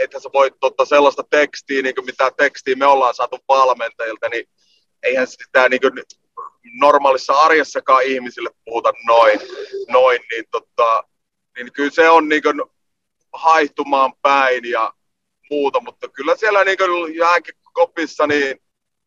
että 0.00 0.20
sä 0.20 0.30
voit 0.32 0.54
ottaa 0.60 0.86
sellaista 0.86 1.22
tekstiä, 1.30 1.82
niin 1.82 1.94
kuin 1.94 2.04
mitä 2.04 2.30
tekstiä 2.36 2.76
me 2.76 2.86
ollaan 2.86 3.14
saatu 3.14 3.38
valmentajilta, 3.48 4.28
niin 4.28 4.48
eihän 5.02 5.26
sitä 5.26 5.68
niin 5.68 5.80
kuin, 5.80 5.92
normaalissa 6.80 7.32
arjessakaan 7.32 8.02
ihmisille 8.02 8.50
puhuta 8.64 8.92
noin, 9.06 9.40
noin 9.88 10.20
niin, 10.30 10.44
tota, 10.50 11.04
niin 11.56 11.72
kyllä 11.72 11.90
se 11.90 12.10
on 12.10 12.28
niin 12.28 12.42
kuin 12.42 12.62
haihtumaan 13.32 14.12
päin 14.22 14.70
ja 14.70 14.92
muuta, 15.50 15.80
mutta 15.80 16.08
kyllä 16.08 16.36
siellä 16.36 16.64
niin 16.64 16.78
kuin 16.78 17.16
jääkikopissa 17.16 18.26
niin, 18.26 18.60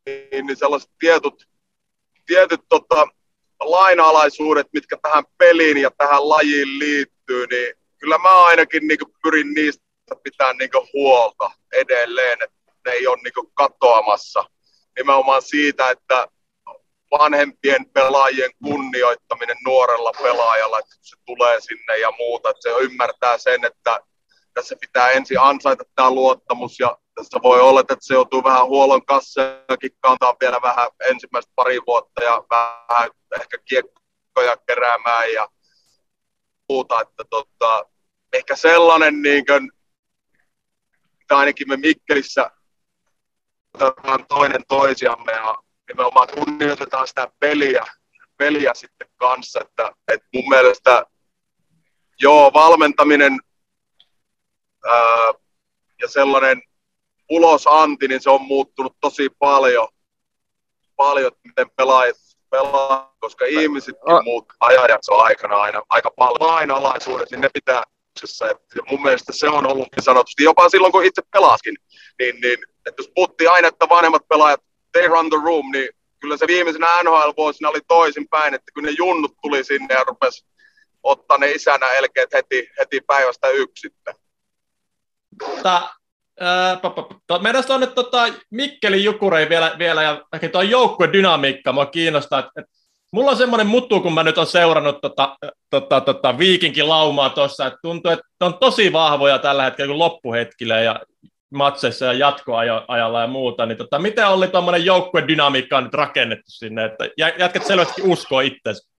niin, 0.05 0.45
niin 0.47 0.57
sellaiset 0.57 0.91
tietyt, 0.99 1.47
tietyt 2.25 2.61
tota, 2.69 3.07
lainalaisuudet, 3.59 4.67
mitkä 4.73 4.97
tähän 5.01 5.23
peliin 5.37 5.77
ja 5.77 5.91
tähän 5.97 6.29
lajiin 6.29 6.79
liittyy, 6.79 7.47
niin 7.47 7.73
kyllä 7.97 8.17
mä 8.17 8.43
ainakin 8.45 8.87
niin 8.87 8.99
kuin 8.99 9.13
pyrin 9.23 9.53
niistä 9.53 10.15
pitää 10.23 10.53
niin 10.53 10.71
kuin 10.71 10.87
huolta 10.93 11.51
edelleen, 11.73 12.37
että 12.43 12.71
ne 12.85 12.91
ei 12.91 13.07
ole 13.07 13.17
niin 13.23 13.33
kuin 13.33 13.51
katoamassa. 13.53 14.45
Nimenomaan 14.97 15.41
siitä, 15.41 15.89
että 15.89 16.27
vanhempien 17.11 17.89
pelaajien 17.93 18.51
kunnioittaminen 18.63 19.57
nuorella 19.65 20.11
pelaajalla, 20.21 20.79
että 20.79 20.95
se 21.01 21.15
tulee 21.25 21.61
sinne 21.61 21.97
ja 21.97 22.11
muuta, 22.17 22.49
että 22.49 22.61
se 22.61 22.69
ymmärtää 22.69 23.37
sen, 23.37 23.65
että 23.65 23.99
tässä 24.53 24.75
pitää 24.81 25.09
ensin 25.09 25.39
ansaita 25.39 25.83
tämä 25.95 26.11
luottamus 26.11 26.79
ja 26.79 26.97
tässä 27.15 27.39
voi 27.43 27.61
olla, 27.61 27.79
että 27.79 27.95
se 27.99 28.13
joutuu 28.13 28.43
vähän 28.43 28.67
huollon 28.67 29.05
kassakin 29.05 29.91
kantaa 29.99 30.35
vielä 30.41 30.61
vähän 30.61 30.87
ensimmäistä 31.09 31.51
pari 31.55 31.79
vuotta 31.87 32.23
ja 32.23 32.43
vähän 32.49 33.09
ehkä 33.41 33.57
kiekkoja 33.65 34.57
keräämään 34.67 35.33
ja 35.33 35.47
muuta, 36.69 37.01
että 37.01 37.23
tota, 37.29 37.85
ehkä 38.33 38.55
sellainen 38.55 39.21
niin 39.21 39.45
kuin, 39.45 39.71
ainakin 41.29 41.69
me 41.69 41.77
Mikkelissä 41.77 42.51
toinen 44.27 44.61
toisiamme 44.67 45.31
ja 45.31 45.55
nimenomaan 45.89 46.27
kunnioitetaan 46.33 47.07
sitä 47.07 47.31
peliä, 47.39 47.85
peliä 48.37 48.73
sitten 48.73 49.07
kanssa. 49.15 49.59
Että, 49.61 49.91
että 50.07 50.27
mun 50.33 50.49
mielestä 50.49 51.05
joo, 52.19 52.53
valmentaminen 52.53 53.39
ää, 54.85 55.33
ja 56.01 56.07
sellainen 56.07 56.61
ulosanti, 57.29 58.07
niin 58.07 58.21
se 58.21 58.29
on 58.29 58.41
muuttunut 58.41 58.95
tosi 59.01 59.29
paljon, 59.39 59.87
paljon 60.95 61.31
miten 61.43 61.69
pelaajat 61.75 62.15
pelaa, 62.49 63.15
koska 63.19 63.45
ihmisetkin 63.45 64.13
oh. 64.13 64.23
muut 64.23 64.45
ajanjakso 64.59 65.17
aikana 65.17 65.55
aina 65.55 65.81
aika 65.89 66.11
paljon 66.11 66.49
lainalaisuudet, 66.49 67.31
niin 67.31 67.41
ne 67.41 67.49
pitää 67.53 67.83
ja 68.75 68.81
mun 68.91 69.01
mielestä 69.01 69.33
se 69.33 69.49
on 69.49 69.65
ollut 69.65 69.87
niin 69.95 70.03
sanotusti, 70.03 70.43
jopa 70.43 70.69
silloin 70.69 70.91
kun 70.91 71.05
itse 71.05 71.21
pelaskin, 71.31 71.75
niin, 72.19 72.41
niin 72.41 72.59
että 72.85 73.01
jos 73.01 73.11
puhuttiin 73.15 73.51
aina, 73.51 73.67
että 73.67 73.89
vanhemmat 73.89 74.27
pelaajat 74.27 74.61
they 74.93 75.07
run 75.07 75.29
the 75.29 75.37
room, 75.43 75.71
niin 75.71 75.89
kyllä 76.19 76.37
se 76.37 76.47
viimeisenä 76.47 77.03
NHL-vuosina 77.03 77.69
oli 77.69 77.79
toisinpäin, 77.87 78.53
että 78.53 78.71
kun 78.73 78.83
ne 78.83 78.91
junnut 78.97 79.33
tuli 79.41 79.63
sinne 79.63 79.93
ja 79.93 80.03
rupesi 80.03 80.45
ottaa 81.03 81.37
ne 81.37 81.51
isänä 81.51 81.91
elkeet 81.91 82.33
heti, 82.33 82.69
heti 82.79 83.01
päivästä 83.01 83.47
yksi 83.47 83.81
sitten. 83.81 84.13
Tota, 85.39 85.89
meidän 87.41 87.63
on 87.69 87.79
nyt 87.79 87.95
tota, 87.95 88.27
Mikkelin 88.51 89.03
Jukurei 89.03 89.49
vielä, 89.49 89.75
vielä 89.77 90.03
ja 90.03 90.25
ehkä 90.33 90.49
tuo 90.49 90.61
joukkueen 90.61 91.13
dynamiikka 91.13 91.71
mua 91.71 91.85
kiinnostaa. 91.85 92.39
Että, 92.39 92.51
että 92.55 92.71
mulla 93.11 93.31
on 93.31 93.37
semmoinen 93.37 93.67
muttu, 93.67 94.01
kun 94.01 94.13
mä 94.13 94.23
nyt 94.23 94.37
on 94.37 94.47
seurannut 94.47 95.01
tota, 95.01 95.37
tota, 95.69 96.01
tota, 96.01 96.37
viikinkin 96.37 96.89
laumaa 96.89 97.29
tuossa, 97.29 97.67
että 97.67 97.79
tuntuu, 97.81 98.11
että 98.11 98.25
on 98.41 98.57
tosi 98.57 98.93
vahvoja 98.93 99.39
tällä 99.39 99.63
hetkellä 99.63 99.87
kuin 99.87 99.99
loppuhetkillä 99.99 100.81
ja 100.81 100.99
matseissa 101.53 102.05
ja 102.05 102.13
jatkoajalla 102.13 103.21
ja 103.21 103.27
muuta, 103.27 103.65
niin 103.65 103.77
tota, 103.77 103.99
miten 103.99 104.27
oli 104.27 104.47
tuommoinen 104.47 104.85
joukkuedynamiikka 104.85 105.81
nyt 105.81 105.93
rakennettu 105.93 106.51
sinne, 106.51 106.85
että 106.85 107.09
jätkät 107.39 107.65
selvästi 107.65 108.01
uskoo 108.01 108.39
itseäsi? 108.39 108.89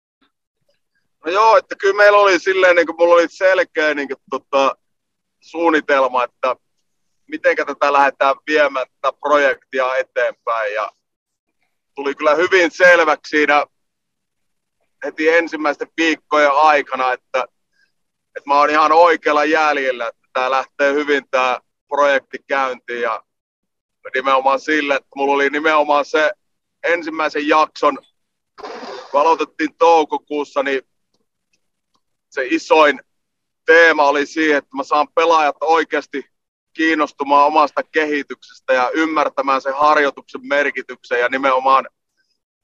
No 1.24 1.32
joo, 1.32 1.56
että 1.56 1.76
kyllä 1.76 1.96
meillä 1.96 2.18
oli 2.18 2.38
silleen, 2.38 2.76
niin 2.76 2.86
kuin 2.86 2.96
mulla 2.98 3.14
oli 3.14 3.28
selkeä 3.28 3.94
niin 3.94 4.08
kuin, 4.08 4.18
tota, 4.30 4.76
suunnitelma, 5.40 6.24
että 6.24 6.56
miten 7.30 7.56
tätä 7.56 7.92
lähdetään 7.92 8.36
viemään 8.46 8.86
tätä 9.00 9.16
projektia 9.20 9.96
eteenpäin 9.96 10.74
ja 10.74 10.92
tuli 11.94 12.14
kyllä 12.14 12.34
hyvin 12.34 12.70
selväksi 12.70 13.30
siinä 13.30 13.66
heti 15.04 15.28
ensimmäisten 15.28 15.88
viikkojen 15.96 16.52
aikana, 16.52 17.12
että, 17.12 17.44
että 18.36 18.46
mä 18.46 18.54
oon 18.54 18.70
ihan 18.70 18.92
oikealla 18.92 19.44
jäljellä, 19.44 20.08
että 20.08 20.28
tämä 20.32 20.50
lähtee 20.50 20.92
hyvin 20.92 21.24
tämä 21.30 21.60
projekti 21.90 22.38
käyntiin 22.48 23.02
ja 23.02 23.22
nimenomaan 24.14 24.60
sille, 24.60 24.94
että 24.94 25.08
mulla 25.16 25.34
oli 25.34 25.50
nimenomaan 25.50 26.04
se 26.04 26.30
ensimmäisen 26.82 27.48
jakson, 27.48 27.98
kun 29.10 29.20
aloitettiin 29.20 29.74
toukokuussa, 29.74 30.62
niin 30.62 30.82
se 32.30 32.46
isoin 32.46 33.00
teema 33.66 34.04
oli 34.04 34.26
siihen, 34.26 34.58
että 34.58 34.76
mä 34.76 34.84
saan 34.84 35.08
pelaajat 35.14 35.56
oikeasti 35.60 36.24
kiinnostumaan 36.72 37.46
omasta 37.46 37.82
kehityksestä 37.82 38.72
ja 38.72 38.90
ymmärtämään 38.90 39.62
sen 39.62 39.74
harjoituksen 39.74 40.40
merkityksen 40.44 41.20
ja 41.20 41.28
nimenomaan 41.28 41.88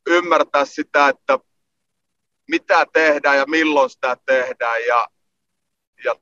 ymmärtää 0.06 0.64
sitä, 0.64 1.08
että 1.08 1.38
mitä 2.48 2.86
tehdään 2.92 3.36
ja 3.36 3.46
milloin 3.46 3.90
sitä 3.90 4.16
tehdään. 4.26 4.86
Ja, 4.86 5.08
ja 6.04 6.16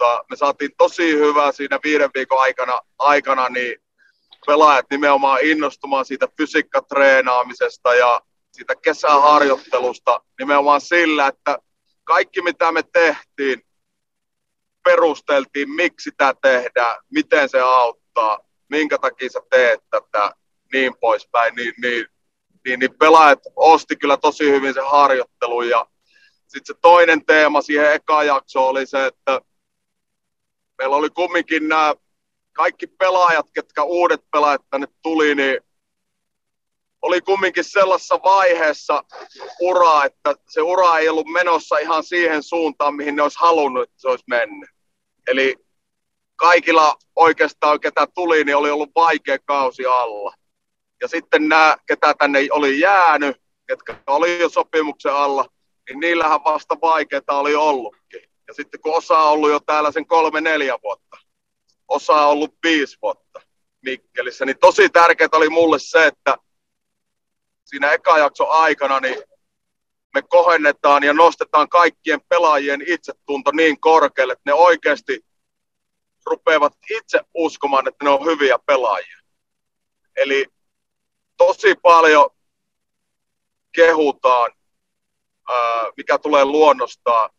tota, 0.00 0.24
me 0.30 0.36
saatiin 0.36 0.70
tosi 0.78 1.12
hyvää 1.12 1.52
siinä 1.52 1.78
viiden 1.84 2.10
viikon 2.14 2.40
aikana, 2.40 2.80
aikana 2.98 3.48
niin 3.48 3.76
pelaajat 4.46 4.86
nimenomaan 4.90 5.40
innostumaan 5.42 6.04
siitä 6.04 6.28
fysiikkatreenaamisesta 6.36 7.94
ja 7.94 8.20
siitä 8.52 8.74
kesäharjoittelusta 8.76 10.20
nimenomaan 10.38 10.80
sillä, 10.80 11.26
että 11.26 11.58
kaikki 12.04 12.42
mitä 12.42 12.72
me 12.72 12.82
tehtiin, 12.82 13.62
perusteltiin, 14.84 15.70
miksi 15.70 16.10
tämä 16.16 16.34
tehdään, 16.42 16.96
miten 17.10 17.48
se 17.48 17.60
auttaa, 17.60 18.38
minkä 18.68 18.98
takia 18.98 19.28
sä 19.28 19.40
teet 19.50 19.80
tätä, 19.90 20.32
niin 20.72 20.92
poispäin, 21.00 21.54
niin, 21.54 21.74
niin, 21.82 22.06
niin, 22.64 22.80
niin 22.80 22.98
pelaajat 22.98 23.40
osti 23.56 23.96
kyllä 23.96 24.16
tosi 24.16 24.50
hyvin 24.50 24.74
se 24.74 24.80
harjoittelu 24.90 25.62
ja 25.62 25.86
sitten 26.46 26.74
se 26.74 26.80
toinen 26.82 27.26
teema 27.26 27.62
siihen 27.62 27.92
eka 27.92 28.22
jaksoon 28.22 28.68
oli 28.68 28.86
se, 28.86 29.06
että 29.06 29.40
meillä 30.80 30.96
oli 30.96 31.10
kumminkin 31.10 31.68
nämä 31.68 31.94
kaikki 32.52 32.86
pelaajat, 32.86 33.46
ketkä 33.54 33.82
uudet 33.82 34.20
pelaajat 34.32 34.62
tänne 34.70 34.86
tuli, 35.02 35.34
niin 35.34 35.60
oli 37.02 37.20
kumminkin 37.20 37.64
sellaisessa 37.64 38.20
vaiheessa 38.24 39.04
uraa, 39.60 40.04
että 40.04 40.34
se 40.48 40.62
ura 40.62 40.98
ei 40.98 41.08
ollut 41.08 41.26
menossa 41.26 41.78
ihan 41.78 42.04
siihen 42.04 42.42
suuntaan, 42.42 42.94
mihin 42.94 43.16
ne 43.16 43.22
olisi 43.22 43.38
halunnut, 43.40 43.82
että 43.82 43.94
se 44.00 44.08
olisi 44.08 44.24
mennyt. 44.26 44.70
Eli 45.26 45.56
kaikilla 46.36 46.96
oikeastaan, 47.16 47.80
ketä 47.80 48.06
tuli, 48.14 48.44
niin 48.44 48.56
oli 48.56 48.70
ollut 48.70 48.90
vaikea 48.94 49.38
kausi 49.38 49.86
alla. 49.86 50.34
Ja 51.00 51.08
sitten 51.08 51.48
nämä, 51.48 51.76
ketä 51.86 52.14
tänne 52.14 52.48
oli 52.50 52.80
jäänyt, 52.80 53.36
ketkä 53.66 53.96
oli 54.06 54.40
jo 54.40 54.48
sopimuksen 54.48 55.14
alla, 55.14 55.46
niin 55.88 56.00
niillähän 56.00 56.44
vasta 56.44 56.76
vaikeaa 56.82 57.22
oli 57.40 57.54
ollutkin. 57.54 58.29
Ja 58.50 58.54
sitten 58.54 58.80
kun 58.80 58.96
osa 58.96 59.18
on 59.18 59.32
ollut 59.32 59.50
jo 59.50 59.60
täällä 59.60 59.92
sen 59.92 60.06
kolme, 60.06 60.40
neljä 60.40 60.78
vuotta, 60.82 61.16
osa 61.88 62.12
on 62.12 62.26
ollut 62.26 62.54
viisi 62.62 62.98
vuotta 63.02 63.40
Mikkelissä, 63.82 64.44
niin 64.44 64.58
tosi 64.58 64.88
tärkeää 64.88 65.28
oli 65.32 65.48
mulle 65.48 65.78
se, 65.78 66.06
että 66.06 66.36
siinä 67.64 67.92
eka 67.92 68.18
jakson 68.18 68.50
aikana 68.50 69.00
niin 69.00 69.22
me 70.14 70.22
kohennetaan 70.22 71.02
ja 71.02 71.12
nostetaan 71.12 71.68
kaikkien 71.68 72.20
pelaajien 72.28 72.84
itsetunto 72.86 73.50
niin 73.50 73.80
korkealle, 73.80 74.32
että 74.32 74.50
ne 74.50 74.54
oikeasti 74.54 75.24
rupeavat 76.26 76.72
itse 76.90 77.20
uskomaan, 77.34 77.88
että 77.88 78.04
ne 78.04 78.10
on 78.10 78.24
hyviä 78.24 78.58
pelaajia. 78.66 79.18
Eli 80.16 80.46
tosi 81.36 81.74
paljon 81.74 82.30
kehutaan, 83.72 84.52
mikä 85.96 86.18
tulee 86.18 86.44
luonnostaan, 86.44 87.30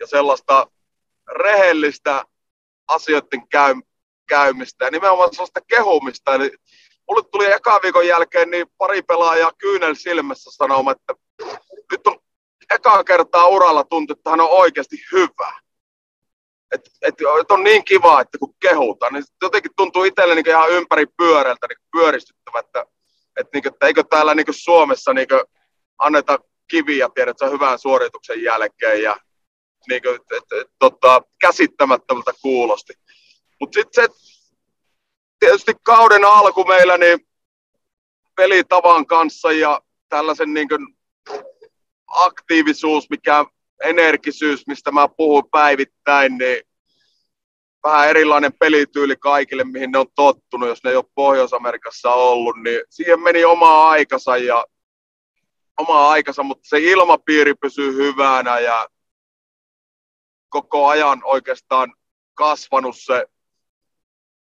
ja 0.00 0.06
sellaista 0.06 0.66
rehellistä 1.28 2.24
asioiden 2.88 3.48
käymistä 4.28 4.84
ja 4.84 4.90
nimenomaan 4.90 5.32
sellaista 5.32 5.60
kehumista. 5.60 6.34
Eli 6.34 6.52
mulle 7.08 7.22
tuli 7.32 7.52
eka 7.52 7.80
viikon 7.82 8.06
jälkeen 8.06 8.50
niin 8.50 8.66
pari 8.78 9.02
pelaajaa 9.02 9.52
kyynel 9.58 9.94
silmässä 9.94 10.50
sanomaan, 10.50 10.96
että 10.96 11.14
nyt 11.92 12.06
on 12.06 12.18
eka 12.70 13.04
kertaa 13.04 13.46
uralla 13.46 13.84
tuntuu, 13.84 14.14
että 14.16 14.30
hän 14.30 14.40
on 14.40 14.50
oikeasti 14.50 14.96
hyvä. 15.12 15.60
Et, 16.72 16.80
et, 17.02 17.14
et 17.40 17.50
on 17.50 17.64
niin 17.64 17.84
kiva, 17.84 18.20
että 18.20 18.38
kun 18.38 18.54
kehutaan, 18.60 19.12
niin 19.12 19.24
jotenkin 19.42 19.72
tuntuu 19.76 20.04
itselle 20.04 20.34
niin 20.34 20.48
ihan 20.48 20.70
ympäri 20.70 21.06
pyörältä 21.16 21.66
niin 21.66 21.78
pyöristyttävä, 21.92 22.58
että, 22.58 22.86
et, 23.40 23.46
niin, 23.52 23.68
että 23.68 23.86
eikö 23.86 24.02
täällä 24.02 24.34
niin 24.34 24.46
Suomessa 24.50 25.12
niin 25.12 25.28
anneta 25.98 26.38
kiviä 26.70 27.08
tiedät, 27.14 27.38
se 27.38 27.50
hyvän 27.50 27.78
suorituksen 27.78 28.42
jälkeen 28.42 29.02
ja 29.02 29.16
niin 29.88 30.02
kuin, 30.02 30.14
et, 30.14 30.22
et, 30.36 30.60
et, 30.60 30.70
tota, 30.78 31.22
käsittämättömältä 31.40 32.32
kuulosti. 32.42 32.92
Mutta 33.60 33.80
sitten 33.80 34.04
se 34.04 34.14
tietysti 35.40 35.72
kauden 35.82 36.24
alku 36.24 36.64
meillä 36.64 36.98
niin 36.98 37.28
pelitavan 38.36 39.06
kanssa 39.06 39.52
ja 39.52 39.82
tällaisen 40.08 40.54
niin 40.54 40.68
kuin 40.68 40.96
aktiivisuus, 42.06 43.10
mikä 43.10 43.44
energisyys, 43.84 44.66
mistä 44.66 44.90
mä 44.90 45.08
puhun 45.08 45.50
päivittäin, 45.50 46.38
niin 46.38 46.62
vähän 47.84 48.08
erilainen 48.08 48.52
pelityyli 48.52 49.16
kaikille, 49.16 49.64
mihin 49.64 49.90
ne 49.90 49.98
on 49.98 50.06
tottunut, 50.14 50.68
jos 50.68 50.84
ne 50.84 50.90
ei 50.90 50.96
ole 50.96 51.04
Pohjois-Amerikassa 51.14 52.12
ollut, 52.12 52.56
niin 52.62 52.80
siihen 52.90 53.20
meni 53.20 53.44
oma 53.44 53.88
aikansa 53.88 54.36
ja 54.36 54.66
oma 55.78 56.10
aikansa, 56.10 56.42
mutta 56.42 56.68
se 56.68 56.78
ilmapiiri 56.78 57.54
pysyy 57.54 57.94
hyvänä 57.94 58.58
ja 58.58 58.88
koko 60.62 60.88
ajan 60.88 61.20
oikeastaan 61.24 61.94
kasvanut 62.34 62.96
se 62.98 63.26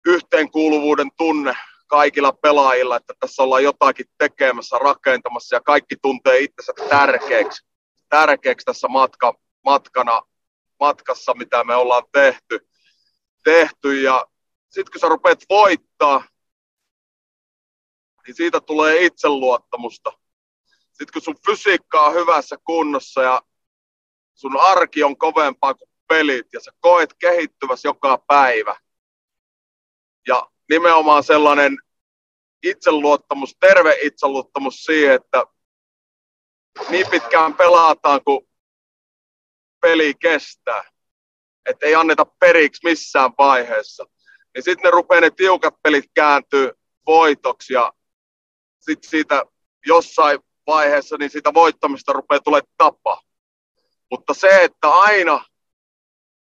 yhteenkuuluvuuden 0.07 1.11
tunne 1.17 1.57
kaikilla 1.87 2.33
pelaajilla, 2.33 2.97
että 2.97 3.15
tässä 3.21 3.43
ollaan 3.43 3.65
jotakin 3.65 4.07
tekemässä, 4.19 4.79
rakentamassa 4.79 5.57
ja 5.57 5.61
kaikki 5.61 5.97
tuntee 6.03 6.39
itsensä 6.39 6.73
tärkeäksi, 6.89 7.67
tärkeäksi 8.09 8.65
tässä 8.65 8.89
matka, 8.89 9.35
matkana, 9.65 10.23
matkassa, 10.81 11.35
mitä 11.35 11.65
me 11.65 11.75
ollaan 11.75 12.03
tehty. 12.13 12.69
tehty. 13.45 14.03
Ja 14.03 14.27
sitten 14.71 14.93
kun 14.93 15.01
sä 15.01 15.09
rupeat 15.09 15.41
voittaa, 15.49 16.25
niin 18.27 18.35
siitä 18.35 18.61
tulee 18.61 19.05
itseluottamusta. 19.05 20.13
Sitten 20.69 21.13
kun 21.13 21.23
sun 21.23 21.39
fysiikka 21.47 22.01
on 22.01 22.15
hyvässä 22.15 22.57
kunnossa 22.65 23.23
ja 23.23 23.43
sun 24.35 24.61
arki 24.61 25.05
on 25.05 25.19
kovempaa 25.19 25.75
kuin 25.75 25.88
pelit 26.09 26.47
ja 26.53 26.61
sä 26.61 26.71
koet 26.81 27.15
kehittyvässä 27.19 27.89
joka 27.89 28.19
päivä. 28.27 28.77
Ja 30.27 30.51
nimenomaan 30.69 31.23
sellainen 31.25 31.79
itseluottamus, 32.63 33.57
terve 33.61 33.99
itseluottamus 34.03 34.85
siihen, 34.85 35.15
että 35.15 35.45
niin 36.89 37.07
pitkään 37.11 37.55
pelataan, 37.55 38.21
kun 38.25 38.49
peli 39.81 40.15
kestää. 40.15 40.91
Että 41.67 41.87
ei 41.87 41.95
anneta 41.95 42.25
periksi 42.25 42.81
missään 42.85 43.31
vaiheessa. 43.39 44.05
Niin 44.55 44.63
sitten 44.63 44.85
ne 44.85 44.91
rupeaa 44.91 45.21
ne 45.21 45.31
tiukat 45.31 45.75
pelit 45.83 46.11
kääntyy 46.15 46.73
voitoksi 47.07 47.73
ja 47.73 47.93
sitten 48.81 49.11
siitä 49.11 49.43
jossain 49.87 50.41
vaiheessa 50.67 51.17
niin 51.17 51.31
siitä 51.31 51.55
voittamista 51.55 52.13
rupeaa 52.13 52.41
tulee 52.41 52.61
tapa. 52.77 53.23
Mutta 54.11 54.35
se, 54.35 54.65
että 54.65 54.89
aina 54.89 55.45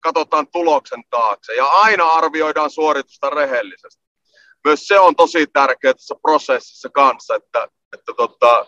katsotaan 0.03 0.47
tuloksen 0.47 1.05
taakse 1.11 1.55
ja 1.55 1.67
aina 1.67 2.07
arvioidaan 2.07 2.71
suoritusta 2.71 3.31
rehellisesti. 3.31 4.03
Myös 4.65 4.87
se 4.87 4.99
on 4.99 5.17
tosi 5.17 5.47
tärkeää 5.47 5.95
tässä 5.95 6.15
prosessissa 6.23 6.89
kanssa, 6.89 7.35
että, 7.35 7.69
että 7.93 8.13
tota, 8.17 8.67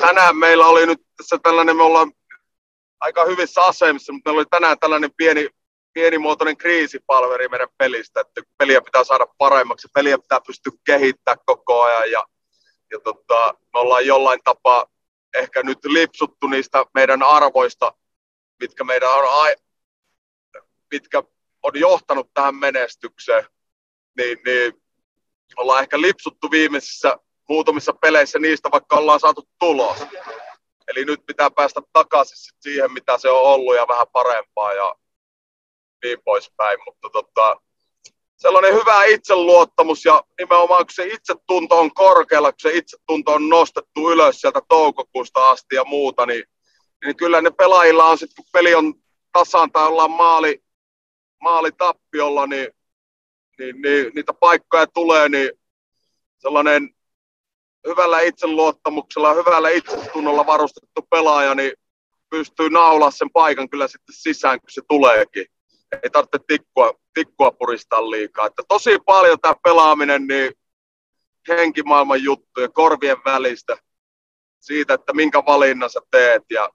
tänään 0.00 0.36
meillä 0.36 0.66
oli 0.66 0.86
nyt 0.86 1.00
tässä 1.16 1.38
tällainen, 1.42 1.76
me 1.76 1.82
ollaan 1.82 2.12
aika 3.00 3.24
hyvissä 3.24 3.64
asemissa, 3.64 4.12
mutta 4.12 4.30
meillä 4.30 4.38
oli 4.38 4.46
tänään 4.50 4.78
tällainen 4.78 5.10
pieni, 5.16 5.48
pienimuotoinen 5.92 6.56
kriisipalveri 6.56 7.48
meidän 7.48 7.68
pelistä, 7.78 8.20
että 8.20 8.42
peliä 8.58 8.80
pitää 8.80 9.04
saada 9.04 9.26
paremmaksi, 9.38 9.88
peliä 9.94 10.18
pitää 10.18 10.40
pystyä 10.46 10.72
kehittämään 10.84 11.38
koko 11.46 11.82
ajan 11.82 12.10
ja, 12.10 12.24
ja 12.90 13.00
tota, 13.00 13.54
me 13.72 13.80
ollaan 13.80 14.06
jollain 14.06 14.40
tapaa 14.44 14.86
ehkä 15.34 15.62
nyt 15.62 15.84
lipsuttu 15.84 16.46
niistä 16.46 16.84
meidän 16.94 17.22
arvoista, 17.22 17.92
mitkä 18.60 18.84
meidän 18.84 19.10
on, 19.10 19.24
mitkä 20.90 21.22
on 21.62 21.72
johtanut 21.74 22.30
tähän 22.34 22.54
menestykseen. 22.54 23.44
niin, 24.16 24.38
niin 24.44 24.82
ollaan 25.56 25.82
ehkä 25.82 26.00
lipsuttu 26.00 26.50
viimeisissä 26.50 27.18
muutamissa 27.48 27.92
peleissä 27.92 28.38
niistä, 28.38 28.68
vaikka 28.72 28.96
ollaan 28.96 29.20
saatu 29.20 29.48
tulos. 29.58 29.98
Eli 30.88 31.04
nyt 31.04 31.26
pitää 31.26 31.50
päästä 31.50 31.80
takaisin 31.92 32.56
siihen, 32.60 32.92
mitä 32.92 33.18
se 33.18 33.30
on 33.30 33.42
ollut 33.42 33.76
ja 33.76 33.88
vähän 33.88 34.06
parempaa 34.12 34.72
ja 34.72 34.94
niin 36.04 36.18
poispäin. 36.24 36.78
Mutta 36.86 37.10
tota, 37.10 37.56
sellainen 38.36 38.74
hyvä 38.74 39.04
itseluottamus 39.04 40.04
ja 40.04 40.22
nimenomaan 40.38 40.86
kun 40.86 40.94
se 40.94 41.06
itsetunto 41.06 41.78
on 41.78 41.94
korkealla, 41.94 42.52
kun 42.52 42.60
se 42.60 42.72
itsetunto 42.74 43.32
on 43.32 43.48
nostettu 43.48 44.10
ylös 44.10 44.40
sieltä 44.40 44.60
toukokuusta 44.68 45.50
asti 45.50 45.74
ja 45.74 45.84
muuta, 45.84 46.26
niin, 46.26 46.44
niin 47.04 47.16
kyllä 47.16 47.40
ne 47.40 47.50
pelaajilla 47.50 48.04
on 48.04 48.18
sitten, 48.18 48.36
kun 48.36 48.50
peli 48.52 48.74
on 48.74 48.94
tasan 49.32 49.72
tai 49.72 49.86
ollaan 49.86 50.10
maali, 50.10 50.62
maali 51.40 51.72
tappiolla, 51.72 52.46
niin, 52.46 52.68
niin, 53.58 53.82
niin, 53.82 54.12
niitä 54.14 54.32
paikkoja 54.32 54.86
tulee, 54.86 55.28
niin 55.28 55.50
sellainen 56.38 56.94
hyvällä 57.86 58.20
itseluottamuksella, 58.20 59.34
hyvällä 59.34 59.70
itsetunnolla 59.70 60.46
varustettu 60.46 61.02
pelaaja, 61.10 61.54
niin 61.54 61.72
pystyy 62.30 62.70
naulaa 62.70 63.10
sen 63.10 63.30
paikan 63.30 63.70
kyllä 63.70 63.88
sitten 63.88 64.14
sisään, 64.14 64.60
kun 64.60 64.70
se 64.70 64.82
tuleekin. 64.88 65.46
Ei 66.02 66.10
tarvitse 66.10 66.38
tikkua, 66.46 66.92
tikkua 67.14 67.50
puristaa 67.50 68.10
liikaa. 68.10 68.46
Että 68.46 68.62
tosi 68.68 68.98
paljon 69.06 69.40
tämä 69.40 69.54
pelaaminen, 69.62 70.26
niin 70.26 70.52
henkimaailman 71.48 72.22
juttuja, 72.22 72.68
korvien 72.68 73.16
välistä, 73.24 73.76
siitä, 74.60 74.94
että 74.94 75.12
minkä 75.12 75.42
valinnan 75.46 75.90
sä 75.90 76.00
teet 76.10 76.42
ja 76.50 76.70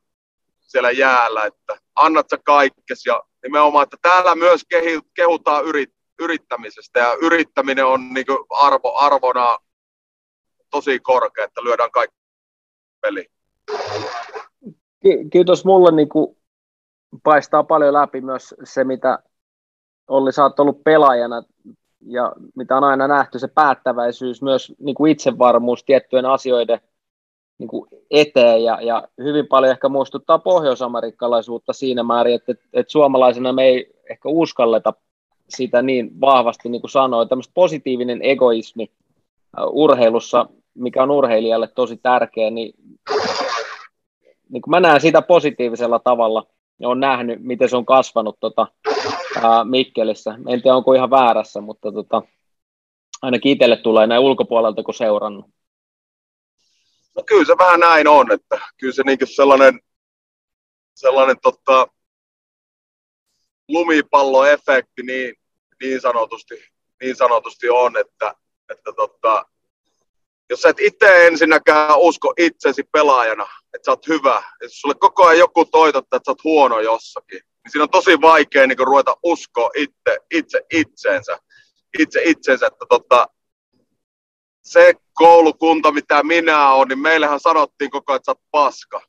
siellä 0.67 0.91
jäällä, 0.91 1.45
että 1.45 1.77
annat 1.95 2.29
sä 2.29 2.37
kaikkes 2.45 3.05
ja 3.05 3.23
nimenomaan, 3.43 3.83
että 3.83 3.97
täällä 4.01 4.35
myös 4.35 4.61
kehutaan 5.13 5.65
yrit, 5.65 5.93
yrittämisestä 6.19 6.99
ja 6.99 7.13
yrittäminen 7.21 7.85
on 7.85 8.13
niin 8.13 8.25
arvo, 8.49 8.95
arvona 8.95 9.57
tosi 10.71 10.99
korkea, 10.99 11.45
että 11.45 11.63
lyödään 11.63 11.91
kaikki 11.91 12.17
peli. 13.01 13.27
Kyllä 15.31 15.45
tuossa 15.45 15.69
mulle 15.69 15.91
niin 15.91 16.09
kuin 16.09 16.37
paistaa 17.23 17.63
paljon 17.63 17.93
läpi 17.93 18.21
myös 18.21 18.55
se, 18.63 18.83
mitä 18.83 19.19
Olli, 20.07 20.31
sä 20.31 20.43
oot 20.43 20.59
ollut 20.59 20.83
pelaajana 20.83 21.43
ja 22.05 22.33
mitä 22.55 22.77
on 22.77 22.83
aina 22.83 23.07
nähty, 23.07 23.39
se 23.39 23.47
päättäväisyys, 23.47 24.41
myös 24.41 24.73
niin 24.79 24.95
kuin 24.95 25.11
itsevarmuus 25.11 25.83
tiettyjen 25.83 26.25
asioiden 26.25 26.79
niin 27.57 27.67
kuin 27.67 27.89
eteen 28.11 28.63
ja, 28.63 28.81
ja 28.81 29.07
hyvin 29.23 29.47
paljon 29.47 29.71
ehkä 29.71 29.89
muistuttaa 29.89 30.39
pohjoisamerikkalaisuutta 30.39 31.73
siinä 31.73 32.03
määrin, 32.03 32.35
että, 32.35 32.51
että, 32.51 32.65
että 32.73 32.91
suomalaisena 32.91 33.53
me 33.53 33.63
ei 33.63 33.93
ehkä 34.09 34.29
uskalleta 34.29 34.93
sitä 35.49 35.81
niin 35.81 36.21
vahvasti, 36.21 36.69
niin 36.69 36.81
kuin 36.81 36.91
sanoin, 36.91 37.29
tämmöistä 37.29 37.51
positiivinen 37.53 38.19
egoismi 38.21 38.91
urheilussa, 39.71 40.45
mikä 40.73 41.03
on 41.03 41.11
urheilijalle 41.11 41.67
tosi 41.67 41.97
tärkeä, 41.97 42.49
niin, 42.49 42.73
niin 44.49 44.61
kuin 44.61 44.71
mä 44.71 44.79
näen 44.79 45.01
sitä 45.01 45.21
positiivisella 45.21 45.99
tavalla 45.99 46.47
ja 46.79 46.87
olen 46.87 46.99
nähnyt, 46.99 47.43
miten 47.43 47.69
se 47.69 47.77
on 47.77 47.85
kasvanut 47.85 48.37
tota, 48.39 48.67
ää, 49.43 49.63
Mikkelissä. 49.63 50.35
En 50.47 50.61
tiedä, 50.61 50.75
onko 50.75 50.93
ihan 50.93 51.09
väärässä, 51.09 51.61
mutta 51.61 51.91
tota, 51.91 52.21
ainakin 53.21 53.51
itselle 53.51 53.77
tulee 53.77 54.07
näin 54.07 54.21
ulkopuolelta, 54.21 54.83
kun 54.83 54.93
seurannut. 54.93 55.45
No 57.15 57.23
kyllä 57.23 57.45
se 57.45 57.57
vähän 57.57 57.79
näin 57.79 58.07
on, 58.07 58.31
että 58.31 58.59
kyllä 58.77 58.93
se 58.93 59.03
niin 59.03 59.17
sellainen, 59.35 59.79
sellainen 60.95 61.39
tota, 61.41 61.87
lumipalloefekti 63.67 65.03
niin, 65.03 65.35
niin, 65.81 66.01
sanotusti, 66.01 66.55
niin 67.01 67.15
sanotusti 67.15 67.69
on, 67.69 67.97
että, 67.97 68.35
että 68.69 68.91
tota, 68.95 69.45
jos 70.49 70.65
et 70.65 70.79
itse 70.79 71.27
ensinnäkään 71.27 71.99
usko 71.99 72.33
itsesi 72.37 72.83
pelaajana, 72.83 73.47
että 73.73 73.85
sä 73.85 73.91
oot 73.91 74.07
hyvä, 74.07 74.37
että 74.37 74.77
sulle 74.77 74.95
koko 74.99 75.25
ajan 75.25 75.39
joku 75.39 75.65
toitottaa, 75.65 76.17
että 76.17 76.27
sä 76.27 76.31
oot 76.31 76.43
huono 76.43 76.79
jossakin, 76.79 77.39
niin 77.39 77.71
siinä 77.71 77.83
on 77.83 77.89
tosi 77.89 78.21
vaikea 78.21 78.67
niin 78.67 78.79
ruveta 78.79 79.17
uskoa 79.23 79.69
itse, 79.75 80.17
itse 80.31 80.61
itseensä, 80.73 81.39
itse 81.99 82.21
itsensä, 82.23 82.67
että 82.67 82.85
tota, 82.89 83.27
se 84.65 84.93
koulukunta, 85.13 85.91
mitä 85.91 86.23
minä 86.23 86.71
olen, 86.71 86.87
niin 86.87 86.99
meillähän 86.99 87.39
sanottiin 87.39 87.91
koko 87.91 88.11
ajan, 88.11 88.17
että 88.17 88.25
sä 88.25 88.31
oot 88.31 88.41
paska. 88.51 89.01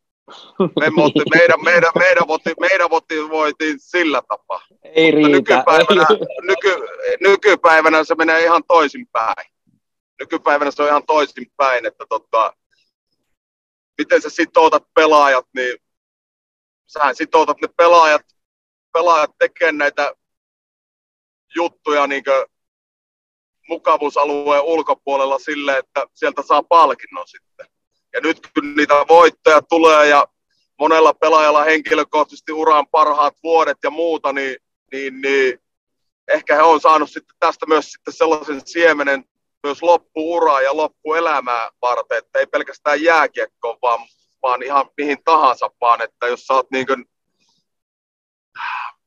Me 0.80 0.92
voitiin, 0.96 1.24
meidän, 1.34 1.64
meidän, 1.64 1.90
meidän, 1.98 2.28
voitiin, 2.28 2.56
meidän 2.60 2.90
voitiin, 2.90 3.30
voitiin 3.30 3.76
sillä 3.80 4.22
tapaa. 4.28 4.60
Ei 4.82 5.10
riitä. 5.10 5.28
Nykypäivänä, 5.28 6.06
nyky, 6.48 6.86
nykypäivänä 7.20 8.04
se 8.04 8.14
menee 8.14 8.44
ihan 8.44 8.62
toisinpäin 8.68 9.46
nykypäivänä 10.20 10.70
se 10.70 10.82
on 10.82 10.88
ihan 10.88 11.06
toisinpäin, 11.06 11.86
että 11.86 12.04
tota, 12.08 12.54
miten 13.98 14.22
sä 14.22 14.30
sitoutat 14.30 14.84
pelaajat, 14.94 15.46
niin 15.54 15.78
sä 16.86 17.00
sitoutat 17.14 17.60
ne 17.60 17.68
pelaajat, 17.76 18.22
pelaajat 18.92 19.30
tekemään 19.38 19.78
näitä 19.78 20.14
juttuja 21.56 22.06
niin 22.06 22.22
mukavuusalueen 23.68 24.62
ulkopuolella 24.62 25.38
sille, 25.38 25.78
että 25.78 26.06
sieltä 26.14 26.42
saa 26.42 26.62
palkinnon 26.62 27.28
sitten. 27.28 27.66
Ja 28.12 28.20
nyt 28.20 28.40
kun 28.54 28.74
niitä 28.76 28.94
voittoja 29.08 29.62
tulee 29.62 30.08
ja 30.08 30.26
monella 30.78 31.14
pelaajalla 31.14 31.64
henkilökohtaisesti 31.64 32.52
uran 32.52 32.86
parhaat 32.88 33.34
vuodet 33.42 33.78
ja 33.82 33.90
muuta, 33.90 34.32
niin, 34.32 34.56
niin, 34.92 35.20
niin 35.20 35.58
ehkä 36.28 36.54
he 36.54 36.62
on 36.62 36.80
saanut 36.80 37.10
sitten 37.10 37.36
tästä 37.38 37.66
myös 37.66 37.92
sitten 37.92 38.14
sellaisen 38.14 38.62
siemenen 38.64 39.24
myös 39.62 39.82
loppuuraa 39.82 40.60
ja 40.60 40.76
loppuelämää 40.76 41.70
varten, 41.82 42.18
että 42.18 42.38
ei 42.38 42.46
pelkästään 42.46 43.02
jääkiekko, 43.02 43.78
vaan, 43.82 44.00
vaan 44.42 44.62
ihan 44.62 44.90
mihin 44.96 45.18
tahansa, 45.24 45.70
vaan 45.80 46.02
että 46.02 46.26
jos 46.26 46.46
sä 46.46 46.54
oot 46.54 46.70
niin 46.70 46.86
kuin 46.86 47.04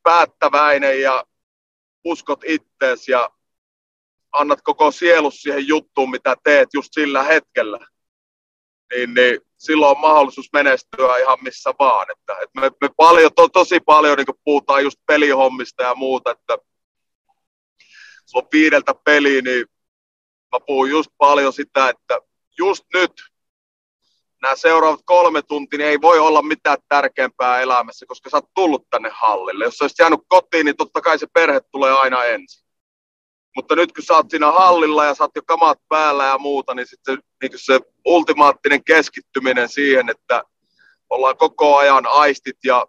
päättäväinen 0.03 1.01
ja 1.01 1.24
uskot 2.05 2.43
ittees 2.45 3.07
ja 3.07 3.30
annat 4.32 4.59
koko 4.63 4.91
sielus 4.91 5.41
siihen 5.41 5.67
juttuun, 5.67 6.11
mitä 6.11 6.36
teet 6.43 6.69
just 6.73 6.89
sillä 6.91 7.23
hetkellä, 7.23 7.80
niin, 8.93 9.13
niin 9.13 9.39
silloin 9.57 9.91
on 9.91 10.01
mahdollisuus 10.01 10.49
menestyä 10.53 11.17
ihan 11.17 11.38
missä 11.41 11.73
vaan. 11.80 12.07
Että, 12.11 12.34
että 12.34 12.61
me, 12.61 12.71
me 12.82 12.89
paljon, 12.97 13.32
to, 13.36 13.49
tosi 13.49 13.80
paljon 13.80 14.17
niin 14.17 14.38
puhutaan 14.43 14.84
just 14.84 14.99
pelihommista 15.07 15.84
ja 15.84 15.95
muuta, 15.95 16.32
että 16.32 16.57
sulla 18.25 18.43
on 18.45 18.49
viideltä 18.51 18.93
peliä, 19.05 19.41
niin 19.41 19.65
mä 20.51 20.59
puhun 20.65 20.89
just 20.89 21.11
paljon 21.17 21.53
sitä, 21.53 21.89
että 21.89 22.19
just 22.57 22.86
nyt 22.93 23.11
nämä 24.41 24.55
seuraavat 24.55 25.01
kolme 25.05 25.41
tuntia 25.41 25.77
niin 25.77 25.89
ei 25.89 26.01
voi 26.01 26.19
olla 26.19 26.41
mitään 26.41 26.77
tärkeämpää 26.89 27.61
elämässä, 27.61 28.05
koska 28.05 28.30
sä 28.30 28.38
oot 28.38 28.49
tullut 28.55 28.89
tänne 28.89 29.09
hallille. 29.13 29.63
Jos 29.63 29.77
sä 29.77 29.84
olisit 29.84 29.99
jäänyt 29.99 30.19
kotiin, 30.27 30.65
niin 30.65 30.77
totta 30.77 31.01
kai 31.01 31.19
se 31.19 31.27
perhe 31.34 31.61
tulee 31.71 31.93
aina 31.93 32.23
ensin. 32.23 32.68
Mutta 33.60 33.76
nyt 33.76 33.91
kun 33.91 34.03
sä 34.03 34.14
oot 34.14 34.30
siinä 34.30 34.51
hallilla 34.51 35.05
ja 35.05 35.14
sä 35.14 35.24
oot 35.24 35.32
jo 35.36 35.41
kamat 35.45 35.80
päällä 35.89 36.26
ja 36.26 36.38
muuta, 36.38 36.74
niin 36.74 36.88
sitten 36.88 37.16
se, 37.16 37.22
niin 37.41 37.51
se 37.55 37.80
ultimaattinen 38.05 38.84
keskittyminen 38.84 39.70
siihen, 39.70 40.10
että 40.10 40.43
ollaan 41.10 41.38
koko 41.38 41.78
ajan 41.78 42.05
aistit 42.07 42.57
ja 42.64 42.88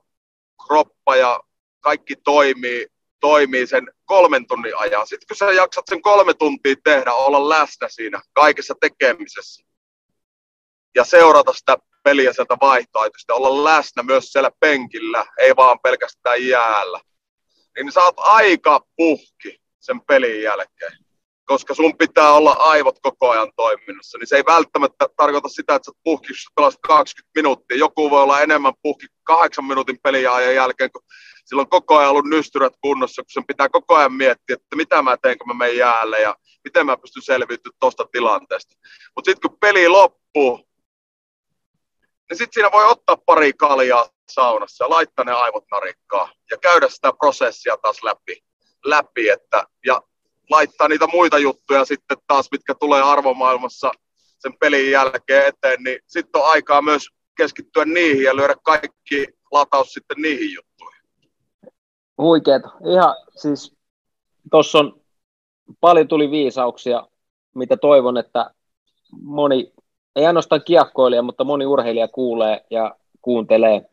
kroppa 0.66 1.16
ja 1.16 1.40
kaikki 1.80 2.16
toimii 2.16 2.86
toimii 3.20 3.66
sen 3.66 3.92
kolmen 4.04 4.46
tunnin 4.46 4.76
ajan. 4.76 5.06
Sitten 5.06 5.26
kun 5.28 5.36
sä 5.36 5.52
jaksat 5.52 5.84
sen 5.90 6.02
kolme 6.02 6.34
tuntia 6.34 6.74
tehdä, 6.84 7.12
olla 7.12 7.48
läsnä 7.48 7.88
siinä 7.88 8.20
kaikessa 8.32 8.74
tekemisessä 8.80 9.64
ja 10.94 11.04
seurata 11.04 11.52
sitä 11.52 11.76
peliä 12.02 12.32
sieltä 12.32 12.56
vaihtoehtoista, 12.60 13.34
olla 13.34 13.64
läsnä 13.64 14.02
myös 14.02 14.32
siellä 14.32 14.50
penkillä, 14.60 15.26
ei 15.38 15.56
vaan 15.56 15.80
pelkästään 15.80 16.46
jäällä, 16.46 17.00
niin 17.76 17.92
sä 17.92 18.02
oot 18.02 18.18
aika 18.18 18.86
puhki 18.96 19.59
sen 19.80 20.00
pelin 20.00 20.42
jälkeen 20.42 20.92
koska 21.50 21.74
sun 21.74 21.96
pitää 21.98 22.32
olla 22.32 22.52
aivot 22.52 22.98
koko 23.02 23.30
ajan 23.30 23.52
toiminnassa, 23.56 24.18
niin 24.18 24.26
se 24.26 24.36
ei 24.36 24.42
välttämättä 24.46 25.08
tarkoita 25.16 25.48
sitä, 25.48 25.74
että 25.74 25.86
sä 25.86 26.00
puhki, 26.04 26.32
jos 26.32 26.46
pelaat 26.54 26.74
20 26.82 27.30
minuuttia. 27.34 27.76
Joku 27.76 28.10
voi 28.10 28.22
olla 28.22 28.40
enemmän 28.40 28.72
puhki 28.82 29.06
kahdeksan 29.22 29.64
minuutin 29.64 29.98
peliajan 30.02 30.54
jälkeen, 30.54 30.92
kun 30.92 31.02
sillä 31.44 31.60
on 31.60 31.68
koko 31.68 31.98
ajan 31.98 32.10
ollut 32.10 32.28
nystyrät 32.28 32.72
kunnossa, 32.80 33.22
kun 33.22 33.30
sen 33.30 33.46
pitää 33.46 33.68
koko 33.68 33.94
ajan 33.94 34.12
miettiä, 34.12 34.54
että 34.54 34.76
mitä 34.76 35.02
mä 35.02 35.16
teen, 35.16 35.38
kun 35.38 35.48
mä 35.48 35.54
menen 35.54 35.76
jäälle 35.76 36.20
ja 36.20 36.36
miten 36.64 36.86
mä 36.86 36.96
pystyn 36.96 37.22
selviytymään 37.22 37.76
tuosta 37.80 38.06
tilanteesta. 38.12 38.74
Mutta 39.16 39.30
sitten 39.30 39.50
kun 39.50 39.58
peli 39.60 39.88
loppuu, 39.88 40.56
niin 42.30 42.38
sitten 42.38 42.52
siinä 42.52 42.72
voi 42.72 42.84
ottaa 42.84 43.16
pari 43.16 43.52
kaljaa 43.52 44.08
saunassa 44.28 44.84
ja 44.84 44.90
laittaa 44.90 45.24
ne 45.24 45.32
aivot 45.32 45.64
narikkaa 45.70 46.32
ja 46.50 46.56
käydä 46.56 46.88
sitä 46.88 47.12
prosessia 47.18 47.76
taas 47.76 48.02
läpi, 48.02 48.42
läpi 48.84 49.28
että, 49.28 49.64
ja 49.86 50.02
laittaa 50.50 50.88
niitä 50.88 51.06
muita 51.06 51.38
juttuja 51.38 51.84
sitten 51.84 52.18
taas, 52.26 52.48
mitkä 52.50 52.74
tulee 52.74 53.02
arvomaailmassa 53.02 53.92
sen 54.38 54.52
pelin 54.60 54.90
jälkeen 54.90 55.46
eteen, 55.46 55.82
niin 55.82 55.98
sitten 56.06 56.42
on 56.42 56.50
aikaa 56.50 56.82
myös 56.82 57.08
keskittyä 57.36 57.84
niihin 57.84 58.22
ja 58.22 58.36
lyödä 58.36 58.54
kaikki 58.62 59.26
lataus 59.52 59.92
sitten 59.92 60.22
niihin 60.22 60.54
juttuihin. 60.54 61.00
Huikeeta. 62.18 62.68
Ihan 62.92 63.16
siis 63.36 63.76
tuossa 64.50 64.78
on 64.78 65.00
paljon 65.80 66.08
tuli 66.08 66.30
viisauksia, 66.30 67.06
mitä 67.54 67.76
toivon, 67.76 68.16
että 68.16 68.50
moni, 69.22 69.72
ei 70.16 70.26
ainoastaan 70.26 70.64
kiekkoilija, 70.64 71.22
mutta 71.22 71.44
moni 71.44 71.66
urheilija 71.66 72.08
kuulee 72.08 72.64
ja 72.70 72.96
kuuntelee. 73.22 73.90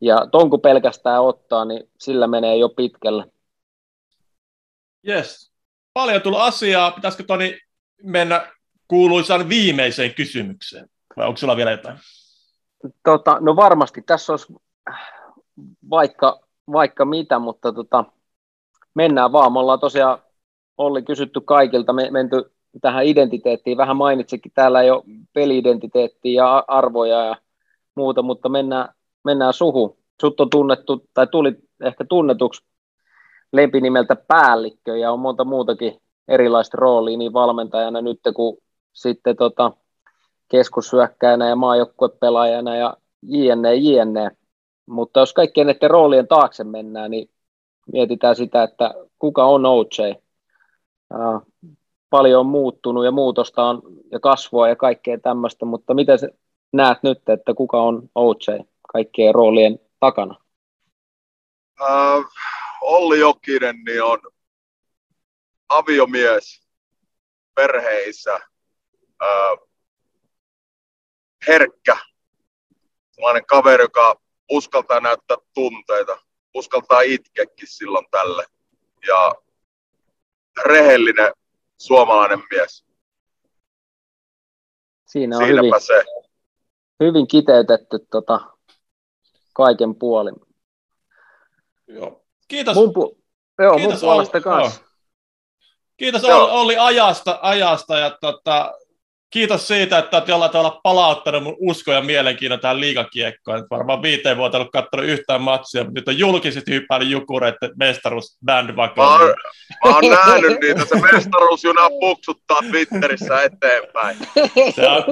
Ja 0.00 0.26
ton 0.32 0.50
kun 0.50 0.60
pelkästään 0.60 1.22
ottaa, 1.22 1.64
niin 1.64 1.90
sillä 2.00 2.26
menee 2.26 2.56
jo 2.56 2.68
pitkälle. 2.68 3.24
Yes. 5.08 5.52
Paljon 5.94 6.22
tullut 6.22 6.40
asiaa. 6.40 6.90
Pitäisikö 6.90 7.24
Toni 7.24 7.58
mennä 8.02 8.52
kuuluisaan 8.88 9.48
viimeiseen 9.48 10.14
kysymykseen? 10.14 10.86
Vai 11.16 11.26
onko 11.26 11.36
sulla 11.36 11.56
vielä 11.56 11.70
jotain? 11.70 11.98
Tota, 13.04 13.38
no 13.40 13.56
varmasti 13.56 14.02
tässä 14.02 14.32
olisi 14.32 14.54
vaikka, 15.90 16.40
vaikka 16.72 17.04
mitä, 17.04 17.38
mutta 17.38 17.72
tota, 17.72 18.04
mennään 18.94 19.32
vaan. 19.32 19.52
Me 19.52 19.58
ollaan 19.58 19.80
tosiaan 19.80 20.18
Olli 20.78 21.02
kysytty 21.02 21.40
kaikilta, 21.40 21.92
me, 21.92 22.10
menty 22.10 22.52
tähän 22.80 23.06
identiteettiin. 23.06 23.76
Vähän 23.76 23.96
mainitsikin 23.96 24.52
täällä 24.54 24.82
jo 24.82 25.04
peliidentiteettiä 25.32 26.42
ja 26.42 26.64
arvoja 26.68 27.24
ja 27.24 27.36
muuta, 27.94 28.22
mutta 28.22 28.48
mennään, 28.48 28.88
mennään 29.24 29.52
suhu. 29.52 29.98
Sut 30.20 30.40
on 30.40 30.50
tunnettu, 30.50 31.08
tai 31.14 31.26
tuli 31.26 31.56
ehkä 31.84 32.04
tunnetuksi 32.04 32.64
lempinimeltä 33.56 34.16
päällikkö 34.16 34.96
ja 34.96 35.12
on 35.12 35.20
monta 35.20 35.44
muutakin 35.44 36.00
erilaista 36.28 36.76
roolia 36.80 37.18
niin 37.18 37.32
valmentajana 37.32 38.00
nyt 38.00 38.20
kuin 38.34 38.56
sitten 38.92 39.36
tota, 39.36 39.72
keskussyökkäjänä 40.48 41.48
ja 41.48 41.56
maajoukkuepelaajana 41.56 42.76
ja 42.76 42.96
jne, 43.22 43.74
jne. 43.74 44.30
Mutta 44.86 45.20
jos 45.20 45.32
kaikkien 45.32 45.66
näiden 45.66 45.90
roolien 45.90 46.28
taakse 46.28 46.64
mennään, 46.64 47.10
niin 47.10 47.30
mietitään 47.92 48.36
sitä, 48.36 48.62
että 48.62 48.94
kuka 49.18 49.44
on 49.44 49.66
OJ. 49.66 50.14
Uh, 51.14 51.68
paljon 52.10 52.40
on 52.40 52.46
muuttunut 52.46 53.04
ja 53.04 53.10
muutosta 53.10 53.64
on 53.64 53.82
ja 54.12 54.20
kasvua 54.20 54.68
ja 54.68 54.76
kaikkea 54.76 55.18
tämmöistä, 55.18 55.66
mutta 55.66 55.94
miten 55.94 56.18
näet 56.72 56.98
nyt, 57.02 57.28
että 57.28 57.54
kuka 57.54 57.82
on 57.82 58.08
OJ 58.14 58.58
kaikkien 58.92 59.34
roolien 59.34 59.80
takana? 60.00 60.34
Uh, 61.80 62.24
Olli 62.84 63.18
Jokinen 63.18 63.76
niin 63.84 64.02
on 64.02 64.20
aviomies, 65.68 66.68
perheissä, 67.54 68.40
uh, 69.22 69.68
herkkä, 71.46 71.96
sellainen 73.10 73.46
kaveri, 73.46 73.84
joka 73.84 74.20
uskaltaa 74.50 75.00
näyttää 75.00 75.36
tunteita, 75.54 76.18
uskaltaa 76.54 77.00
itkekin 77.00 77.68
silloin 77.68 78.06
tälle. 78.10 78.46
Ja 79.06 79.34
rehellinen 80.64 81.32
suomalainen 81.78 82.42
mies. 82.50 82.84
Siinä 85.06 85.38
on 85.38 85.48
hyvin, 85.48 85.72
se. 85.78 86.04
hyvin 87.00 87.28
kiteytetty 87.28 88.06
tota, 88.10 88.56
kaiken 89.52 89.94
puolin. 89.94 90.34
Joo. 91.86 92.23
Kiitos. 92.48 92.76
Mun, 92.76 92.88
pu- 92.88 93.22
joo, 93.58 93.76
Kiitos 93.76 94.02
mun 94.02 94.10
puolesta 94.10 94.40
kanssa. 94.40 94.80
Kiitos 95.96 96.24
Olli, 96.24 96.50
Olli 96.50 96.76
ajasta, 96.78 97.38
ajasta 97.42 97.98
ja 97.98 98.10
tota, 98.20 98.72
kiitos 99.30 99.68
siitä, 99.68 99.98
että 99.98 100.16
olet 100.16 100.28
jollain 100.28 100.50
tavalla 100.50 100.80
palauttanut 100.82 101.42
mun 101.42 101.56
usko 101.58 101.92
ja 101.92 102.00
mielenkiinnon 102.00 102.60
tähän 102.60 102.80
liikakiekkoon. 102.80 103.66
Varmaan 103.70 104.02
viiteen 104.02 104.36
vuotta 104.36 104.58
ollut 104.58 104.72
katsonut 104.72 105.06
yhtään 105.06 105.42
matsia, 105.42 105.84
mutta 105.84 106.00
nyt 106.00 106.08
on 106.08 106.18
julkisesti 106.18 106.70
hyppäillyt 106.70 107.10
jukureiden 107.10 107.70
mestaruus 107.78 108.38
bandwagon. 108.44 108.96
Mä, 108.96 109.14
oon, 109.14 109.34
mä 109.84 109.94
oon 109.94 110.10
nähnyt 110.10 110.60
niitä, 110.60 110.84
se 110.84 111.00
mestaruusjuna 111.12 111.90
puksuttaa 112.00 112.60
Twitterissä 112.70 113.42
eteenpäin. 113.42 114.16
Se 114.74 114.88
on, 114.88 115.04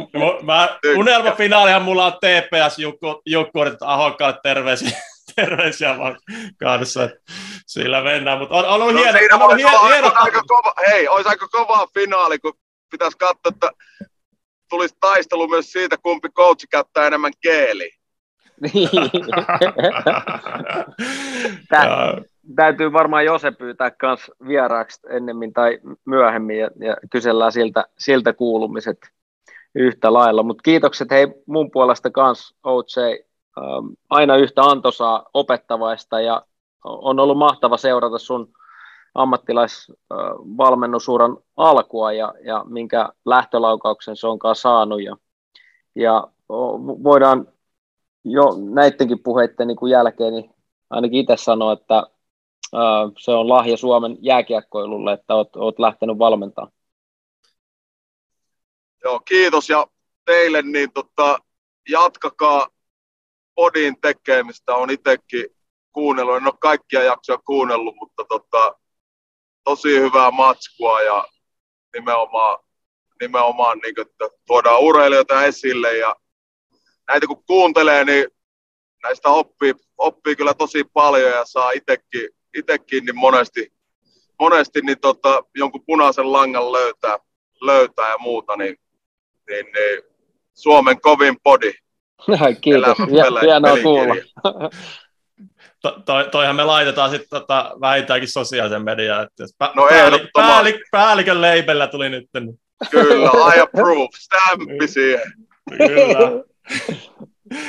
mä, 0.42 0.78
unelmafinaalihan 0.96 1.82
mulla 1.82 2.06
on 2.06 2.12
TPS-jukkurit, 2.12 3.72
että 3.72 3.92
Ahokkaalle 3.92 4.38
terveisiä 4.42 4.98
terveisiä 5.36 5.98
vaan 5.98 6.16
kanssa. 6.58 7.08
Sillä 7.66 8.02
mennään, 8.02 8.38
mutta 8.38 8.54
on, 8.54 8.64
on 8.64 8.70
ollut 8.70 8.94
no, 8.94 9.00
hieno. 9.00 9.18
On 9.34 9.42
ollut 9.42 9.56
hieno, 9.56 9.86
hieno, 9.86 10.12
aika 10.14 10.42
kova, 10.46 10.74
hei, 10.86 11.08
olisi 11.08 11.28
aika 11.28 11.48
kova 11.48 11.86
finaali, 11.94 12.38
kun 12.38 12.54
pitäisi 12.90 13.18
katsoa, 13.18 13.50
että 13.54 13.70
tulisi 14.70 14.96
taistelu 15.00 15.48
myös 15.48 15.72
siitä, 15.72 15.96
kumpi 16.02 16.28
coachi 16.28 16.66
käyttää 16.66 17.06
enemmän 17.06 17.32
keeli. 17.40 17.90
Niin. 18.60 18.88
täytyy 22.56 22.92
varmaan 22.92 23.24
Jose 23.24 23.50
pyytää 23.50 23.90
kans 23.90 24.30
vieraaksi 24.48 25.00
ennemmin 25.10 25.52
tai 25.52 25.78
myöhemmin 26.04 26.58
ja, 26.58 26.70
ja 26.80 26.96
kysellään 27.10 27.52
siltä, 27.52 27.84
siltä 27.98 28.32
kuulumiset 28.32 28.98
yhtä 29.74 30.12
lailla. 30.12 30.42
Mutta 30.42 30.62
kiitokset 30.62 31.10
hei 31.10 31.26
mun 31.46 31.70
puolesta 31.70 32.10
kans 32.10 32.54
OJ, 32.62 33.24
aina 34.10 34.36
yhtä 34.36 34.62
antoisaa 34.62 35.30
opettavaista 35.34 36.20
ja 36.20 36.46
on 36.84 37.20
ollut 37.20 37.38
mahtava 37.38 37.76
seurata 37.76 38.18
sun 38.18 38.52
ammattilaisvalmennusuran 39.14 41.36
alkua 41.56 42.12
ja, 42.12 42.34
ja 42.44 42.64
minkä 42.68 43.08
lähtölaukauksen 43.24 44.16
se 44.16 44.26
onkaan 44.26 44.56
saanut. 44.56 45.02
Ja, 45.02 45.16
ja 45.94 46.28
voidaan 47.04 47.48
jo 48.24 48.42
näidenkin 48.70 49.22
puheiden 49.22 49.66
niin 49.66 49.76
kuin 49.76 49.90
jälkeen 49.90 50.32
niin 50.32 50.50
ainakin 50.90 51.20
itse 51.20 51.36
sanoa, 51.36 51.72
että 51.72 52.06
se 53.18 53.30
on 53.30 53.48
lahja 53.48 53.76
Suomen 53.76 54.16
jääkiekkoilulle, 54.20 55.12
että 55.12 55.34
olet, 55.34 55.56
olet 55.56 55.78
lähtenyt 55.78 56.18
valmentamaan. 56.18 56.72
Joo, 59.04 59.20
kiitos 59.20 59.68
ja 59.68 59.86
teille 60.24 60.62
niin 60.62 60.92
tota, 60.92 61.38
jatkakaa 61.88 62.68
podin 63.54 64.00
tekemistä. 64.00 64.74
On 64.74 64.90
itsekin 64.90 65.46
kuunnellut, 65.92 66.36
en 66.36 66.46
ole 66.46 66.54
kaikkia 66.60 67.02
jaksoja 67.02 67.38
kuunnellut, 67.38 67.94
mutta 68.00 68.24
tota, 68.28 68.74
tosi 69.64 69.88
hyvää 70.00 70.30
matskua 70.30 71.00
ja 71.00 71.28
nimenomaan, 71.94 72.58
nimenomaan 73.20 73.78
niin 73.78 73.94
kuin, 73.94 74.06
että 74.06 74.28
tuodaan 74.46 74.80
urheilijoita 74.80 75.44
esille 75.44 75.96
ja 75.96 76.16
näitä 77.08 77.26
kun 77.26 77.44
kuuntelee, 77.46 78.04
niin 78.04 78.26
näistä 79.02 79.28
oppii, 79.28 79.74
oppii 79.98 80.36
kyllä 80.36 80.54
tosi 80.54 80.84
paljon 80.84 81.30
ja 81.30 81.44
saa 81.44 81.70
itsekin, 81.70 82.28
itekin 82.54 83.04
niin 83.04 83.16
monesti, 83.16 83.72
monesti 84.38 84.80
niin 84.80 85.00
tota, 85.00 85.44
jonkun 85.54 85.84
punaisen 85.86 86.32
langan 86.32 86.72
löytää, 86.72 87.18
löytää 87.60 88.10
ja 88.10 88.18
muuta, 88.18 88.56
niin, 88.56 88.76
niin, 89.48 89.66
niin 89.66 90.02
Suomen 90.54 91.00
kovin 91.00 91.36
podi. 91.42 91.72
Kiitos, 92.60 92.98
hienoa 93.42 93.76
kuulla. 93.82 94.14
to, 95.82 95.90
to, 96.04 96.24
toihan 96.30 96.56
me 96.56 96.64
laitetaan 96.64 97.10
sitten 97.10 97.28
tota, 97.40 97.72
vähintäänkin 97.80 98.28
sosiaalisen 98.28 98.84
mediaan. 98.84 99.22
Että 99.22 99.42
jos 99.42 99.54
pä, 99.58 99.70
no 99.74 99.86
päälli, 99.88 100.28
päälli, 100.34 100.80
päällikön 100.90 101.40
leipellä 101.40 101.86
tuli 101.86 102.08
nyt. 102.08 102.28
Niin. 102.34 102.60
Kyllä, 102.90 103.30
I 103.56 103.60
approve. 103.60 104.08
Stampi 104.18 104.88
siihen. 104.88 105.32
Kyllä. 105.68 106.42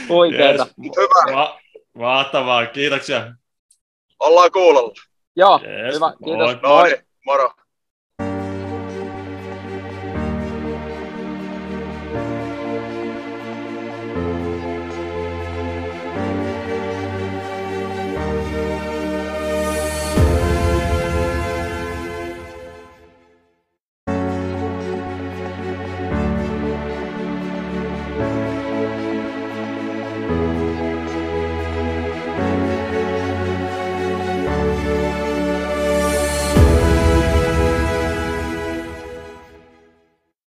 Oikeeta. 0.09 0.67
Yes. 0.83 0.91
Hyvä. 0.97 1.35
Ma- 1.35 1.59
mahtavaa, 1.97 2.65
kiitoksia. 2.65 3.33
Ollaan 4.19 4.51
kuulolla. 4.51 4.93
Joo, 5.35 5.59
yes, 5.63 5.95
hyvä. 5.95 6.13
Kiitos. 6.25 6.61
No 6.61 6.83
niin, 6.83 6.97
moro. 7.25 7.51